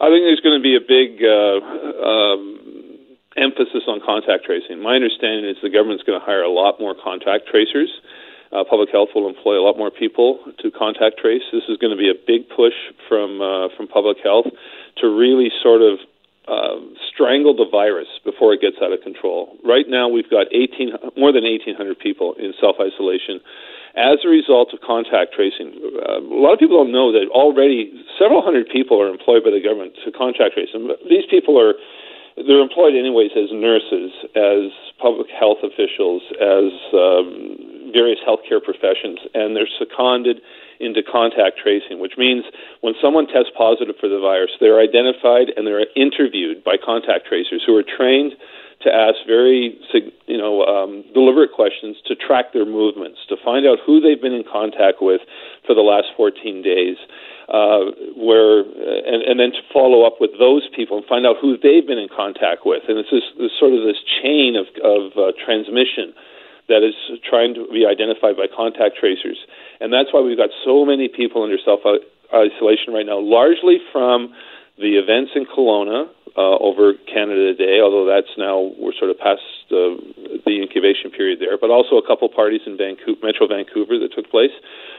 I 0.00 0.10
think 0.10 0.26
there's 0.26 0.42
going 0.42 0.58
to 0.58 0.62
be 0.62 0.74
a 0.74 0.82
big 0.82 1.22
uh, 1.22 1.62
um, 2.02 2.58
emphasis 3.36 3.86
on 3.86 4.00
contact 4.04 4.44
tracing. 4.44 4.82
My 4.82 4.94
understanding 4.94 5.46
is 5.46 5.56
the 5.62 5.70
government's 5.70 6.02
going 6.02 6.18
to 6.18 6.24
hire 6.24 6.42
a 6.42 6.50
lot 6.50 6.80
more 6.80 6.94
contact 6.94 7.46
tracers. 7.46 7.90
Uh, 8.50 8.62
public 8.62 8.90
health 8.90 9.10
will 9.14 9.28
employ 9.28 9.58
a 9.58 9.64
lot 9.64 9.76
more 9.76 9.90
people 9.90 10.38
to 10.62 10.70
contact 10.70 11.18
trace. 11.18 11.42
This 11.52 11.66
is 11.68 11.76
going 11.78 11.90
to 11.90 11.98
be 11.98 12.10
a 12.10 12.14
big 12.14 12.48
push 12.50 12.74
from 13.08 13.42
uh, 13.42 13.68
from 13.76 13.88
public 13.88 14.18
health 14.22 14.46
to 15.02 15.10
really 15.10 15.50
sort 15.62 15.82
of 15.82 15.98
uh, 16.46 16.78
strangle 17.10 17.56
the 17.56 17.66
virus 17.66 18.06
before 18.24 18.52
it 18.52 18.60
gets 18.60 18.76
out 18.82 18.92
of 18.92 19.00
control. 19.02 19.56
Right 19.64 19.88
now, 19.88 20.08
we've 20.08 20.28
got 20.28 20.46
18, 20.52 21.16
more 21.16 21.32
than 21.32 21.42
1,800 21.42 21.98
people 21.98 22.34
in 22.38 22.52
self 22.60 22.76
isolation 22.78 23.40
as 23.96 24.18
a 24.26 24.28
result 24.28 24.74
of 24.74 24.80
contact 24.82 25.34
tracing. 25.34 25.70
Uh, 26.02 26.18
a 26.18 26.40
lot 26.40 26.52
of 26.52 26.58
people 26.58 26.82
don't 26.82 26.92
know 26.92 27.12
that 27.12 27.30
already 27.30 27.94
several 28.18 28.42
hundred 28.42 28.68
people 28.68 29.00
are 29.00 29.08
employed 29.08 29.44
by 29.44 29.50
the 29.50 29.62
government 29.62 29.94
to 30.04 30.10
contact 30.10 30.54
trace. 30.54 30.70
And 30.74 30.90
these 31.08 31.26
people 31.30 31.58
are 31.58 31.74
they're 32.36 32.58
employed 32.58 32.98
anyways 32.98 33.30
as 33.38 33.54
nurses, 33.54 34.10
as 34.34 34.74
public 34.98 35.30
health 35.30 35.62
officials, 35.62 36.22
as 36.42 36.74
um, 36.90 37.94
various 37.94 38.18
healthcare 38.26 38.58
professions, 38.58 39.22
and 39.34 39.54
they're 39.54 39.70
seconded 39.78 40.42
into 40.80 40.98
contact 40.98 41.62
tracing, 41.62 42.02
which 42.02 42.18
means 42.18 42.42
when 42.80 42.94
someone 43.00 43.30
tests 43.30 43.54
positive 43.56 43.94
for 44.00 44.08
the 44.08 44.18
virus, 44.18 44.50
they're 44.58 44.82
identified 44.82 45.54
and 45.54 45.62
they're 45.62 45.86
interviewed 45.94 46.64
by 46.64 46.74
contact 46.74 47.26
tracers 47.30 47.62
who 47.64 47.76
are 47.76 47.86
trained 47.86 48.34
to 48.84 48.92
ask 48.92 49.16
very, 49.26 49.76
you 50.26 50.38
know, 50.38 50.62
um, 50.64 51.04
deliberate 51.12 51.52
questions 51.52 51.96
to 52.06 52.14
track 52.14 52.52
their 52.52 52.64
movements, 52.64 53.18
to 53.28 53.36
find 53.42 53.66
out 53.66 53.78
who 53.84 54.00
they've 54.00 54.20
been 54.20 54.36
in 54.36 54.44
contact 54.44 55.00
with 55.00 55.20
for 55.66 55.74
the 55.74 55.82
last 55.82 56.08
14 56.16 56.62
days, 56.62 56.96
uh, 57.48 57.90
where, 58.16 58.60
and, 58.60 59.24
and 59.24 59.40
then 59.40 59.52
to 59.52 59.62
follow 59.72 60.04
up 60.04 60.20
with 60.20 60.30
those 60.38 60.68
people 60.76 60.96
and 60.96 61.06
find 61.06 61.26
out 61.26 61.36
who 61.40 61.56
they've 61.56 61.86
been 61.86 61.98
in 61.98 62.08
contact 62.08 62.62
with. 62.64 62.84
And 62.88 63.00
it's 63.00 63.10
this, 63.10 63.24
this 63.40 63.52
sort 63.58 63.72
of 63.72 63.82
this 63.82 64.00
chain 64.22 64.56
of, 64.56 64.68
of 64.84 65.16
uh, 65.16 65.32
transmission 65.40 66.12
that 66.68 66.80
is 66.84 66.96
trying 67.20 67.52
to 67.54 67.66
be 67.72 67.84
identified 67.84 68.36
by 68.36 68.48
contact 68.48 68.96
tracers. 68.96 69.36
And 69.80 69.92
that's 69.92 70.12
why 70.12 70.20
we've 70.20 70.38
got 70.38 70.50
so 70.64 70.84
many 70.84 71.08
people 71.08 71.42
under 71.42 71.60
self 71.60 71.80
isolation 72.32 72.92
right 72.92 73.04
now, 73.04 73.20
largely 73.20 73.78
from 73.92 74.32
the 74.78 74.96
events 74.96 75.32
in 75.36 75.44
Kelowna 75.46 76.08
uh, 76.36 76.56
over 76.58 76.94
Canada 77.12 77.54
Day, 77.54 77.80
although 77.80 78.06
that's 78.06 78.32
now 78.36 78.72
we're 78.78 78.92
sort 78.98 79.10
of 79.10 79.18
past 79.18 79.42
uh, 79.72 79.96
the 80.44 80.60
incubation 80.60 81.10
period 81.10 81.40
there, 81.40 81.56
but 81.56 81.70
also 81.70 81.96
a 81.96 82.06
couple 82.06 82.28
parties 82.28 82.60
in 82.66 82.76
Vancouver, 82.76 83.20
Metro 83.22 83.46
Vancouver 83.46 83.98
that 83.98 84.12
took 84.12 84.28
place 84.30 84.52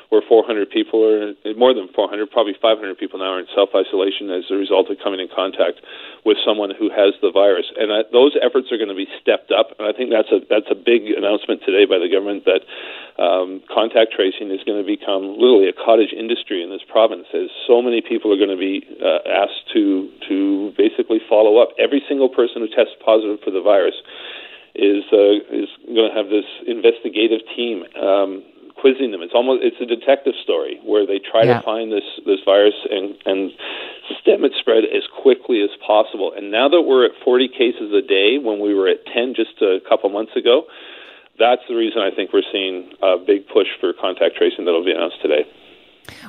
where 0.09 0.22
400 0.22 0.70
people 0.70 1.01
are, 1.01 1.34
more 1.57 1.74
than 1.74 1.89
400, 1.93 2.30
probably 2.30 2.53
500 2.61 2.97
people 2.97 3.20
now 3.20 3.38
are 3.38 3.39
in 3.39 3.49
self 3.53 3.70
isolation 3.74 4.30
as 4.30 4.45
a 4.49 4.55
result 4.55 4.89
of 4.89 4.97
coming 5.01 5.20
in 5.20 5.30
contact 5.34 5.82
with 6.26 6.38
someone 6.45 6.70
who 6.70 6.89
has 6.89 7.18
the 7.22 7.32
virus. 7.32 7.66
And 7.78 7.89
those 8.13 8.38
efforts 8.41 8.72
are 8.72 8.78
going 8.78 8.93
to 8.93 8.97
be 8.97 9.09
stepped 9.22 9.51
up. 9.51 9.74
And 9.78 9.88
I 9.88 9.93
think 9.93 10.09
that's 10.13 10.30
a 10.30 10.45
that's 10.45 10.70
a 10.70 10.78
big 10.78 11.09
announcement 11.09 11.66
today 11.66 11.86
by 11.86 11.97
the 11.97 12.09
government 12.09 12.45
that 12.45 12.61
um, 13.18 13.61
contact 13.72 14.13
tracing 14.13 14.51
is 14.51 14.61
going 14.66 14.78
to 14.78 14.88
become 14.88 15.39
literally 15.39 15.70
a 15.70 15.76
cottage 15.76 16.13
industry 16.13 16.61
in 16.61 16.70
this 16.70 16.86
province. 16.86 17.26
As 17.34 17.49
so 17.66 17.82
many 17.82 18.01
people 18.01 18.30
are 18.34 18.38
going 18.39 18.53
to 18.53 18.59
be 18.59 18.86
uh, 19.01 19.26
asked 19.26 19.74
to 19.74 20.09
to 20.30 20.74
basically 20.78 21.20
follow 21.28 21.57
up 21.57 21.74
every 21.80 22.03
single 22.07 22.30
person 22.30 22.61
who 22.61 22.70
tests 22.70 22.93
positive 23.01 23.41
for 23.41 23.51
the 23.51 23.61
virus 23.61 23.95
is 24.76 25.03
uh, 25.11 25.39
is 25.49 25.71
going 25.88 26.09
to 26.11 26.15
have 26.15 26.30
this 26.30 26.47
investigative 26.67 27.41
team 27.55 27.84
um, 27.95 28.43
quizzing 28.76 29.11
them. 29.11 29.23
It's 29.23 29.34
almost 29.34 29.63
it's 29.63 29.80
a 29.80 29.88
detective 29.88 30.36
story 30.43 30.80
where 30.84 31.07
they 31.07 31.19
try 31.19 31.43
yeah. 31.43 31.59
to 31.59 31.65
find 31.65 31.91
this 31.91 32.05
this 32.28 32.43
virus 32.45 32.76
and 32.91 33.15
and 33.26 33.51
stem 34.21 34.43
its 34.43 34.59
spread 34.59 34.84
as 34.86 35.07
quickly 35.09 35.63
as 35.63 35.71
possible. 35.82 36.34
And 36.36 36.51
now 36.51 36.69
that 36.69 36.84
we're 36.84 37.05
at 37.05 37.15
40 37.23 37.47
cases 37.49 37.89
a 37.95 38.05
day, 38.05 38.38
when 38.38 38.59
we 38.59 38.76
were 38.76 38.88
at 38.88 39.05
10 39.09 39.34
just 39.34 39.57
a 39.61 39.80
couple 39.88 40.09
months 40.09 40.36
ago, 40.36 40.67
that's 41.39 41.63
the 41.67 41.76
reason 41.76 42.01
I 42.01 42.13
think 42.13 42.32
we're 42.32 42.47
seeing 42.51 42.93
a 43.01 43.17
big 43.17 43.47
push 43.47 43.67
for 43.80 43.93
contact 43.93 44.36
tracing 44.36 44.65
that'll 44.65 44.86
be 44.86 44.91
announced 44.91 45.21
today. 45.21 45.47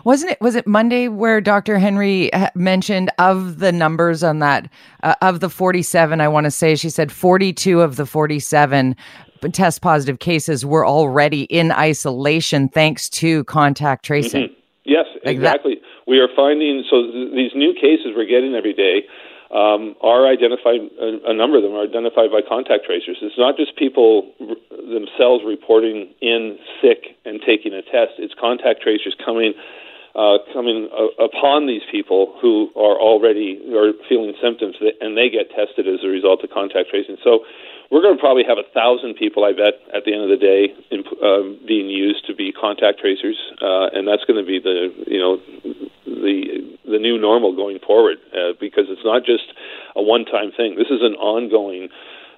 Wasn't 0.05 0.33
it? 0.33 0.41
Was 0.41 0.55
it 0.55 0.67
Monday 0.67 1.09
where 1.09 1.41
Dr. 1.41 1.79
Henry 1.79 2.31
mentioned 2.55 3.11
of 3.19 3.59
the 3.59 3.73
numbers 3.73 4.23
on 4.23 4.39
that 4.41 4.69
uh, 5.03 5.15
of 5.23 5.41
the 5.41 5.51
47? 5.51 6.21
I 6.21 6.29
want 6.29 6.45
to 6.45 6.51
say 6.51 6.75
she 6.75 6.91
said 6.91 7.13
42 7.13 7.81
of 7.81 7.97
the 7.97 8.07
47 8.07 8.97
test 9.53 9.83
positive 9.83 10.19
cases 10.19 10.65
were 10.65 10.87
already 10.87 11.43
in 11.43 11.71
isolation 11.73 12.69
thanks 12.69 13.09
to 13.09 13.45
contact 13.45 14.05
tracing. 14.05 14.45
Mm-hmm. 14.45 14.55
Yes, 14.85 15.07
like 15.25 15.37
exactly. 15.37 15.75
That. 15.75 15.83
We 16.07 16.19
are 16.21 16.29
finding 16.35 16.85
so 16.89 17.03
th- 17.03 17.35
these 17.35 17.51
new 17.55 17.75
cases 17.75 18.15
we're 18.17 18.27
getting 18.27 18.55
every 18.55 18.73
day 18.73 19.05
um, 19.51 19.95
are 20.03 20.27
identified. 20.27 20.81
A, 20.99 21.31
a, 21.31 21.35
number 21.35 21.57
of 21.57 21.63
them 21.63 21.73
are 21.73 21.85
identified 21.85 22.31
by 22.31 22.43
contact 22.43 22.85
tracers. 22.85 23.19
It's 23.23 23.39
not 23.39 23.57
just 23.57 23.77
people 23.77 24.33
r- 24.41 24.59
themselves 24.71 25.45
reporting 25.47 26.11
in 26.21 26.59
sick 26.83 27.17
and 27.25 27.41
taking 27.41 27.73
a 27.73 27.83
test. 27.83 28.19
It's 28.19 28.35
contact 28.35 28.83
tracers 28.83 29.15
coming. 29.25 29.55
Uh, 30.17 30.41
coming 30.55 30.89
uh, 30.97 31.13
upon 31.23 31.67
these 31.67 31.83
people 31.93 32.33
who 32.41 32.73
are 32.73 32.97
already 32.97 33.61
are 33.77 33.93
feeling 34.09 34.33
symptoms, 34.41 34.75
that, 34.81 34.97
and 35.05 35.13
they 35.13 35.29
get 35.29 35.53
tested 35.53 35.85
as 35.85 36.01
a 36.03 36.09
result 36.09 36.43
of 36.43 36.49
contact 36.49 36.89
tracing. 36.89 37.19
So, 37.23 37.45
we're 37.91 38.03
going 38.03 38.17
to 38.17 38.21
probably 38.21 38.45
have 38.49 38.59
a 38.59 38.67
thousand 38.75 39.15
people, 39.15 39.45
I 39.45 39.53
bet, 39.53 39.79
at 39.95 40.05
the 40.05 40.13
end 40.13 40.25
of 40.25 40.31
the 40.31 40.41
day, 40.41 40.75
in, 40.91 41.05
uh, 41.23 41.67
being 41.67 41.89
used 41.89 42.27
to 42.27 42.35
be 42.35 42.51
contact 42.51 42.99
tracers, 42.99 43.37
uh, 43.63 43.93
and 43.93 44.09
that's 44.09 44.25
going 44.25 44.43
to 44.43 44.47
be 44.47 44.59
the 44.59 44.89
you 45.07 45.19
know 45.21 45.37
the 46.05 46.76
the 46.87 46.99
new 46.99 47.19
normal 47.19 47.55
going 47.55 47.79
forward 47.85 48.19
uh, 48.33 48.55
because 48.61 48.85
it's 48.89 49.05
not 49.05 49.25
just 49.25 49.53
a 49.95 50.03
one 50.03 50.25
time 50.25 50.51
thing. 50.57 50.77
This 50.77 50.91
is 50.91 51.03
an 51.03 51.15
ongoing 51.15 51.89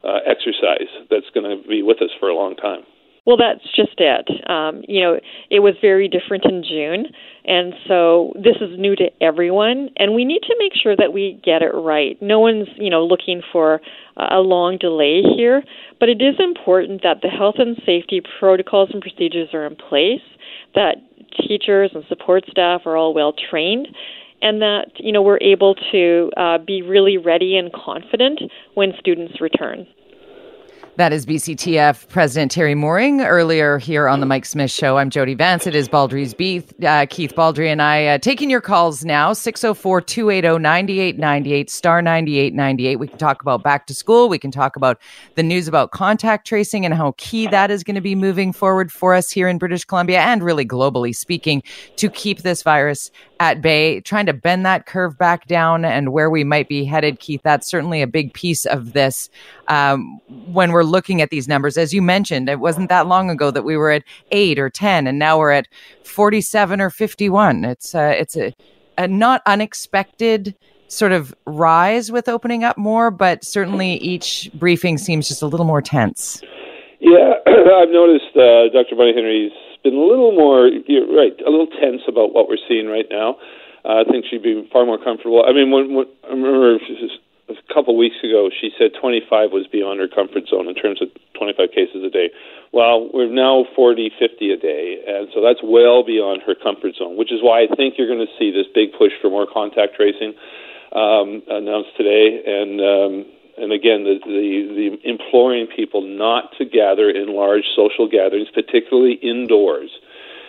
uh, 0.05 0.18
exercise 0.26 0.90
that's 1.11 1.30
going 1.34 1.46
to 1.46 1.68
be 1.68 1.82
with 1.82 2.03
us 2.03 2.11
for 2.18 2.28
a 2.28 2.34
long 2.34 2.57
time. 2.57 2.82
Well, 3.28 3.36
that's 3.36 3.64
just 3.76 3.92
it. 3.99 4.26
Um, 4.49 4.80
you 4.88 5.03
know, 5.03 5.20
it 5.51 5.61
was 5.61 5.74
very 5.82 6.09
different 6.09 6.46
in 6.46 6.64
June, 6.66 7.12
and 7.44 7.74
so 7.86 8.32
this 8.34 8.57
is 8.59 8.78
new 8.78 8.96
to 8.96 9.11
everyone, 9.20 9.90
and 9.99 10.14
we 10.14 10.24
need 10.24 10.40
to 10.49 10.57
make 10.59 10.72
sure 10.74 10.96
that 10.96 11.12
we 11.12 11.38
get 11.44 11.61
it 11.61 11.74
right. 11.74 12.16
No 12.22 12.40
one's, 12.40 12.68
you 12.76 12.88
know, 12.88 13.05
looking 13.05 13.42
for 13.53 13.82
a 14.16 14.38
long 14.38 14.78
delay 14.78 15.20
here, 15.36 15.62
but 16.01 16.09
it 16.09 16.22
is 16.22 16.36
important 16.38 17.03
that 17.03 17.18
the 17.20 17.28
health 17.28 17.57
and 17.59 17.76
safety 17.84 18.22
protocols 18.40 18.88
and 18.94 19.03
procedures 19.03 19.51
are 19.53 19.66
in 19.66 19.76
place, 19.76 20.24
that 20.74 20.96
teachers 21.46 21.90
and 21.94 22.05
support 22.09 22.44
staff 22.51 22.82
are 22.86 22.96
all 22.96 23.12
well 23.12 23.34
trained, 23.51 23.88
and 24.43 24.61
that 24.62 24.91
you 24.97 25.12
know 25.12 25.22
we're 25.22 25.39
able 25.41 25.74
to 25.93 26.30
uh, 26.36 26.59
be 26.59 26.82
really 26.82 27.16
ready 27.16 27.57
and 27.57 27.72
confident 27.72 28.41
when 28.74 28.93
students 28.99 29.41
return. 29.41 29.86
That 30.99 31.12
is 31.12 31.26
BCTF 31.26 32.09
President 32.09 32.51
Teri 32.51 32.76
Mooring 32.76 33.20
earlier 33.20 33.78
here 33.78 34.09
on 34.09 34.18
the 34.18 34.26
Mike 34.26 34.45
Smith 34.45 34.72
Show. 34.72 34.99
I'm 34.99 35.11
Jody 35.11 35.34
Vance. 35.34 35.64
It 35.64 35.76
is 35.76 35.89
Baldrey's 35.89 36.34
Beat. 36.34 36.74
Uh, 36.84 37.07
Keith 37.09 37.36
Baldrey 37.36 37.68
and 37.68 37.80
I 37.80 38.07
uh, 38.07 38.18
taking 38.18 38.51
your 38.51 38.61
calls 38.61 39.05
now 39.05 39.32
604 39.32 40.01
280 40.01 40.61
9898 40.61 41.70
star 41.70 42.03
9898. 42.03 42.97
We 42.97 43.07
can 43.07 43.16
talk 43.16 43.43
about 43.43 43.62
back 43.62 43.86
to 43.86 43.95
school. 43.95 44.28
We 44.28 44.41
can 44.41 44.51
talk 44.51 44.74
about 44.74 44.99
the 45.36 45.45
news 45.45 45.68
about 45.68 45.93
contact 45.93 46.49
tracing 46.49 46.84
and 46.84 46.93
how 46.93 47.14
key 47.16 47.47
that 47.47 47.70
is 47.70 47.84
going 47.84 47.95
to 47.95 48.01
be 48.01 48.16
moving 48.16 48.53
forward 48.53 48.91
for 48.91 49.14
us 49.14 49.30
here 49.30 49.47
in 49.47 49.59
British 49.59 49.84
Columbia 49.84 50.18
and 50.18 50.43
really 50.43 50.66
globally 50.66 51.14
speaking 51.14 51.62
to 51.95 52.11
keep 52.11 52.43
this 52.43 52.64
virus 52.64 53.12
at 53.41 53.62
bay, 53.62 54.01
trying 54.01 54.26
to 54.26 54.32
bend 54.32 54.66
that 54.66 54.86
curve 54.86 55.16
back 55.16 55.47
down 55.47 55.84
and 55.84 56.12
where 56.12 56.28
we 56.28 56.45
might 56.45 56.68
be 56.68 56.84
headed, 56.84 57.20
Keith. 57.20 57.41
That's 57.45 57.68
certainly 57.68 58.03
a 58.03 58.07
big 58.07 58.32
piece 58.32 58.64
of 58.66 58.93
this 58.93 59.30
um, 59.68 60.20
when 60.47 60.72
we're 60.72 60.84
looking 60.84 61.20
at 61.22 61.30
these 61.30 61.47
numbers. 61.47 61.78
As 61.78 61.95
you 61.95 62.03
mentioned, 62.03 62.49
it 62.49 62.61
wasn't 62.61 62.89
that 62.89 63.07
long 63.07 63.30
ago 63.30 63.51
that 63.51 63.62
we 63.62 63.76
were 63.76 63.91
at 63.91 64.05
eight 64.32 64.59
or 64.59 64.68
10, 64.68 65.07
and 65.07 65.18
now 65.18 65.39
we're 65.39 65.53
at 65.53 65.68
47 66.05 66.80
or 66.80 66.91
51. 66.91 67.64
It's, 67.64 67.95
uh, 67.95 68.14
it's 68.16 68.36
a, 68.36 68.55
a 68.97 69.07
not 69.07 69.43
unexpected 69.47 70.55
sort 70.89 71.12
of 71.12 71.34
rise 71.47 72.11
with 72.11 72.28
opening 72.28 72.64
up 72.64 72.76
more, 72.76 73.11
but 73.11 73.45
certainly 73.45 73.95
each 73.97 74.51
briefing 74.55 74.99
seems 74.99 75.28
just 75.28 75.43
a 75.43 75.47
little 75.47 75.66
more 75.66 75.82
tense. 75.82 76.43
Yeah, 76.99 77.34
I've 77.47 77.91
noticed 77.91 78.34
uh, 78.34 78.68
Dr. 78.72 78.97
Bonnie 78.97 79.14
Henry's 79.14 79.53
been 79.82 79.94
a 79.94 80.06
little 80.06 80.32
more, 80.32 80.68
you're 80.68 81.08
right, 81.08 81.34
a 81.44 81.50
little 81.50 81.68
tense 81.68 82.02
about 82.08 82.34
what 82.34 82.48
we're 82.48 82.62
seeing 82.68 82.86
right 82.86 83.06
now. 83.10 83.36
Uh, 83.84 84.02
I 84.02 84.04
think 84.04 84.26
she'd 84.28 84.42
be 84.42 84.68
far 84.72 84.84
more 84.84 84.98
comfortable. 84.98 85.44
I 85.46 85.52
mean, 85.52 85.70
when, 85.70 85.94
when 85.94 86.06
I 86.26 86.34
remember 86.34 86.76
a 87.48 87.54
couple 87.72 87.96
weeks 87.96 88.16
ago, 88.22 88.50
she 88.52 88.70
said 88.78 88.92
25 89.00 89.52
was 89.52 89.66
beyond 89.70 90.00
her 90.00 90.08
comfort 90.08 90.48
zone 90.48 90.68
in 90.68 90.74
terms 90.74 91.00
of 91.00 91.08
25 91.38 91.70
cases 91.72 92.04
a 92.04 92.10
day. 92.10 92.30
Well, 92.72 93.08
we're 93.12 93.32
now 93.32 93.64
40, 93.74 94.12
50 94.18 94.52
a 94.52 94.56
day, 94.58 95.00
and 95.06 95.28
so 95.32 95.40
that's 95.40 95.60
well 95.64 96.04
beyond 96.04 96.42
her 96.44 96.54
comfort 96.54 96.96
zone, 96.96 97.16
which 97.16 97.32
is 97.32 97.40
why 97.40 97.64
I 97.64 97.68
think 97.74 97.96
you're 97.96 98.10
going 98.10 98.24
to 98.24 98.34
see 98.38 98.52
this 98.52 98.66
big 98.74 98.92
push 98.92 99.12
for 99.22 99.30
more 99.30 99.46
contact 99.48 99.96
tracing 99.96 100.34
um, 100.92 101.40
announced 101.48 101.96
today. 101.96 102.44
And 102.44 102.80
um, 102.80 103.12
and 103.61 103.72
again, 103.72 104.04
the, 104.04 104.18
the 104.24 104.98
the 105.00 105.09
imploring 105.09 105.66
people 105.66 106.02
not 106.02 106.52
to 106.59 106.64
gather 106.64 107.11
in 107.11 107.34
large 107.34 107.64
social 107.74 108.09
gatherings, 108.09 108.48
particularly 108.52 109.14
indoors. 109.14 109.90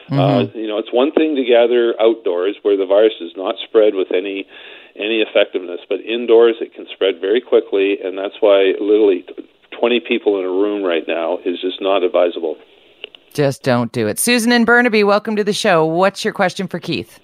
Mm-hmm. 0.10 0.20
Uh, 0.20 0.60
you 0.60 0.68
know, 0.68 0.78
it's 0.78 0.92
one 0.92 1.12
thing 1.12 1.36
to 1.36 1.44
gather 1.44 1.94
outdoors 2.02 2.58
where 2.64 2.76
the 2.76 2.86
virus 2.86 3.14
is 3.22 3.32
not 3.36 3.56
spread 3.64 3.94
with 3.94 4.12
any 4.12 4.48
any 4.96 5.22
effectiveness, 5.22 5.82
but 5.88 6.00
indoors 6.02 6.56
it 6.62 6.74
can 6.74 6.86
spread 6.94 7.22
very 7.22 7.42
quickly, 7.42 7.98
and 8.04 8.18
that's 8.18 8.36
why 8.40 8.74
literally 8.80 9.26
20 9.80 10.02
people 10.02 10.40
in 10.40 10.46
a 10.46 10.50
room 10.50 10.84
right 10.84 11.08
now 11.08 11.38
is 11.46 11.62
just 11.62 11.82
not 11.82 12.04
advisable. 12.04 12.58
Just 13.34 13.64
don't 13.64 13.92
do 13.92 14.08
it. 14.08 14.20
Susan 14.20 14.52
and 14.52 14.66
Burnaby, 14.66 15.04
welcome 15.04 15.36
to 15.36 15.44
the 15.44 15.54
show. 15.54 15.86
What's 15.86 16.26
your 16.26 16.34
question 16.34 16.68
for 16.68 16.80
Keith? 16.80 17.20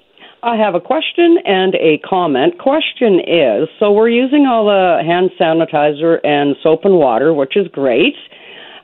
I 0.45 0.57
have 0.57 0.75
a 0.75 0.79
question 0.79 1.39
and 1.43 1.73
a 1.73 1.97
comment. 2.07 2.59
Question 2.59 3.19
is 3.19 3.67
so 3.79 3.91
we're 3.91 4.09
using 4.09 4.45
all 4.45 4.67
the 4.67 5.01
hand 5.03 5.31
sanitizer 5.41 6.19
and 6.23 6.55
soap 6.61 6.85
and 6.85 6.99
water, 6.99 7.33
which 7.33 7.57
is 7.57 7.67
great. 7.69 8.13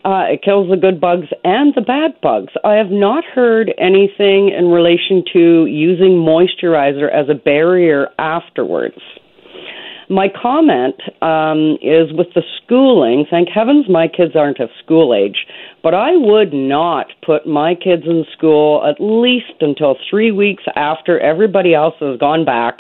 Uh, 0.04 0.26
it 0.28 0.42
kills 0.42 0.72
the 0.72 0.76
good 0.76 1.00
bugs 1.00 1.28
and 1.44 1.72
the 1.76 1.82
bad 1.82 2.20
bugs. 2.20 2.52
I 2.64 2.74
have 2.74 2.90
not 2.90 3.24
heard 3.24 3.72
anything 3.78 4.50
in 4.50 4.70
relation 4.70 5.24
to 5.34 5.68
using 5.68 6.14
moisturizer 6.18 7.14
as 7.14 7.30
a 7.30 7.36
barrier 7.36 8.08
afterwards. 8.18 8.98
My 10.12 10.28
comment 10.28 10.96
um, 11.22 11.78
is 11.82 12.12
with 12.12 12.28
the 12.36 12.44
schooling. 12.58 13.26
Thank 13.32 13.48
heavens 13.48 13.86
my 13.88 14.10
kids 14.10 14.36
aren't 14.36 14.60
of 14.60 14.70
school 14.84 15.16
age, 15.16 15.48
but 15.82 15.94
I 15.94 16.18
would 16.18 16.54
not 16.54 17.08
put 17.26 17.48
my 17.48 17.76
kids 17.76 18.04
in 18.06 18.26
school 18.36 18.86
at 18.86 18.98
least 19.00 19.62
until 19.62 19.96
three 20.10 20.32
weeks 20.32 20.64
after 20.76 21.18
everybody 21.22 21.74
else 21.74 21.96
has 22.02 22.20
gone 22.20 22.44
back, 22.44 22.80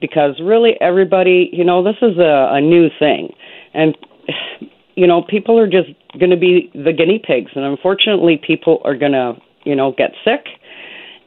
because 0.00 0.40
really 0.42 0.72
everybody, 0.80 1.50
you 1.52 1.62
know, 1.62 1.84
this 1.84 1.96
is 2.00 2.16
a, 2.16 2.48
a 2.52 2.60
new 2.62 2.88
thing, 2.98 3.34
and 3.74 3.94
you 4.94 5.06
know, 5.06 5.22
people 5.22 5.58
are 5.58 5.68
just 5.68 5.90
going 6.18 6.30
to 6.30 6.36
be 6.36 6.70
the 6.74 6.92
guinea 6.92 7.18
pigs, 7.22 7.50
and 7.54 7.64
unfortunately, 7.64 8.40
people 8.44 8.80
are 8.84 8.96
going 8.96 9.12
to, 9.12 9.34
you 9.64 9.74
know, 9.74 9.92
get 9.92 10.12
sick. 10.24 10.46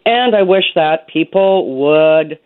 And 0.06 0.36
I 0.36 0.44
wish 0.44 0.66
that 0.76 1.08
people 1.08 1.80
would 1.80 2.40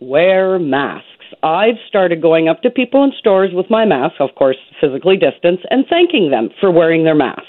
wear 0.00 0.58
masks. 0.58 1.08
I've 1.42 1.76
started 1.88 2.22
going 2.22 2.48
up 2.48 2.62
to 2.62 2.70
people 2.70 3.04
in 3.04 3.12
stores 3.18 3.50
with 3.52 3.66
my 3.70 3.84
mask, 3.84 4.16
of 4.20 4.34
course, 4.36 4.56
physically 4.80 5.16
distanced, 5.16 5.64
and 5.70 5.84
thanking 5.88 6.30
them 6.30 6.50
for 6.60 6.70
wearing 6.70 7.04
their 7.04 7.14
mask. 7.14 7.42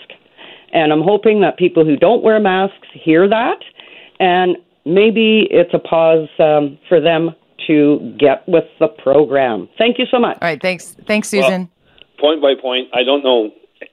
And 0.74 0.92
I'm 0.92 1.02
hoping 1.02 1.42
that 1.42 1.58
people 1.58 1.86
who 1.86 1.96
don't 1.96 2.24
wear 2.24 2.40
masks 2.40 2.88
hear 2.94 3.28
that, 3.30 3.60
and 4.20 4.58
maybe 4.86 5.48
it's 5.50 5.74
a 5.74 5.80
pause 5.80 6.28
um, 6.40 6.78
for 6.90 7.00
them 7.00 7.32
to 7.68 8.16
get 8.20 8.48
with 8.48 8.66
the 8.80 8.88
program. 8.88 9.70
Thank 9.78 9.98
you 9.98 10.06
so 10.12 10.20
much. 10.20 10.38
All 10.42 10.48
right, 10.48 10.62
thanks, 10.62 10.96
thanks, 11.08 11.30
Susan. 11.30 11.70
Well, 12.22 12.40
point 12.40 12.42
by 12.42 12.54
point, 12.62 12.90
I 12.94 13.04
don't 13.04 13.24
know 13.24 13.52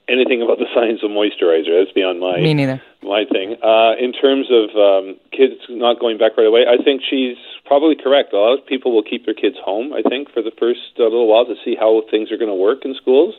anything 0.09 0.43
about 0.43 0.59
the 0.59 0.67
science 0.75 1.01
of 1.03 1.11
moisturizer. 1.11 1.81
That's 1.81 1.93
beyond 1.93 2.21
my 2.21 2.41
me 2.41 2.55
neither. 2.55 2.83
My 3.03 3.27
thing. 3.27 3.59
Uh, 3.59 3.99
in 3.99 4.15
terms 4.15 4.47
of 4.47 4.71
um, 4.79 5.19
kids 5.35 5.59
not 5.69 5.99
going 5.99 6.19
back 6.19 6.39
right 6.39 6.47
away, 6.47 6.71
I 6.71 6.79
think 6.79 7.03
she's 7.03 7.35
probably 7.67 7.99
correct. 7.99 8.33
A 8.33 8.39
lot 8.39 8.55
of 8.55 8.65
people 8.65 8.95
will 8.95 9.03
keep 9.03 9.27
their 9.27 9.35
kids 9.35 9.57
home. 9.59 9.93
I 9.93 10.07
think 10.07 10.31
for 10.31 10.39
the 10.39 10.55
first 10.55 10.95
uh, 11.03 11.11
little 11.11 11.27
while 11.27 11.45
to 11.47 11.59
see 11.65 11.75
how 11.75 12.03
things 12.11 12.31
are 12.31 12.39
going 12.39 12.53
to 12.53 12.55
work 12.55 12.87
in 12.87 12.95
schools. 12.95 13.35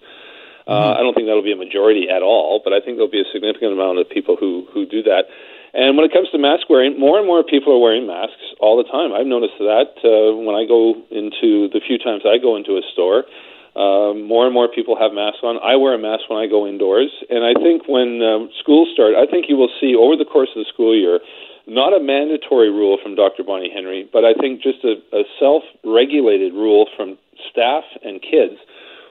Uh, 0.67 0.75
mm-hmm. 0.75 0.99
I 0.99 0.99
don't 0.99 1.15
think 1.15 1.27
that'll 1.27 1.47
be 1.47 1.55
a 1.55 1.59
majority 1.59 2.11
at 2.11 2.19
all, 2.23 2.59
but 2.59 2.75
I 2.75 2.83
think 2.83 2.99
there'll 2.99 3.11
be 3.11 3.23
a 3.23 3.31
significant 3.31 3.71
amount 3.71 3.99
of 3.99 4.09
people 4.11 4.35
who 4.35 4.67
who 4.75 4.83
do 4.83 5.03
that. 5.03 5.31
And 5.73 5.97
when 5.97 6.05
it 6.05 6.13
comes 6.13 6.29
to 6.31 6.37
mask 6.37 6.69
wearing, 6.69 6.99
more 6.99 7.17
and 7.17 7.25
more 7.25 7.41
people 7.43 7.73
are 7.73 7.81
wearing 7.81 8.05
masks 8.05 8.43
all 8.59 8.77
the 8.77 8.85
time. 8.85 9.11
I've 9.11 9.25
noticed 9.25 9.57
that 9.57 9.97
uh, 10.05 10.37
when 10.37 10.53
I 10.53 10.67
go 10.69 11.01
into 11.09 11.71
the 11.73 11.81
few 11.81 11.97
times 11.97 12.23
I 12.27 12.37
go 12.37 12.55
into 12.55 12.77
a 12.77 12.83
store. 12.93 13.25
Um, 13.73 14.29
more 14.29 14.45
and 14.45 14.53
more 14.53 14.69
people 14.69 14.93
have 14.93 15.13
masks 15.13 15.41
on. 15.41 15.57
I 15.57 15.75
wear 15.75 15.95
a 15.95 15.97
mask 15.97 16.29
when 16.29 16.37
I 16.37 16.45
go 16.45 16.67
indoors, 16.67 17.09
and 17.29 17.41
I 17.41 17.57
think 17.57 17.89
when 17.89 18.21
um, 18.21 18.53
schools 18.61 18.89
start, 18.93 19.17
I 19.17 19.25
think 19.25 19.49
you 19.49 19.57
will 19.57 19.73
see 19.81 19.97
over 19.97 20.13
the 20.15 20.29
course 20.29 20.49
of 20.53 20.61
the 20.61 20.69
school 20.69 20.93
year, 20.93 21.19
not 21.65 21.89
a 21.89 21.99
mandatory 21.99 22.69
rule 22.69 22.99
from 23.01 23.15
Dr. 23.15 23.41
Bonnie 23.43 23.73
Henry, 23.73 24.07
but 24.13 24.23
I 24.25 24.37
think 24.37 24.61
just 24.61 24.85
a, 24.85 25.01
a 25.09 25.23
self-regulated 25.39 26.53
rule 26.53 26.85
from 26.95 27.17
staff 27.49 27.83
and 28.03 28.21
kids, 28.21 28.61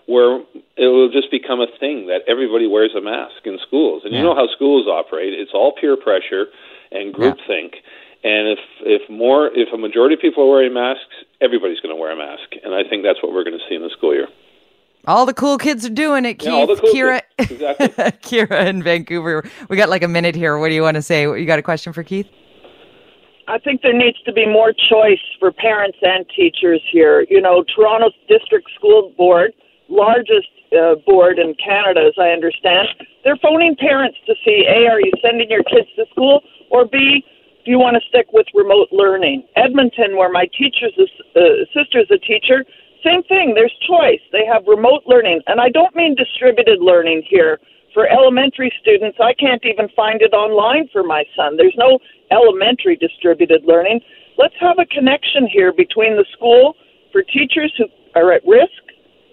where 0.06 0.38
it 0.78 0.86
will 0.94 1.10
just 1.10 1.30
become 1.30 1.58
a 1.58 1.66
thing 1.80 2.06
that 2.06 2.22
everybody 2.28 2.70
wears 2.70 2.94
a 2.94 3.00
mask 3.00 3.42
in 3.44 3.58
schools. 3.66 4.02
And 4.04 4.12
yeah. 4.12 4.20
you 4.20 4.24
know 4.24 4.34
how 4.34 4.46
schools 4.54 4.86
operate; 4.86 5.34
it's 5.34 5.50
all 5.54 5.74
peer 5.74 5.96
pressure 5.96 6.46
and 6.92 7.12
groupthink. 7.12 7.82
Yeah. 7.82 8.30
And 8.30 8.46
if 8.54 8.62
if 8.86 9.10
more 9.10 9.50
if 9.50 9.74
a 9.74 9.78
majority 9.78 10.14
of 10.14 10.20
people 10.20 10.44
are 10.44 10.50
wearing 10.50 10.74
masks, 10.74 11.26
everybody's 11.40 11.80
going 11.80 11.94
to 11.94 12.00
wear 12.00 12.12
a 12.12 12.16
mask, 12.16 12.54
and 12.62 12.74
I 12.74 12.86
think 12.86 13.02
that's 13.02 13.18
what 13.22 13.34
we're 13.34 13.42
going 13.42 13.58
to 13.58 13.66
see 13.68 13.74
in 13.74 13.82
the 13.82 13.90
school 13.90 14.14
year. 14.14 14.28
All 15.06 15.26
the 15.26 15.34
cool 15.34 15.58
kids 15.58 15.84
are 15.84 15.90
doing 15.90 16.24
it, 16.24 16.34
Keith. 16.34 16.52
Yeah, 16.52 16.66
cool 16.66 16.76
Kira, 16.94 17.20
exactly. 17.38 17.88
Kira 18.22 18.66
in 18.66 18.82
Vancouver. 18.82 19.44
We 19.68 19.76
got 19.76 19.88
like 19.88 20.02
a 20.02 20.08
minute 20.08 20.34
here. 20.34 20.58
What 20.58 20.68
do 20.68 20.74
you 20.74 20.82
want 20.82 20.94
to 20.94 21.02
say? 21.02 21.22
You 21.22 21.44
got 21.44 21.58
a 21.58 21.62
question 21.62 21.92
for 21.92 22.02
Keith? 22.04 22.28
I 23.48 23.58
think 23.58 23.82
there 23.82 23.92
needs 23.92 24.20
to 24.22 24.32
be 24.32 24.46
more 24.46 24.72
choice 24.72 25.22
for 25.40 25.50
parents 25.50 25.98
and 26.02 26.24
teachers 26.34 26.80
here. 26.92 27.26
You 27.28 27.40
know, 27.40 27.64
Toronto's 27.74 28.14
district 28.28 28.70
school 28.76 29.12
board, 29.18 29.52
largest 29.88 30.48
uh, 30.72 30.94
board 31.04 31.38
in 31.38 31.54
Canada, 31.58 32.06
as 32.06 32.14
I 32.18 32.30
understand, 32.30 32.88
they're 33.24 33.36
phoning 33.42 33.76
parents 33.76 34.18
to 34.26 34.34
see 34.44 34.64
A, 34.68 34.88
are 34.88 35.00
you 35.00 35.12
sending 35.20 35.50
your 35.50 35.64
kids 35.64 35.88
to 35.96 36.06
school? 36.10 36.42
Or 36.70 36.86
B, 36.86 37.24
do 37.64 37.70
you 37.70 37.78
want 37.78 37.96
to 38.00 38.08
stick 38.08 38.26
with 38.32 38.46
remote 38.54 38.88
learning? 38.90 39.44
Edmonton, 39.56 40.16
where 40.16 40.30
my 40.30 40.46
teacher's 40.56 40.94
uh, 41.36 41.40
sister's 41.74 42.10
a 42.10 42.18
teacher, 42.18 42.64
same 43.04 43.22
thing. 43.24 43.54
There's 43.54 43.74
choice. 43.86 44.22
They 44.32 44.46
have 44.46 44.62
remote 44.66 45.02
learning. 45.06 45.40
And 45.46 45.60
I 45.60 45.68
don't 45.68 45.94
mean 45.94 46.14
distributed 46.14 46.80
learning 46.80 47.22
here. 47.28 47.58
For 47.94 48.08
elementary 48.08 48.72
students, 48.80 49.18
I 49.20 49.34
can't 49.34 49.62
even 49.66 49.88
find 49.94 50.22
it 50.22 50.32
online 50.32 50.88
for 50.92 51.02
my 51.02 51.24
son. 51.36 51.58
There's 51.58 51.76
no 51.76 51.98
elementary 52.30 52.96
distributed 52.96 53.64
learning. 53.64 54.00
Let's 54.38 54.54
have 54.60 54.78
a 54.78 54.86
connection 54.86 55.46
here 55.46 55.72
between 55.72 56.16
the 56.16 56.24
school 56.32 56.74
for 57.12 57.22
teachers 57.22 57.72
who 57.76 57.84
are 58.14 58.32
at 58.32 58.42
risk 58.46 58.80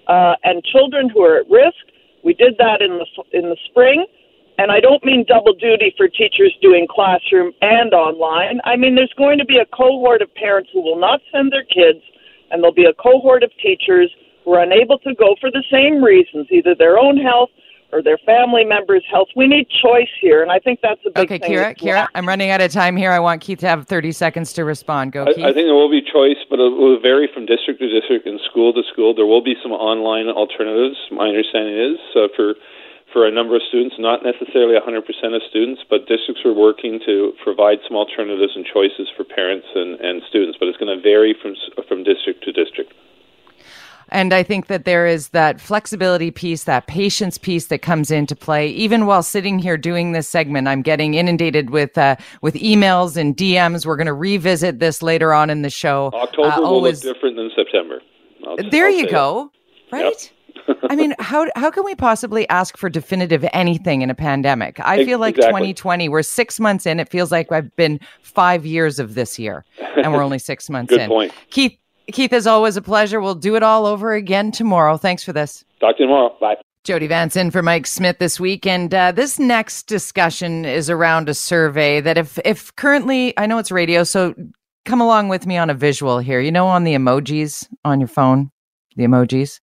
uh, 0.08 0.36
and 0.44 0.64
children 0.66 1.10
who 1.10 1.22
are 1.24 1.40
at 1.40 1.50
risk. 1.50 1.80
We 2.24 2.34
did 2.34 2.56
that 2.60 2.82
in 2.82 3.00
the 3.00 3.08
in 3.32 3.48
the 3.48 3.56
spring, 3.72 4.06
and 4.58 4.72
I 4.72 4.82
don't 4.82 5.04
mean 5.06 5.24
double 5.26 5.54
duty 5.54 5.94
for 5.96 6.10
teachers 6.10 6.54
doing 6.62 6.86
classroom 6.90 7.54
and 7.62 7.94
online. 7.94 8.60
I 8.66 8.76
mean 8.76 8.96
there's 8.96 9.14
going 9.18 9.40
to 9.40 9.46
be 9.46 9.58
a 9.58 9.66
cohort 9.72 10.22
of 10.22 10.34
parents 10.36 10.70
who 10.74 10.82
will 10.82 11.00
not 11.00 11.22
send 11.32 11.54
their 11.54 11.64
kids 11.64 12.04
and 12.52 12.62
there'll 12.62 12.74
be 12.74 12.86
a 12.86 12.94
cohort 12.94 13.44
of 13.44 13.52
teachers 13.62 14.12
who 14.44 14.54
are 14.54 14.64
unable 14.64 14.98
to 15.00 15.14
go 15.16 15.36
for 15.40 15.52
the 15.52 15.64
same 15.72 16.04
reasons, 16.04 16.48
either 16.52 16.76
their 16.76 16.98
own 16.98 17.18
health 17.18 17.50
or 17.92 18.04
their 18.04 18.18
family 18.26 18.64
members' 18.64 19.04
health. 19.10 19.28
We 19.36 19.48
need 19.48 19.68
choice 19.82 20.10
here, 20.22 20.42
and 20.42 20.52
I 20.52 20.60
think 20.60 20.80
that's 20.82 21.02
a 21.06 21.10
big 21.10 21.26
okay, 21.26 21.40
thing. 21.40 21.58
Okay, 21.58 21.74
Kira, 21.74 21.78
Kira, 21.78 22.08
I'm 22.14 22.28
running 22.28 22.52
out 22.52 22.62
of 22.62 22.72
time 22.72 22.96
here. 22.96 23.12
I 23.12 23.20
want 23.20 23.42
Keith 23.42 23.60
to 23.60 23.68
have 23.68 23.88
30 23.88 24.12
seconds 24.12 24.54
to 24.54 24.64
respond. 24.64 25.12
Go, 25.12 25.24
I, 25.24 25.34
Keith. 25.34 25.46
I 25.46 25.54
think 25.54 25.66
there 25.68 25.76
will 25.76 25.90
be 25.90 26.02
choice, 26.02 26.38
but 26.50 26.60
it 26.60 26.70
will 26.70 27.00
vary 27.02 27.28
from 27.34 27.46
district 27.46 27.80
to 27.80 27.90
district 27.90 28.28
and 28.28 28.40
school 28.50 28.74
to 28.74 28.82
school. 28.94 29.16
There 29.16 29.26
will 29.26 29.44
be 29.44 29.56
some 29.64 29.72
online 29.72 30.28
alternatives. 30.28 30.98
My 31.12 31.28
understanding 31.30 31.78
is 31.78 32.00
uh, 32.16 32.28
for 32.36 32.54
for 33.14 33.26
a 33.28 33.32
number 33.32 33.56
of 33.56 33.62
students, 33.68 33.96
not 34.00 34.24
necessarily 34.24 34.76
100% 34.78 35.06
of 35.36 35.42
students, 35.50 35.82
but 35.90 36.08
districts 36.08 36.46
are 36.46 36.54
working 36.54 37.00
to 37.06 37.34
provide 37.44 37.80
some 37.88 37.98
alternatives 37.98 38.54
and 38.56 38.66
choices 38.66 39.08
for 39.16 39.24
parents 39.24 39.68
and, 39.76 40.00
and 40.00 40.22
students, 40.30 40.58
but 40.60 40.68
it's 40.68 40.78
going 40.78 40.96
to 40.96 41.02
vary 41.02 41.36
from, 41.42 41.56
from 41.88 42.04
district 42.04 42.44
to 42.44 42.52
district. 42.52 42.94
And 44.12 44.34
I 44.34 44.44
think 44.44 44.68
that 44.68 44.86
there 44.86 45.06
is 45.06 45.30
that 45.30 45.62
flexibility 45.62 46.32
piece, 46.32 46.64
that 46.64 46.88
patience 46.88 47.38
piece 47.38 47.68
that 47.68 47.80
comes 47.80 48.10
into 48.10 48.36
play. 48.36 48.68
Even 48.70 49.06
while 49.06 49.22
sitting 49.22 49.60
here 49.60 49.78
doing 49.78 50.14
this 50.14 50.28
segment, 50.28 50.68
I'm 50.68 50.82
getting 50.82 51.14
inundated 51.14 51.70
with 51.70 51.96
uh, 51.96 52.16
with 52.42 52.56
emails 52.56 53.18
and 53.18 53.38
DMs. 53.38 53.86
We're 53.86 53.98
going 53.98 54.08
to 54.08 54.14
revisit 54.14 54.80
this 54.80 55.04
later 55.04 55.32
on 55.32 55.52
in 55.52 55.62
the 55.62 55.70
show. 55.70 56.10
October 56.14 56.50
uh, 56.50 56.60
will 56.60 56.66
always... 56.66 57.06
look 57.06 57.16
different 57.16 57.36
than 57.36 57.52
September. 57.56 58.02
I'll, 58.48 58.58
there 58.72 58.88
I'll 58.88 58.94
you 58.94 59.10
go. 59.10 59.52
Right. 59.92 60.06
Yep. 60.06 60.39
I 60.90 60.96
mean, 60.96 61.14
how 61.20 61.48
how 61.56 61.70
can 61.70 61.84
we 61.84 61.96
possibly 61.96 62.48
ask 62.50 62.78
for 62.78 62.90
definitive 62.90 63.46
anything 63.54 64.02
in 64.02 64.10
a 64.10 64.16
pandemic? 64.16 64.80
I 64.80 65.06
feel 65.06 65.20
like 65.20 65.36
exactly. 65.36 65.74
2020, 65.74 66.10
we're 66.10 66.24
six 66.24 66.60
months 66.60 66.86
in. 66.86 67.00
It 67.00 67.10
feels 67.10 67.32
like 67.32 67.52
I've 67.52 67.76
been 67.76 68.00
five 68.22 68.66
years 68.66 68.98
of 69.00 69.14
this 69.14 69.38
year, 69.38 69.66
and 69.96 70.12
we're 70.14 70.24
only 70.30 70.40
six 70.40 70.70
months 70.70 70.90
Good 70.90 71.02
in. 71.02 71.10
Point. 71.10 71.34
Keith, 71.52 71.78
Keith, 72.12 72.34
as 72.34 72.48
always, 72.48 72.76
a 72.76 72.82
pleasure. 72.82 73.22
We'll 73.22 73.36
do 73.36 73.56
it 73.56 73.64
all 73.64 73.86
over 73.86 74.14
again 74.14 74.52
tomorrow. 74.52 74.98
Thanks 74.98 75.24
for 75.24 75.34
this. 75.34 75.64
Talk 75.80 75.98
to 75.98 76.04
you 76.04 76.08
tomorrow. 76.08 76.36
Bye. 76.40 76.56
Jody 76.84 77.08
Vance 77.08 77.36
in 77.36 77.52
for 77.52 77.62
Mike 77.62 77.86
Smith 77.86 78.20
this 78.20 78.40
week, 78.40 78.66
and 78.66 78.94
uh, 78.94 79.12
this 79.12 79.38
next 79.38 79.84
discussion 79.84 80.66
is 80.66 80.90
around 80.90 81.30
a 81.30 81.34
survey 81.34 82.02
that 82.02 82.18
if 82.18 82.40
if 82.46 82.76
currently 82.76 83.38
I 83.38 83.46
know 83.46 83.58
it's 83.58 83.72
radio, 83.72 84.04
so 84.04 84.34
come 84.86 85.02
along 85.02 85.28
with 85.28 85.46
me 85.46 85.58
on 85.58 85.70
a 85.70 85.74
visual 85.74 86.20
here. 86.20 86.40
You 86.40 86.52
know, 86.52 86.68
on 86.68 86.86
the 86.86 86.96
emojis 86.96 87.68
on 87.84 88.00
your 88.00 88.08
phone, 88.08 88.50
the 88.96 89.04
emojis. 89.04 89.60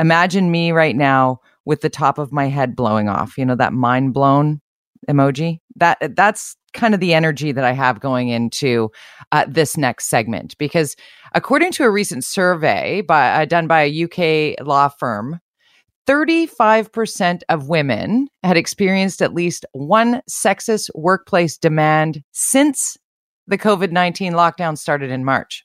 Imagine 0.00 0.50
me 0.50 0.72
right 0.72 0.96
now 0.96 1.40
with 1.66 1.82
the 1.82 1.90
top 1.90 2.18
of 2.18 2.32
my 2.32 2.46
head 2.46 2.74
blowing 2.74 3.08
off. 3.08 3.36
You 3.38 3.44
know 3.44 3.54
that 3.54 3.72
mind 3.72 4.14
blown 4.14 4.60
emoji. 5.08 5.60
That 5.76 6.16
that's 6.16 6.56
kind 6.72 6.94
of 6.94 7.00
the 7.00 7.14
energy 7.14 7.52
that 7.52 7.64
I 7.64 7.72
have 7.72 8.00
going 8.00 8.28
into 8.28 8.90
uh, 9.32 9.44
this 9.48 9.76
next 9.76 10.08
segment 10.08 10.56
because 10.58 10.96
according 11.34 11.72
to 11.72 11.84
a 11.84 11.90
recent 11.90 12.24
survey 12.24 13.02
by 13.02 13.42
uh, 13.42 13.44
done 13.44 13.66
by 13.66 13.82
a 13.82 14.04
UK 14.04 14.64
law 14.64 14.88
firm, 14.88 15.40
35% 16.06 17.42
of 17.48 17.68
women 17.68 18.28
had 18.42 18.56
experienced 18.56 19.20
at 19.20 19.34
least 19.34 19.66
one 19.72 20.22
sexist 20.30 20.90
workplace 20.94 21.58
demand 21.58 22.22
since 22.32 22.96
the 23.46 23.58
COVID 23.58 23.92
19 23.92 24.32
lockdown 24.32 24.78
started 24.78 25.10
in 25.10 25.24
March. 25.24 25.64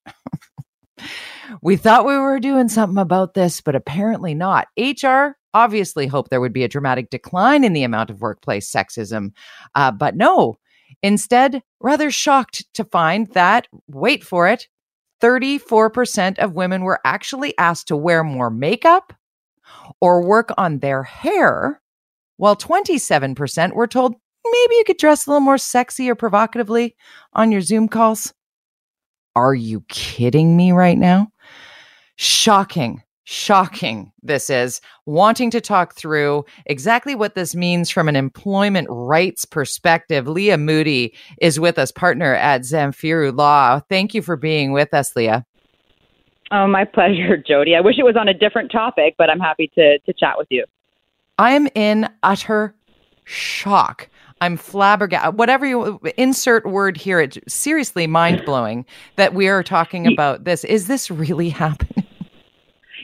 we 1.61 1.75
thought 1.75 2.05
we 2.05 2.17
were 2.17 2.39
doing 2.39 2.69
something 2.69 2.97
about 2.97 3.33
this, 3.33 3.61
but 3.61 3.75
apparently 3.75 4.33
not. 4.33 4.67
HR 4.77 5.37
obviously 5.53 6.07
hoped 6.07 6.29
there 6.29 6.41
would 6.41 6.53
be 6.53 6.63
a 6.63 6.69
dramatic 6.69 7.09
decline 7.09 7.63
in 7.63 7.73
the 7.73 7.83
amount 7.83 8.09
of 8.09 8.21
workplace 8.21 8.71
sexism, 8.71 9.31
uh, 9.75 9.91
but 9.91 10.15
no. 10.15 10.57
Instead, 11.01 11.61
rather 11.79 12.11
shocked 12.11 12.65
to 12.73 12.83
find 12.83 13.27
that, 13.33 13.67
wait 13.87 14.23
for 14.23 14.47
it, 14.47 14.67
34% 15.21 16.39
of 16.39 16.53
women 16.53 16.83
were 16.83 16.99
actually 17.05 17.57
asked 17.57 17.87
to 17.87 17.95
wear 17.95 18.23
more 18.23 18.49
makeup 18.49 19.13
or 20.01 20.21
work 20.21 20.51
on 20.57 20.79
their 20.79 21.03
hair, 21.03 21.81
while 22.37 22.55
27% 22.55 23.73
were 23.73 23.87
told 23.87 24.15
maybe 24.45 24.75
you 24.75 24.83
could 24.85 24.97
dress 24.97 25.25
a 25.25 25.29
little 25.29 25.41
more 25.41 25.57
sexy 25.57 26.09
or 26.09 26.15
provocatively 26.15 26.95
on 27.33 27.51
your 27.51 27.61
Zoom 27.61 27.87
calls. 27.87 28.33
Are 29.35 29.55
you 29.55 29.81
kidding 29.89 30.55
me 30.55 30.71
right 30.71 30.97
now? 30.97 31.29
Shocking. 32.15 33.01
Shocking, 33.27 34.11
this 34.21 34.51
is. 34.51 34.81
Wanting 35.07 35.49
to 35.49 35.59
talk 35.59 35.95
through 35.95 36.45
exactly 36.67 37.15
what 37.15 37.33
this 37.33 37.55
means 37.55 37.89
from 37.89 38.07
an 38.07 38.15
employment 38.15 38.87
rights 38.89 39.45
perspective. 39.45 40.27
Leah 40.27 40.59
Moody 40.59 41.15
is 41.41 41.59
with 41.59 41.79
us, 41.79 41.91
partner 41.91 42.35
at 42.35 42.61
Zamfiru 42.61 43.35
Law. 43.35 43.79
Thank 43.89 44.13
you 44.13 44.21
for 44.21 44.35
being 44.35 44.73
with 44.73 44.93
us, 44.93 45.15
Leah. 45.15 45.43
Oh, 46.51 46.67
my 46.67 46.85
pleasure, 46.93 47.35
Jody. 47.35 47.75
I 47.75 47.81
wish 47.81 47.97
it 47.97 48.03
was 48.05 48.15
on 48.15 48.27
a 48.27 48.33
different 48.33 48.71
topic, 48.71 49.15
but 49.17 49.31
I'm 49.31 49.39
happy 49.39 49.71
to, 49.73 49.97
to 49.97 50.13
chat 50.13 50.37
with 50.37 50.47
you. 50.51 50.63
I'm 51.39 51.67
in 51.73 52.07
utter 52.21 52.75
shock. 53.23 54.07
I'm 54.41 54.55
flabbergasted. 54.55 55.37
Whatever 55.37 55.65
you 55.65 55.99
insert 56.17 56.65
word 56.67 56.97
here, 56.97 57.19
it's 57.19 57.39
seriously 57.47 58.05
mind 58.05 58.45
blowing 58.45 58.85
that 59.15 59.33
we 59.33 59.47
are 59.47 59.63
talking 59.63 60.05
about 60.05 60.43
this. 60.43 60.63
Is 60.63 60.87
this 60.87 61.09
really 61.09 61.49
happening? 61.65 62.04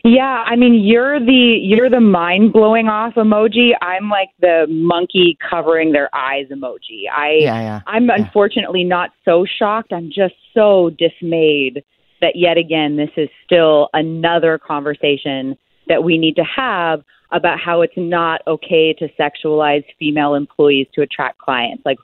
Yeah, 0.03 0.43
I 0.47 0.55
mean 0.55 0.83
you're 0.83 1.19
the 1.19 1.59
you're 1.61 1.89
the 1.89 2.01
mind 2.01 2.53
blowing 2.53 2.87
off 2.87 3.13
emoji. 3.15 3.71
I'm 3.81 4.09
like 4.09 4.29
the 4.39 4.65
monkey 4.69 5.37
covering 5.47 5.91
their 5.91 6.13
eyes 6.15 6.47
emoji. 6.47 7.03
I 7.11 7.33
yeah, 7.39 7.61
yeah, 7.61 7.81
I'm 7.85 8.07
yeah. 8.07 8.15
unfortunately 8.15 8.83
not 8.83 9.11
so 9.25 9.45
shocked. 9.45 9.93
I'm 9.93 10.11
just 10.11 10.33
so 10.53 10.89
dismayed 10.97 11.83
that 12.19 12.35
yet 12.35 12.57
again 12.57 12.95
this 12.95 13.11
is 13.15 13.29
still 13.45 13.89
another 13.93 14.57
conversation 14.57 15.55
that 15.87 16.03
we 16.03 16.17
need 16.17 16.35
to 16.37 16.43
have 16.43 17.03
about 17.31 17.59
how 17.59 17.81
it's 17.81 17.93
not 17.95 18.41
okay 18.47 18.93
to 18.93 19.07
sexualize 19.19 19.83
female 19.99 20.33
employees 20.33 20.87
to 20.93 21.01
attract 21.01 21.37
clients. 21.37 21.83
Like 21.85 21.97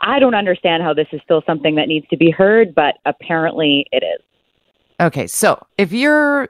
I 0.00 0.18
don't 0.18 0.34
understand 0.34 0.82
how 0.82 0.94
this 0.94 1.06
is 1.12 1.20
still 1.22 1.42
something 1.46 1.74
that 1.74 1.86
needs 1.86 2.08
to 2.08 2.16
be 2.16 2.30
heard, 2.30 2.74
but 2.74 2.96
apparently 3.04 3.86
it 3.92 4.02
is. 4.02 4.22
Okay, 5.00 5.26
so 5.26 5.64
if 5.78 5.92
you're 5.92 6.48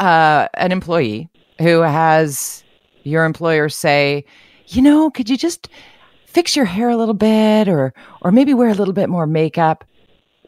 uh, 0.00 0.48
an 0.54 0.72
employee 0.72 1.28
who 1.58 1.80
has 1.80 2.64
your 3.02 3.24
employer 3.24 3.68
say, 3.68 4.24
you 4.68 4.82
know, 4.82 5.10
could 5.10 5.30
you 5.30 5.36
just 5.36 5.68
fix 6.26 6.56
your 6.56 6.64
hair 6.66 6.88
a 6.88 6.96
little 6.96 7.14
bit 7.14 7.68
or 7.68 7.94
or 8.20 8.32
maybe 8.32 8.52
wear 8.54 8.68
a 8.68 8.74
little 8.74 8.94
bit 8.94 9.08
more 9.08 9.26
makeup? 9.26 9.84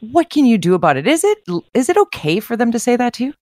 What 0.01 0.31
can 0.31 0.45
you 0.47 0.59
do 0.59 0.75
about 0.75 0.97
it? 0.97 1.07
Is 1.07 1.25
it 1.25 1.39
is 1.75 1.89
it 1.89 1.97
okay 1.97 2.41
for 2.41 2.57
them 2.57 2.73
to 2.73 2.79
say 2.79 2.97
that 2.97 3.15
to 3.15 3.25
you? 3.25 3.35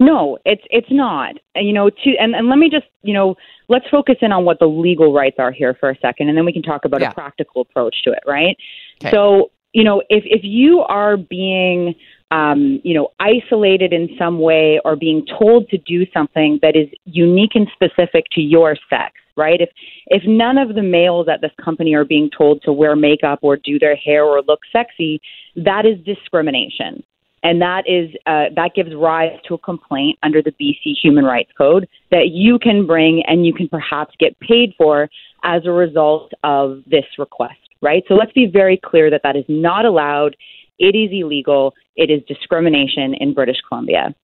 No, 0.00 0.38
it's 0.44 0.62
it's 0.70 0.90
not. 0.90 1.34
You 1.54 1.72
know, 1.72 1.88
to 1.90 2.16
and, 2.18 2.34
and 2.34 2.48
let 2.48 2.58
me 2.58 2.68
just, 2.68 2.86
you 3.02 3.14
know, 3.14 3.36
let's 3.68 3.86
focus 3.90 4.16
in 4.22 4.32
on 4.32 4.44
what 4.44 4.58
the 4.58 4.66
legal 4.66 5.12
rights 5.12 5.36
are 5.38 5.52
here 5.52 5.74
for 5.78 5.90
a 5.90 5.98
second 5.98 6.28
and 6.28 6.36
then 6.36 6.44
we 6.44 6.52
can 6.52 6.62
talk 6.62 6.84
about 6.84 7.00
Yeah. 7.00 7.10
a 7.10 7.14
practical 7.14 7.62
approach 7.62 8.02
to 8.04 8.10
it, 8.10 8.20
right? 8.26 8.56
Okay. 9.00 9.10
So, 9.12 9.50
you 9.72 9.84
know, 9.84 10.02
if 10.08 10.24
if 10.26 10.40
you 10.42 10.80
are 10.80 11.16
being 11.16 11.94
um, 12.34 12.80
you 12.82 12.94
know, 12.94 13.12
isolated 13.20 13.92
in 13.92 14.08
some 14.18 14.40
way 14.40 14.80
or 14.84 14.96
being 14.96 15.24
told 15.38 15.68
to 15.68 15.78
do 15.78 16.04
something 16.12 16.58
that 16.62 16.74
is 16.74 16.88
unique 17.04 17.52
and 17.54 17.68
specific 17.72 18.24
to 18.32 18.40
your 18.40 18.76
sex, 18.90 19.12
right? 19.36 19.60
If 19.60 19.70
if 20.08 20.24
none 20.26 20.58
of 20.58 20.74
the 20.74 20.82
males 20.82 21.28
at 21.28 21.40
this 21.40 21.52
company 21.64 21.94
are 21.94 22.04
being 22.04 22.28
told 22.36 22.60
to 22.62 22.72
wear 22.72 22.96
makeup 22.96 23.38
or 23.42 23.56
do 23.56 23.78
their 23.78 23.94
hair 23.94 24.24
or 24.24 24.42
look 24.42 24.60
sexy, 24.72 25.20
that 25.54 25.86
is 25.86 26.04
discrimination. 26.04 27.04
And 27.44 27.62
that 27.62 27.84
is 27.86 28.10
uh, 28.26 28.46
that 28.56 28.70
gives 28.74 28.92
rise 28.96 29.38
to 29.46 29.54
a 29.54 29.58
complaint 29.58 30.18
under 30.24 30.42
the 30.42 30.50
BC 30.52 30.94
Human 31.00 31.24
Rights 31.24 31.52
Code 31.56 31.86
that 32.10 32.30
you 32.32 32.58
can 32.58 32.84
bring 32.84 33.22
and 33.28 33.46
you 33.46 33.54
can 33.54 33.68
perhaps 33.68 34.12
get 34.18 34.36
paid 34.40 34.74
for 34.76 35.08
as 35.44 35.62
a 35.66 35.70
result 35.70 36.32
of 36.42 36.82
this 36.86 37.04
request, 37.16 37.60
right? 37.80 38.02
So 38.08 38.14
let's 38.14 38.32
be 38.32 38.46
very 38.46 38.80
clear 38.82 39.08
that 39.10 39.20
that 39.22 39.36
is 39.36 39.44
not 39.46 39.84
allowed. 39.84 40.34
It 40.78 40.94
is 40.94 41.10
illegal. 41.12 41.74
It 41.96 42.10
is 42.10 42.22
discrimination 42.26 43.14
in 43.14 43.34
British 43.34 43.58
Columbia. 43.68 44.14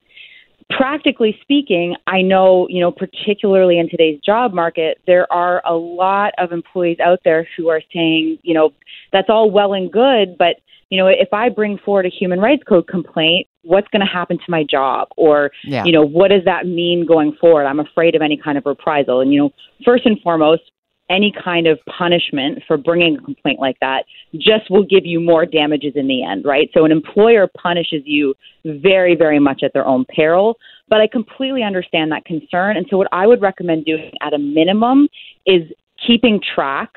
Practically 0.70 1.36
speaking, 1.42 1.96
I 2.06 2.22
know, 2.22 2.68
you 2.68 2.80
know, 2.80 2.92
particularly 2.92 3.78
in 3.78 3.88
today's 3.88 4.20
job 4.20 4.52
market, 4.52 4.98
there 5.06 5.30
are 5.32 5.62
a 5.66 5.74
lot 5.74 6.32
of 6.38 6.52
employees 6.52 6.98
out 7.00 7.18
there 7.24 7.46
who 7.56 7.68
are 7.68 7.82
saying, 7.92 8.38
you 8.42 8.54
know, 8.54 8.72
that's 9.12 9.28
all 9.28 9.50
well 9.50 9.72
and 9.72 9.90
good, 9.90 10.38
but 10.38 10.56
you 10.90 10.98
know, 10.98 11.06
if 11.06 11.32
I 11.32 11.48
bring 11.48 11.78
forward 11.78 12.04
a 12.04 12.08
human 12.08 12.40
rights 12.40 12.64
code 12.68 12.88
complaint, 12.88 13.46
what's 13.62 13.86
going 13.88 14.00
to 14.00 14.12
happen 14.12 14.38
to 14.38 14.44
my 14.48 14.64
job? 14.68 15.08
Or, 15.16 15.52
Yeah. 15.64 15.84
you 15.84 15.92
know, 15.92 16.02
what 16.02 16.28
does 16.28 16.44
that 16.46 16.66
mean 16.66 17.06
going 17.06 17.32
forward? 17.40 17.66
I'm 17.66 17.78
afraid 17.78 18.16
of 18.16 18.22
any 18.22 18.36
kind 18.36 18.58
of 18.58 18.66
reprisal. 18.66 19.20
And, 19.20 19.32
you 19.32 19.38
know, 19.40 19.52
first 19.84 20.04
and 20.04 20.20
foremost, 20.20 20.62
any 21.10 21.32
kind 21.44 21.66
of 21.66 21.78
punishment 21.86 22.62
for 22.66 22.76
bringing 22.76 23.16
a 23.16 23.20
complaint 23.22 23.58
like 23.60 23.78
that 23.80 24.04
just 24.34 24.70
will 24.70 24.84
give 24.84 25.04
you 25.04 25.20
more 25.20 25.44
damages 25.44 25.92
in 25.96 26.06
the 26.06 26.24
end, 26.24 26.44
right? 26.44 26.70
So 26.72 26.84
an 26.84 26.92
employer 26.92 27.48
punishes 27.60 28.02
you 28.04 28.34
very, 28.64 29.16
very 29.16 29.40
much 29.40 29.62
at 29.64 29.72
their 29.72 29.86
own 29.86 30.04
peril. 30.14 30.56
But 30.88 31.00
I 31.00 31.06
completely 31.06 31.62
understand 31.62 32.10
that 32.12 32.24
concern. 32.24 32.76
And 32.76 32.86
so 32.90 32.96
what 32.96 33.08
I 33.12 33.26
would 33.26 33.40
recommend 33.42 33.84
doing 33.84 34.12
at 34.22 34.32
a 34.32 34.38
minimum 34.38 35.08
is 35.46 35.62
keeping 36.06 36.40
track 36.54 36.90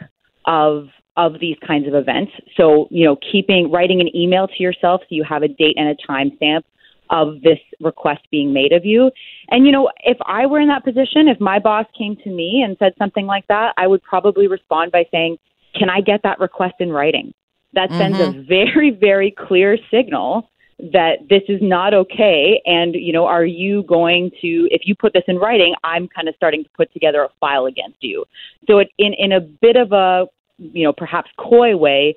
of 0.45 0.87
of 1.15 1.33
these 1.39 1.57
kinds 1.65 1.87
of 1.87 1.93
events. 1.93 2.31
So, 2.57 2.87
you 2.89 3.05
know, 3.05 3.15
keeping 3.31 3.69
writing 3.71 4.01
an 4.01 4.15
email 4.15 4.47
to 4.47 4.63
yourself 4.63 5.01
so 5.01 5.07
you 5.09 5.23
have 5.23 5.43
a 5.43 5.47
date 5.47 5.75
and 5.77 5.87
a 5.87 5.95
time 6.07 6.31
stamp 6.37 6.65
of 7.13 7.41
this 7.41 7.59
request 7.79 8.21
being 8.31 8.51
made 8.51 8.73
of 8.73 8.83
you. 8.83 9.11
And 9.49 9.65
you 9.65 9.71
know, 9.71 9.89
if 10.03 10.17
I 10.25 10.47
were 10.47 10.59
in 10.59 10.67
that 10.67 10.83
position, 10.83 11.27
if 11.27 11.39
my 11.39 11.59
boss 11.59 11.85
came 11.97 12.17
to 12.23 12.29
me 12.29 12.63
and 12.65 12.75
said 12.79 12.93
something 12.97 13.27
like 13.27 13.47
that, 13.47 13.73
I 13.77 13.87
would 13.87 14.03
probably 14.03 14.47
respond 14.47 14.91
by 14.91 15.05
saying, 15.11 15.37
"Can 15.75 15.89
I 15.89 16.01
get 16.01 16.23
that 16.23 16.39
request 16.39 16.75
in 16.79 16.91
writing?" 16.91 17.33
That 17.73 17.91
sends 17.91 18.19
a 18.19 18.27
mm-hmm. 18.27 18.47
very 18.47 18.89
very 18.89 19.31
clear 19.31 19.77
signal 19.91 20.49
that 20.79 21.29
this 21.29 21.43
is 21.47 21.61
not 21.61 21.93
okay 21.93 22.59
and 22.65 22.95
you 22.95 23.13
know 23.13 23.25
are 23.25 23.45
you 23.45 23.83
going 23.83 24.31
to 24.41 24.67
if 24.71 24.81
you 24.85 24.95
put 24.95 25.13
this 25.13 25.23
in 25.27 25.37
writing 25.37 25.75
i'm 25.83 26.07
kind 26.07 26.27
of 26.27 26.35
starting 26.35 26.63
to 26.63 26.69
put 26.75 26.91
together 26.91 27.23
a 27.23 27.29
file 27.39 27.67
against 27.67 27.97
you 28.01 28.25
so 28.67 28.79
it 28.79 28.89
in 28.97 29.13
in 29.13 29.31
a 29.31 29.39
bit 29.39 29.75
of 29.75 29.91
a 29.91 30.25
you 30.57 30.83
know 30.83 30.91
perhaps 30.91 31.29
coy 31.37 31.77
way 31.77 32.15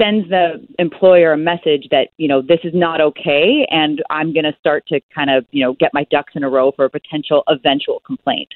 sends 0.00 0.28
the 0.28 0.64
employer 0.78 1.32
a 1.32 1.36
message 1.36 1.88
that 1.90 2.08
you 2.16 2.28
know 2.28 2.40
this 2.40 2.60
is 2.64 2.72
not 2.74 3.00
okay 3.00 3.66
and 3.70 4.02
i'm 4.10 4.32
going 4.32 4.44
to 4.44 4.56
start 4.58 4.86
to 4.86 5.00
kind 5.14 5.30
of 5.30 5.44
you 5.50 5.62
know 5.62 5.74
get 5.74 5.92
my 5.92 6.04
ducks 6.10 6.32
in 6.36 6.44
a 6.44 6.48
row 6.48 6.72
for 6.72 6.84
a 6.84 6.90
potential 6.90 7.42
eventual 7.48 8.00
complaint 8.06 8.54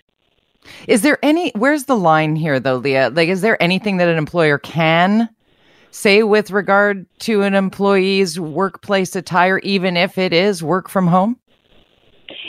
Is 0.86 1.02
there 1.02 1.18
any 1.22 1.50
where's 1.50 1.84
the 1.84 1.96
line 1.96 2.36
here 2.36 2.60
though, 2.60 2.76
Leah? 2.76 3.10
Like 3.12 3.28
is 3.28 3.40
there 3.40 3.60
anything 3.62 3.96
that 3.98 4.08
an 4.08 4.18
employer 4.18 4.58
can 4.58 5.28
say 5.90 6.22
with 6.22 6.50
regard 6.50 7.06
to 7.20 7.42
an 7.42 7.54
employee's 7.54 8.40
workplace 8.40 9.14
attire 9.14 9.58
even 9.58 9.96
if 9.96 10.18
it 10.18 10.32
is 10.32 10.62
work 10.62 10.88
from 10.88 11.06
home? 11.06 11.36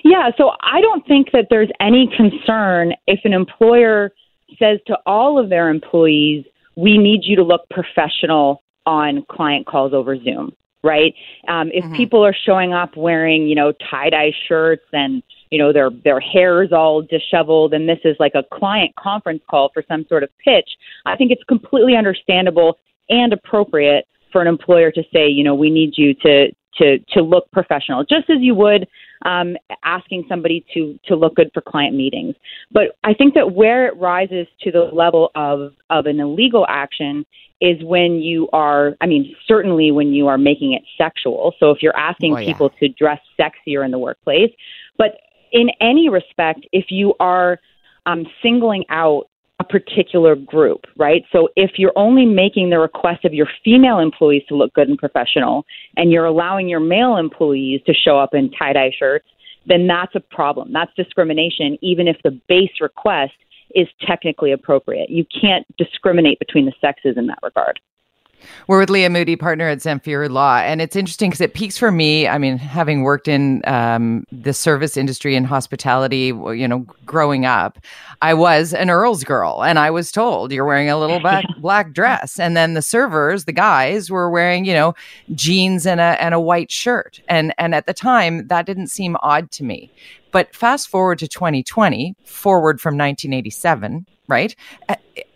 Yeah, 0.04 0.32
so 0.38 0.52
I 0.62 0.82
don't 0.82 1.06
think 1.08 1.32
that 1.32 1.48
there's 1.50 1.70
any 1.80 2.10
concern 2.16 2.94
if 3.08 3.20
an 3.26 3.34
employer 3.34 4.12
says 4.60 4.80
to 4.88 4.98
all 5.06 5.40
of 5.40 5.50
their 5.50 5.70
employees, 5.70 6.46
we 6.76 6.98
need 6.98 7.22
you 7.24 7.36
to 7.36 7.44
look 7.44 7.62
professional 7.70 8.63
on 8.86 9.26
client 9.30 9.66
calls 9.66 9.94
over 9.94 10.18
Zoom, 10.18 10.54
right? 10.84 11.14
Um, 11.48 11.70
if 11.74 11.86
people 11.94 12.26
are 12.26 12.36
showing 12.46 12.74
up 12.74 12.96
wearing, 12.98 13.48
you 13.48 13.56
know, 13.56 13.74
tie 13.90 14.10
dye 14.10 14.34
shirts 14.48 14.86
and 14.92 15.24
you 15.50 15.60
know 15.60 15.72
their 15.72 15.90
their 16.04 16.20
hair 16.20 16.64
is 16.64 16.72
all 16.72 17.02
disheveled 17.02 17.74
and 17.74 17.88
this 17.88 18.00
is 18.04 18.16
like 18.20 18.34
a 18.36 18.44
client 18.54 18.96
conference 18.96 19.42
call 19.50 19.70
for 19.74 19.84
some 19.88 20.06
sort 20.08 20.24
of 20.24 20.30
pitch, 20.44 20.70
I 21.06 21.16
think 21.16 21.32
it's 21.32 21.44
completely 21.44 21.96
understandable 21.96 22.78
and 23.10 23.34
appropriate 23.34 24.06
for 24.32 24.42
an 24.42 24.48
employer 24.48 24.92
to 24.92 25.04
say, 25.14 25.28
you 25.28 25.44
know, 25.44 25.56
we 25.56 25.70
need 25.70 25.94
you 25.96 26.14
to 26.16 26.52
to 26.78 27.00
to 27.00 27.22
look 27.22 27.50
professional, 27.52 28.04
just 28.04 28.30
as 28.30 28.38
you 28.40 28.56
would 28.56 28.88
um, 29.26 29.56
asking 29.84 30.26
somebody 30.30 30.66
to 30.74 31.00
to 31.06 31.16
look 31.16 31.36
good 31.36 31.50
for 31.54 31.62
client 31.62 31.96
meetings. 31.96 32.36
But 32.72 32.98
I 33.04 33.14
think 33.14 33.34
that 33.36 33.54
where 33.54 33.88
it 33.88 33.98
rises 33.98 34.48
to 34.62 34.72
the 34.72 34.90
level 34.94 35.32
of 35.36 35.74
of 35.90 36.06
an 36.06 36.20
illegal 36.20 36.66
action 36.70 37.26
is 37.62 37.82
when 37.84 38.16
you 38.16 38.50
are, 38.52 38.98
I 39.00 39.06
mean, 39.06 39.34
certainly 39.48 39.92
when 39.92 40.12
you 40.12 40.28
are 40.28 40.38
making 40.38 40.74
it 40.74 40.84
sexual. 40.98 41.54
So 41.60 41.72
if 41.72 41.82
you're 41.82 41.96
asking 41.96 42.34
Oh, 42.34 42.38
yeah. 42.38 42.48
people 42.48 42.70
to 42.82 42.90
dress 42.90 43.20
sexier 43.40 43.86
in 43.86 43.92
the 43.92 44.00
workplace, 44.00 44.52
but 44.98 45.18
in 45.54 45.70
any 45.80 46.10
respect, 46.10 46.66
if 46.74 46.86
you 46.90 47.14
are 47.22 47.60
um, 48.06 48.26
singling 48.42 48.84
out 48.90 49.30
a 49.60 49.64
particular 49.64 50.36
group, 50.36 50.82
right? 50.98 51.24
So 51.32 51.50
if 51.56 51.72
you're 51.78 51.94
only 51.96 52.26
making 52.26 52.70
the 52.70 52.80
request 52.80 53.24
of 53.24 53.34
your 53.34 53.48
female 53.64 54.00
employees 54.00 54.44
to 54.50 54.56
look 54.56 54.74
good 54.74 54.90
and 54.90 54.98
professional, 54.98 55.66
and 55.96 56.12
you're 56.12 56.26
allowing 56.26 56.68
your 56.68 56.80
male 56.80 57.18
employees 57.18 57.82
to 57.86 57.94
show 57.94 58.18
up 58.18 58.34
in 58.34 58.52
tie 58.52 58.74
dye 58.74 58.92
shirts, 58.98 59.28
then 59.66 59.88
that's 59.88 60.16
a 60.16 60.20
problem. 60.20 60.74
That's 60.74 60.92
discrimination, 60.96 61.78
even 61.82 62.08
if 62.08 62.18
the 62.24 62.40
base 62.50 62.82
request 62.82 63.34
is 63.76 63.88
technically 64.06 64.52
appropriate. 64.52 65.10
You 65.10 65.26
can't 65.26 65.66
discriminate 65.78 66.40
between 66.40 66.66
the 66.66 66.74
sexes 66.82 67.16
in 67.18 67.28
that 67.28 67.40
regard. 67.44 67.80
We're 68.68 68.80
with 68.80 68.90
Leah 68.90 69.10
Moody, 69.10 69.36
partner 69.36 69.68
at 69.68 69.80
Zamfir 69.80 70.30
Law. 70.30 70.58
And 70.58 70.82
it's 70.82 70.96
interesting 70.96 71.30
because 71.30 71.42
it 71.42 71.54
peaks 71.54 71.78
for 71.78 71.92
me. 71.92 72.28
I 72.28 72.38
mean, 72.38 72.58
having 72.58 73.04
worked 73.04 73.28
in 73.28 73.62
um, 73.66 74.26
the 74.32 74.54
service 74.54 74.98
industry 74.98 75.36
and 75.36 75.46
hospitality, 75.46 76.28
you 76.28 76.68
know, 76.68 76.86
growing 77.06 77.46
up, 77.46 77.80
I 78.22 78.34
was 78.34 78.74
an 78.74 78.90
Earl's 78.90 79.24
girl 79.24 79.64
and 79.64 79.78
I 79.80 79.92
was 79.92 80.12
told 80.12 80.52
you're 80.52 80.66
wearing 80.66 80.90
a 80.90 81.00
little 81.00 81.20
black, 81.20 81.46
black 81.60 81.94
dress. 81.94 82.40
And 82.40 82.56
then 82.56 82.74
the 82.74 82.82
servers, 82.82 83.46
the 83.46 83.52
guys, 83.52 84.10
were 84.10 84.30
wearing, 84.30 84.66
you 84.66 84.74
know, 84.74 84.94
jeans 85.34 85.86
and 85.86 86.00
a, 86.00 86.22
and 86.22 86.34
a 86.34 86.40
white 86.40 86.72
shirt. 86.72 87.22
And, 87.28 87.54
and 87.58 87.76
at 87.76 87.86
the 87.86 87.94
time, 87.94 88.48
that 88.48 88.66
didn't 88.66 88.88
seem 88.88 89.18
odd 89.22 89.52
to 89.52 89.64
me. 89.64 89.92
But 90.34 90.56
fast 90.56 90.90
forward 90.90 91.20
to 91.20 91.28
2020, 91.28 92.16
forward 92.26 92.82
from 92.82 92.96
1987, 92.96 94.08
right? 94.28 94.56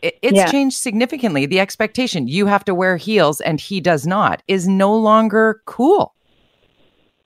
It's 0.02 0.38
Yeah. 0.38 0.52
changed 0.52 0.78
significantly. 0.78 1.46
The 1.46 1.60
expectation 1.60 2.28
you 2.28 2.46
have 2.46 2.64
to 2.66 2.74
wear 2.74 2.98
heels 2.98 3.42
and 3.42 3.60
he 3.60 3.82
does 3.82 4.08
not 4.08 4.42
is 4.48 4.68
no 4.68 4.96
longer 4.96 5.62
cool. 5.66 6.14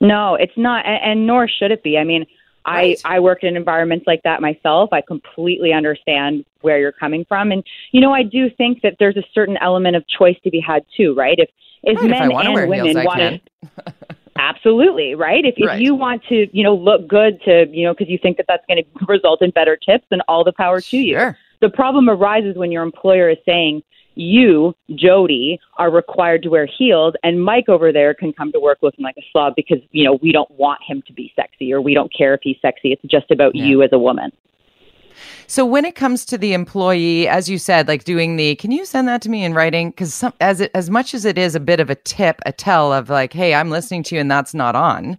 No, 0.00 0.34
it's 0.34 0.56
not, 0.56 0.84
and, 0.84 0.98
and 1.02 1.26
nor 1.26 1.48
should 1.48 1.70
it 1.70 1.82
be. 1.82 1.96
I 1.98 2.04
mean, 2.04 2.26
Right. 2.64 2.96
I 3.04 3.16
I 3.16 3.20
worked 3.20 3.42
in 3.42 3.56
environments 3.56 4.06
like 4.06 4.22
that 4.22 4.40
myself. 4.40 4.92
I 4.92 5.00
completely 5.00 5.72
understand 5.72 6.44
where 6.60 6.78
you're 6.78 6.92
coming 6.92 7.24
from, 7.24 7.50
and 7.50 7.64
you 7.90 8.00
know, 8.00 8.12
I 8.12 8.22
do 8.22 8.48
think 8.50 8.82
that 8.82 8.94
there's 9.00 9.16
a 9.16 9.24
certain 9.34 9.56
element 9.56 9.96
of 9.96 10.04
choice 10.06 10.36
to 10.44 10.50
be 10.50 10.60
had 10.60 10.84
too, 10.96 11.12
right? 11.14 11.36
If 11.40 11.50
if 11.82 11.98
Right, 12.00 12.10
men 12.10 12.30
wanna 12.32 12.50
and 12.50 12.68
women 12.68 12.86
heels, 12.96 13.04
want 13.04 13.18
to, 13.18 13.40
absolutely, 14.36 15.16
right? 15.16 15.44
If 15.44 15.54
if 15.56 15.80
you 15.80 15.96
want 15.96 16.22
to, 16.28 16.56
you 16.56 16.62
know, 16.62 16.74
look 16.76 17.08
good 17.08 17.40
to, 17.46 17.66
you 17.68 17.84
know, 17.84 17.94
because 17.94 18.08
you 18.08 18.18
think 18.22 18.36
that 18.36 18.46
that's 18.46 18.64
going 18.68 18.84
to 18.84 19.06
result 19.06 19.42
in 19.42 19.50
better 19.50 19.76
tips, 19.76 20.04
then 20.10 20.20
all 20.28 20.44
the 20.44 20.52
power 20.52 20.80
to 20.80 20.96
you. 20.96 21.14
Sure. 21.16 21.36
The 21.62 21.70
problem 21.70 22.10
arises 22.10 22.56
when 22.56 22.70
your 22.70 22.82
employer 22.82 23.30
is 23.30 23.38
saying, 23.46 23.82
you, 24.14 24.74
Jody, 24.94 25.58
are 25.78 25.90
required 25.90 26.42
to 26.42 26.50
wear 26.50 26.66
heels, 26.66 27.14
and 27.22 27.42
Mike 27.42 27.68
over 27.68 27.92
there 27.92 28.12
can 28.12 28.32
come 28.32 28.52
to 28.52 28.60
work 28.60 28.78
looking 28.82 29.02
like 29.02 29.14
a 29.16 29.22
slob 29.32 29.54
because, 29.56 29.78
you 29.92 30.04
know, 30.04 30.18
we 30.20 30.32
don't 30.32 30.50
want 30.50 30.80
him 30.86 31.02
to 31.06 31.12
be 31.14 31.32
sexy 31.34 31.72
or 31.72 31.80
we 31.80 31.94
don't 31.94 32.12
care 32.14 32.34
if 32.34 32.40
he's 32.42 32.56
sexy. 32.60 32.92
It's 32.92 33.02
just 33.04 33.30
about 33.30 33.54
Yeah. 33.54 33.64
you 33.64 33.82
as 33.82 33.90
a 33.92 33.98
woman. 33.98 34.32
So 35.46 35.64
when 35.64 35.84
it 35.84 35.94
comes 35.94 36.24
to 36.26 36.38
the 36.38 36.52
employee, 36.52 37.28
as 37.28 37.48
you 37.48 37.58
said, 37.58 37.86
like 37.86 38.04
doing 38.04 38.36
the, 38.36 38.56
can 38.56 38.70
you 38.72 38.84
send 38.84 39.06
that 39.08 39.22
to 39.22 39.30
me 39.30 39.44
in 39.44 39.54
writing? 39.54 39.90
Because 39.90 40.12
some, 40.12 40.32
as 40.40 40.60
it, 40.60 40.70
as 40.74 40.90
much 40.90 41.14
as 41.14 41.24
it 41.24 41.38
is 41.38 41.54
a 41.54 41.60
bit 41.60 41.80
of 41.80 41.90
a 41.90 41.94
tip, 41.94 42.40
a 42.44 42.52
tell 42.52 42.92
of 42.92 43.08
like, 43.08 43.32
hey, 43.32 43.54
I'm 43.54 43.70
listening 43.70 44.02
to 44.04 44.14
you 44.14 44.20
and 44.20 44.30
that's 44.30 44.52
not 44.52 44.74
on. 44.74 45.18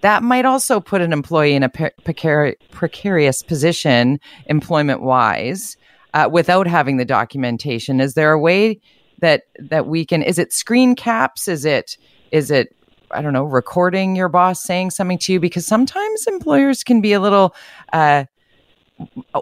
That 0.00 0.22
might 0.22 0.44
also 0.44 0.80
put 0.80 1.02
an 1.02 1.12
employee 1.12 1.54
in 1.54 1.62
a 1.62 1.68
precari- 1.68 2.56
precarious 2.70 3.42
position, 3.42 4.18
employment 4.46 5.02
wise, 5.02 5.76
uh, 6.14 6.28
without 6.30 6.66
having 6.66 6.96
the 6.96 7.04
documentation. 7.04 8.00
Is 8.00 8.14
there 8.14 8.32
a 8.32 8.38
way 8.38 8.80
that 9.20 9.42
that 9.58 9.86
we 9.86 10.04
can? 10.06 10.22
Is 10.22 10.38
it 10.38 10.52
screen 10.52 10.94
caps? 10.94 11.48
Is 11.48 11.64
it 11.64 11.96
is 12.30 12.50
it 12.50 12.74
I 13.10 13.22
don't 13.22 13.32
know, 13.32 13.44
recording 13.44 14.16
your 14.16 14.28
boss 14.28 14.62
saying 14.62 14.90
something 14.90 15.18
to 15.18 15.32
you? 15.32 15.40
Because 15.40 15.66
sometimes 15.66 16.26
employers 16.26 16.82
can 16.82 17.00
be 17.00 17.12
a 17.12 17.20
little. 17.20 17.54
Uh, 17.92 18.24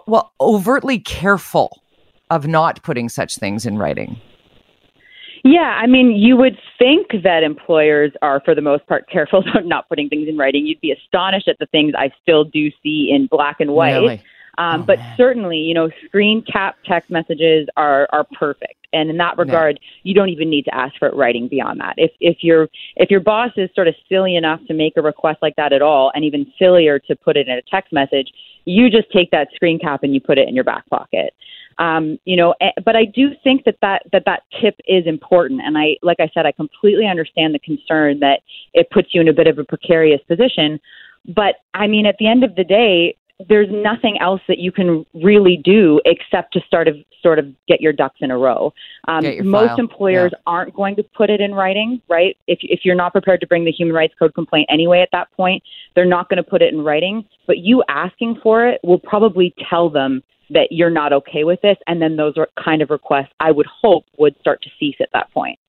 well, 0.07 0.33
overtly 0.39 0.99
careful 0.99 1.81
of 2.29 2.47
not 2.47 2.81
putting 2.83 3.09
such 3.09 3.35
things 3.35 3.65
in 3.65 3.77
writing. 3.77 4.19
Yeah, 5.43 5.77
I 5.81 5.87
mean, 5.87 6.11
you 6.11 6.35
would 6.37 6.57
think 6.77 7.07
that 7.23 7.43
employers 7.43 8.11
are, 8.21 8.41
for 8.43 8.55
the 8.55 8.61
most 8.61 8.85
part, 8.87 9.09
careful 9.09 9.39
about 9.49 9.65
not 9.65 9.87
putting 9.89 10.09
things 10.09 10.27
in 10.27 10.37
writing. 10.37 10.65
You'd 10.65 10.81
be 10.81 10.91
astonished 10.91 11.47
at 11.47 11.57
the 11.59 11.65
things 11.67 11.93
I 11.97 12.11
still 12.21 12.43
do 12.43 12.69
see 12.83 13.11
in 13.13 13.27
black 13.27 13.57
and 13.59 13.71
white. 13.71 13.93
Really? 13.93 14.23
Um, 14.57 14.81
Oh, 14.81 14.83
but 14.83 14.99
man. 14.99 15.13
certainly, 15.15 15.57
you 15.57 15.73
know, 15.73 15.89
screen 16.05 16.41
cap 16.43 16.75
text 16.85 17.09
messages 17.09 17.69
are 17.77 18.09
are 18.11 18.25
perfect, 18.37 18.87
and 18.91 19.09
in 19.09 19.15
that 19.15 19.37
regard, 19.37 19.79
you 20.03 20.13
don't 20.13 20.27
even 20.27 20.49
need 20.49 20.65
to 20.65 20.75
ask 20.75 20.97
for 20.99 21.07
it 21.07 21.15
writing 21.15 21.47
beyond 21.47 21.79
that. 21.79 21.93
If 21.95 22.11
if 22.19 22.43
your 22.43 22.67
if 22.97 23.09
your 23.09 23.21
boss 23.21 23.51
is 23.55 23.69
sort 23.73 23.87
of 23.87 23.95
silly 24.09 24.35
enough 24.35 24.59
to 24.67 24.73
make 24.73 24.97
a 24.97 25.01
request 25.01 25.37
like 25.41 25.55
that 25.55 25.71
at 25.71 25.81
all, 25.81 26.11
and 26.13 26.25
even 26.25 26.51
sillier 26.59 26.99
to 26.99 27.15
put 27.15 27.37
it 27.37 27.47
in 27.47 27.53
a 27.57 27.61
text 27.71 27.93
message, 27.93 28.33
you 28.65 28.89
just 28.89 29.09
take 29.11 29.31
that 29.31 29.47
screen 29.55 29.79
cap 29.79 30.03
and 30.03 30.13
you 30.13 30.19
put 30.19 30.37
it 30.37 30.49
in 30.49 30.55
your 30.55 30.65
back 30.65 30.85
pocket. 30.89 31.33
Um, 31.79 32.19
you 32.25 32.35
know, 32.35 32.53
eh, 32.59 32.71
but 32.83 32.95
I 32.95 33.05
do 33.05 33.29
think 33.43 33.63
that 33.63 33.77
that 33.81 34.03
that 34.11 34.23
that 34.25 34.43
tip 34.61 34.75
is 34.85 35.07
important, 35.07 35.61
and 35.61 35.77
I, 35.77 35.95
like 36.03 36.19
I 36.19 36.29
said, 36.33 36.45
I 36.45 36.51
completely 36.51 37.07
understand 37.07 37.55
the 37.55 37.59
concern 37.59 38.19
that 38.19 38.41
it 38.73 38.89
puts 38.91 39.09
you 39.13 39.21
in 39.21 39.29
a 39.29 39.33
bit 39.33 39.47
of 39.47 39.57
a 39.57 39.63
precarious 39.63 40.21
position. 40.27 40.79
But 41.25 41.55
I 41.73 41.87
mean, 41.87 42.05
at 42.05 42.17
the 42.19 42.27
end 42.27 42.43
of 42.43 42.55
the 42.55 42.65
day, 42.65 43.15
there's 43.47 43.69
nothing 43.71 44.17
else 44.19 44.41
that 44.49 44.59
you 44.59 44.71
can 44.71 45.05
really 45.13 45.55
do 45.63 46.01
except 46.03 46.53
to 46.53 46.61
sort 46.69 46.89
of 46.89 46.97
sort 47.23 47.39
of 47.39 47.47
get 47.67 47.79
your 47.79 47.93
ducks 47.93 48.17
in 48.21 48.31
a 48.31 48.37
row. 48.37 48.73
Um, 49.07 49.23
most 49.49 49.69
file. 49.69 49.79
employers 49.79 50.31
aren't 50.45 50.73
going 50.73 50.95
to 50.97 51.03
put 51.03 51.29
it 51.29 51.39
in 51.39 51.53
writing, 51.53 52.01
right? 52.09 52.35
If 52.47 52.59
if 52.61 52.81
you're 52.83 52.95
not 52.95 53.13
prepared 53.13 53.39
to 53.39 53.47
bring 53.47 53.63
the 53.63 53.71
human 53.71 53.95
rights 53.95 54.13
code 54.19 54.33
complaint 54.33 54.67
anyway, 54.69 55.01
at 55.01 55.09
that 55.13 55.31
point, 55.31 55.63
they're 55.95 56.05
not 56.05 56.29
going 56.29 56.43
to 56.43 56.49
put 56.49 56.61
it 56.61 56.73
in 56.73 56.81
writing. 56.81 57.23
But 57.47 57.59
you 57.59 57.83
asking 57.87 58.39
for 58.43 58.67
it 58.67 58.81
will 58.83 58.99
probably 58.99 59.53
tell 59.69 59.89
them 59.89 60.21
that 60.49 60.71
you're 60.71 60.89
not 60.89 61.13
okay 61.13 61.43
with 61.43 61.61
this, 61.61 61.77
and 61.87 62.01
then 62.01 62.15
those 62.15 62.37
are 62.37 62.47
kind 62.63 62.81
of 62.81 62.89
requests 62.89 63.31
I 63.39 63.51
would 63.51 63.67
hope 63.67 64.05
would 64.17 64.35
start 64.39 64.61
to 64.63 64.69
cease 64.79 64.95
at 64.99 65.09
that 65.13 65.31
point. 65.33 65.59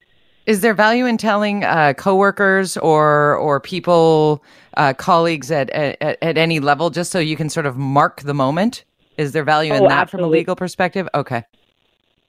Is 0.47 0.62
there 0.62 0.74
value 0.74 1.05
in 1.07 1.16
telling 1.16 1.64
uh, 1.64 1.93
coworkers 1.95 2.76
or 2.78 3.37
or 3.37 3.61
people, 3.61 4.43
uh, 4.76 4.95
colleagues 4.95 5.51
at, 5.51 5.70
at 5.70 6.18
at 6.22 6.39
any 6.39 6.61
level, 6.61 6.91
just 6.91 7.11
so 7.12 7.18
you 7.18 7.37
can 7.37 7.49
sort 7.49 7.66
of 7.66 7.76
mark 7.76 8.22
the 8.22 8.35
moment? 8.35 8.85
Is 9.16 9.33
there 9.33 9.45
value 9.45 9.74
in 9.74 9.85
Oh, 9.85 9.89
that 9.89 10.09
from 10.09 10.20
a 10.20 10.26
legal 10.26 10.57
perspective? 10.57 11.09
Okay. 11.14 11.45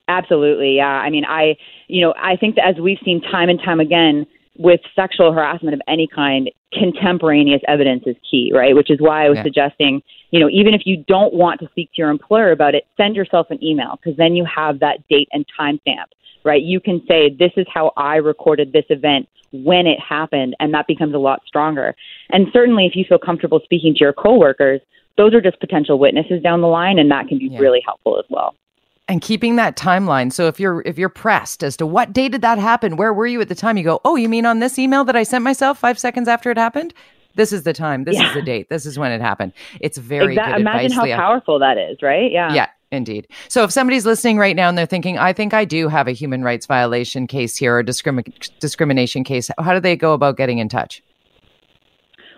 Absolutely, 0.07 0.75
yeah. 0.75 0.87
I 0.87 1.09
mean, 1.09 1.23
I, 1.23 1.55
you 1.87 2.01
know, 2.01 2.13
I 2.17 2.35
think 2.35 2.55
that 2.55 2.67
as 2.67 2.75
we've 2.81 2.97
seen 3.05 3.21
time 3.21 3.47
and 3.47 3.59
time 3.61 3.79
again 3.79 4.27
with 4.57 4.81
sexual 4.95 5.31
harassment 5.31 5.73
of 5.73 5.81
any 5.87 6.07
kind, 6.07 6.49
contemporaneous 6.73 7.61
evidence 7.67 8.03
is 8.05 8.15
key, 8.29 8.51
right? 8.53 8.75
Which 8.75 8.89
is 8.89 8.99
why 8.99 9.25
I 9.25 9.29
was 9.29 9.37
Yeah. 9.37 9.43
suggesting, 9.43 10.01
you 10.31 10.39
know, 10.39 10.49
even 10.49 10.73
if 10.73 10.85
you 10.85 10.97
don't 11.07 11.33
want 11.33 11.59
to 11.61 11.67
speak 11.69 11.89
to 11.93 12.01
your 12.01 12.09
employer 12.09 12.51
about 12.51 12.75
it, 12.75 12.85
send 12.97 13.15
yourself 13.15 13.49
an 13.49 13.63
email 13.63 13.99
because 14.01 14.17
then 14.17 14.35
you 14.35 14.45
have 14.45 14.79
that 14.79 15.05
date 15.09 15.29
and 15.33 15.45
timestamp, 15.59 16.07
right? 16.43 16.61
You 16.61 16.79
can 16.79 17.05
say, 17.07 17.29
this 17.29 17.51
is 17.57 17.65
how 17.73 17.91
I 17.97 18.17
recorded 18.17 18.71
this 18.71 18.85
event 18.89 19.27
when 19.51 19.85
it 19.85 19.99
happened, 19.99 20.55
and 20.59 20.73
that 20.73 20.87
becomes 20.87 21.13
a 21.13 21.17
lot 21.17 21.41
stronger. 21.45 21.93
And 22.29 22.47
certainly, 22.53 22.85
if 22.85 22.95
you 22.95 23.03
feel 23.03 23.19
comfortable 23.19 23.59
speaking 23.63 23.93
to 23.95 23.99
your 23.99 24.13
coworkers, 24.13 24.79
those 25.17 25.33
are 25.33 25.41
just 25.41 25.59
potential 25.59 25.99
witnesses 25.99 26.41
down 26.41 26.61
the 26.61 26.67
line, 26.67 26.99
and 26.99 27.11
that 27.11 27.27
can 27.27 27.37
be 27.37 27.47
Yeah. 27.47 27.59
really 27.59 27.81
helpful 27.85 28.17
as 28.17 28.25
well. 28.29 28.55
And 29.11 29.21
keeping 29.21 29.57
that 29.57 29.75
timeline. 29.75 30.31
So 30.31 30.47
if 30.47 30.57
you're 30.57 30.81
if 30.85 30.97
you're 30.97 31.09
pressed 31.09 31.65
as 31.65 31.75
to 31.77 31.85
what 31.85 32.13
day 32.13 32.29
did 32.29 32.41
that 32.43 32.57
happen, 32.57 32.95
where 32.95 33.13
were 33.13 33.27
you 33.27 33.41
at 33.41 33.49
the 33.49 33.55
time? 33.55 33.75
You 33.75 33.83
go, 33.83 33.99
oh, 34.05 34.15
you 34.15 34.29
mean 34.29 34.45
on 34.45 34.59
this 34.59 34.79
email 34.79 35.03
that 35.03 35.17
I 35.17 35.23
sent 35.23 35.43
myself 35.43 35.77
five 35.77 35.99
seconds 35.99 36.29
after 36.29 36.49
it 36.49 36.57
happened? 36.57 36.93
This 37.35 37.51
is 37.51 37.63
the 37.63 37.73
time. 37.73 38.05
This 38.05 38.17
is 38.17 38.33
the 38.33 38.41
date. 38.41 38.69
This 38.69 38.85
is 38.85 38.97
when 38.97 39.11
it 39.11 39.19
happened. 39.19 39.51
It's 39.81 39.97
very 39.97 40.35
Exact- 40.35 40.51
good 40.53 40.61
Imagine 40.61 40.85
advice, 40.85 40.97
how 40.97 41.03
Leah. 41.03 41.15
powerful 41.17 41.59
that 41.59 41.77
is, 41.77 41.97
right? 42.01 42.31
Yeah. 42.31 42.53
Yeah, 42.53 42.67
indeed. 42.93 43.27
So 43.49 43.65
if 43.65 43.71
somebody's 43.71 44.05
listening 44.05 44.37
right 44.37 44.55
now 44.55 44.69
and 44.69 44.77
they're 44.77 44.85
thinking, 44.85 45.17
I 45.17 45.33
think 45.33 45.53
I 45.53 45.65
do 45.65 45.89
have 45.89 46.07
a 46.07 46.13
human 46.13 46.41
rights 46.41 46.65
violation 46.65 47.27
case 47.27 47.57
here 47.57 47.77
or 47.79 47.83
discrimi- 47.83 48.49
discrimination 48.59 49.25
case, 49.25 49.51
how 49.59 49.73
do 49.73 49.81
they 49.81 49.97
go 49.97 50.13
about 50.13 50.37
getting 50.37 50.59
in 50.59 50.69
touch? 50.69 51.03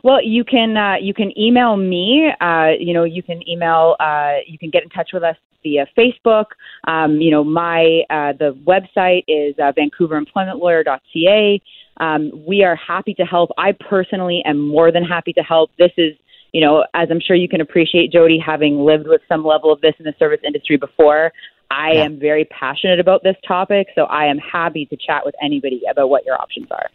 Well, 0.02 0.24
you 0.24 0.44
can 0.44 0.76
uh, 0.76 0.96
you 1.00 1.14
can 1.14 1.38
email 1.40 1.78
me. 1.78 2.32
Uh, 2.42 2.70
you 2.80 2.96
know, 2.96 3.04
you 3.04 3.22
can 3.22 3.48
email. 3.48 3.96
Uh, 4.00 4.38
you 4.48 4.58
can 4.58 4.72
get 4.72 4.82
in 4.82 4.90
touch 4.90 5.12
with 5.14 5.22
us 5.24 5.38
via 5.64 5.88
Facebook. 5.98 6.46
Um, 6.88 7.22
you 7.22 7.32
know, 7.32 7.44
my 7.44 8.04
uh, 8.10 8.34
the 8.34 8.58
website 8.66 9.24
is 9.28 9.56
uh, 9.58 9.72
VancouverEmploymentLawyer.ca. 9.74 11.62
Um, 11.98 12.32
we 12.48 12.64
are 12.64 12.76
happy 12.76 13.14
to 13.16 13.24
help. 13.24 13.52
I 13.58 13.72
personally 13.74 14.42
am 14.46 14.60
more 14.68 14.92
than 14.92 15.04
happy 15.04 15.34
to 15.34 15.42
help. 15.42 15.72
This 15.78 15.92
is 15.98 16.16
you 16.54 16.62
know, 16.62 16.86
as 16.94 17.10
I'm 17.10 17.20
sure 17.20 17.36
you 17.36 17.50
can 17.50 17.62
appreciate, 17.62 18.12
Jody, 18.12 18.38
having 18.38 18.86
lived 18.86 19.08
with 19.08 19.22
some 19.28 19.44
level 19.44 19.72
of 19.72 19.82
this 19.82 19.96
in 19.98 20.06
the 20.06 20.14
service 20.20 20.40
industry 20.46 20.78
before, 20.78 21.34
I 21.72 21.94
yeah. 21.94 22.04
am 22.04 22.20
very 22.20 22.46
passionate 22.46 23.00
about 23.00 23.24
this 23.24 23.36
topic, 23.48 23.88
so 23.96 24.04
I 24.04 24.26
am 24.26 24.38
happy 24.38 24.86
to 24.86 24.96
chat 24.96 25.26
with 25.26 25.34
anybody 25.42 25.82
about 25.90 26.10
what 26.10 26.24
your 26.26 26.40
options 26.40 26.68
are. 26.70 26.90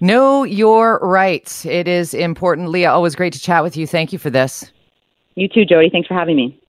Know 0.00 0.44
your 0.44 0.98
rights. 0.98 1.64
It 1.64 1.88
is 1.88 2.12
important. 2.12 2.68
Leah, 2.68 2.90
always 2.90 3.14
great 3.14 3.32
to 3.32 3.40
chat 3.40 3.62
with 3.62 3.76
you. 3.76 3.86
Thank 3.86 4.12
you 4.12 4.18
for 4.18 4.30
this. 4.30 4.70
You 5.34 5.48
too, 5.48 5.64
Jody. 5.64 5.88
Thanks 5.90 6.06
for 6.08 6.14
having 6.14 6.36
me. 6.36 6.59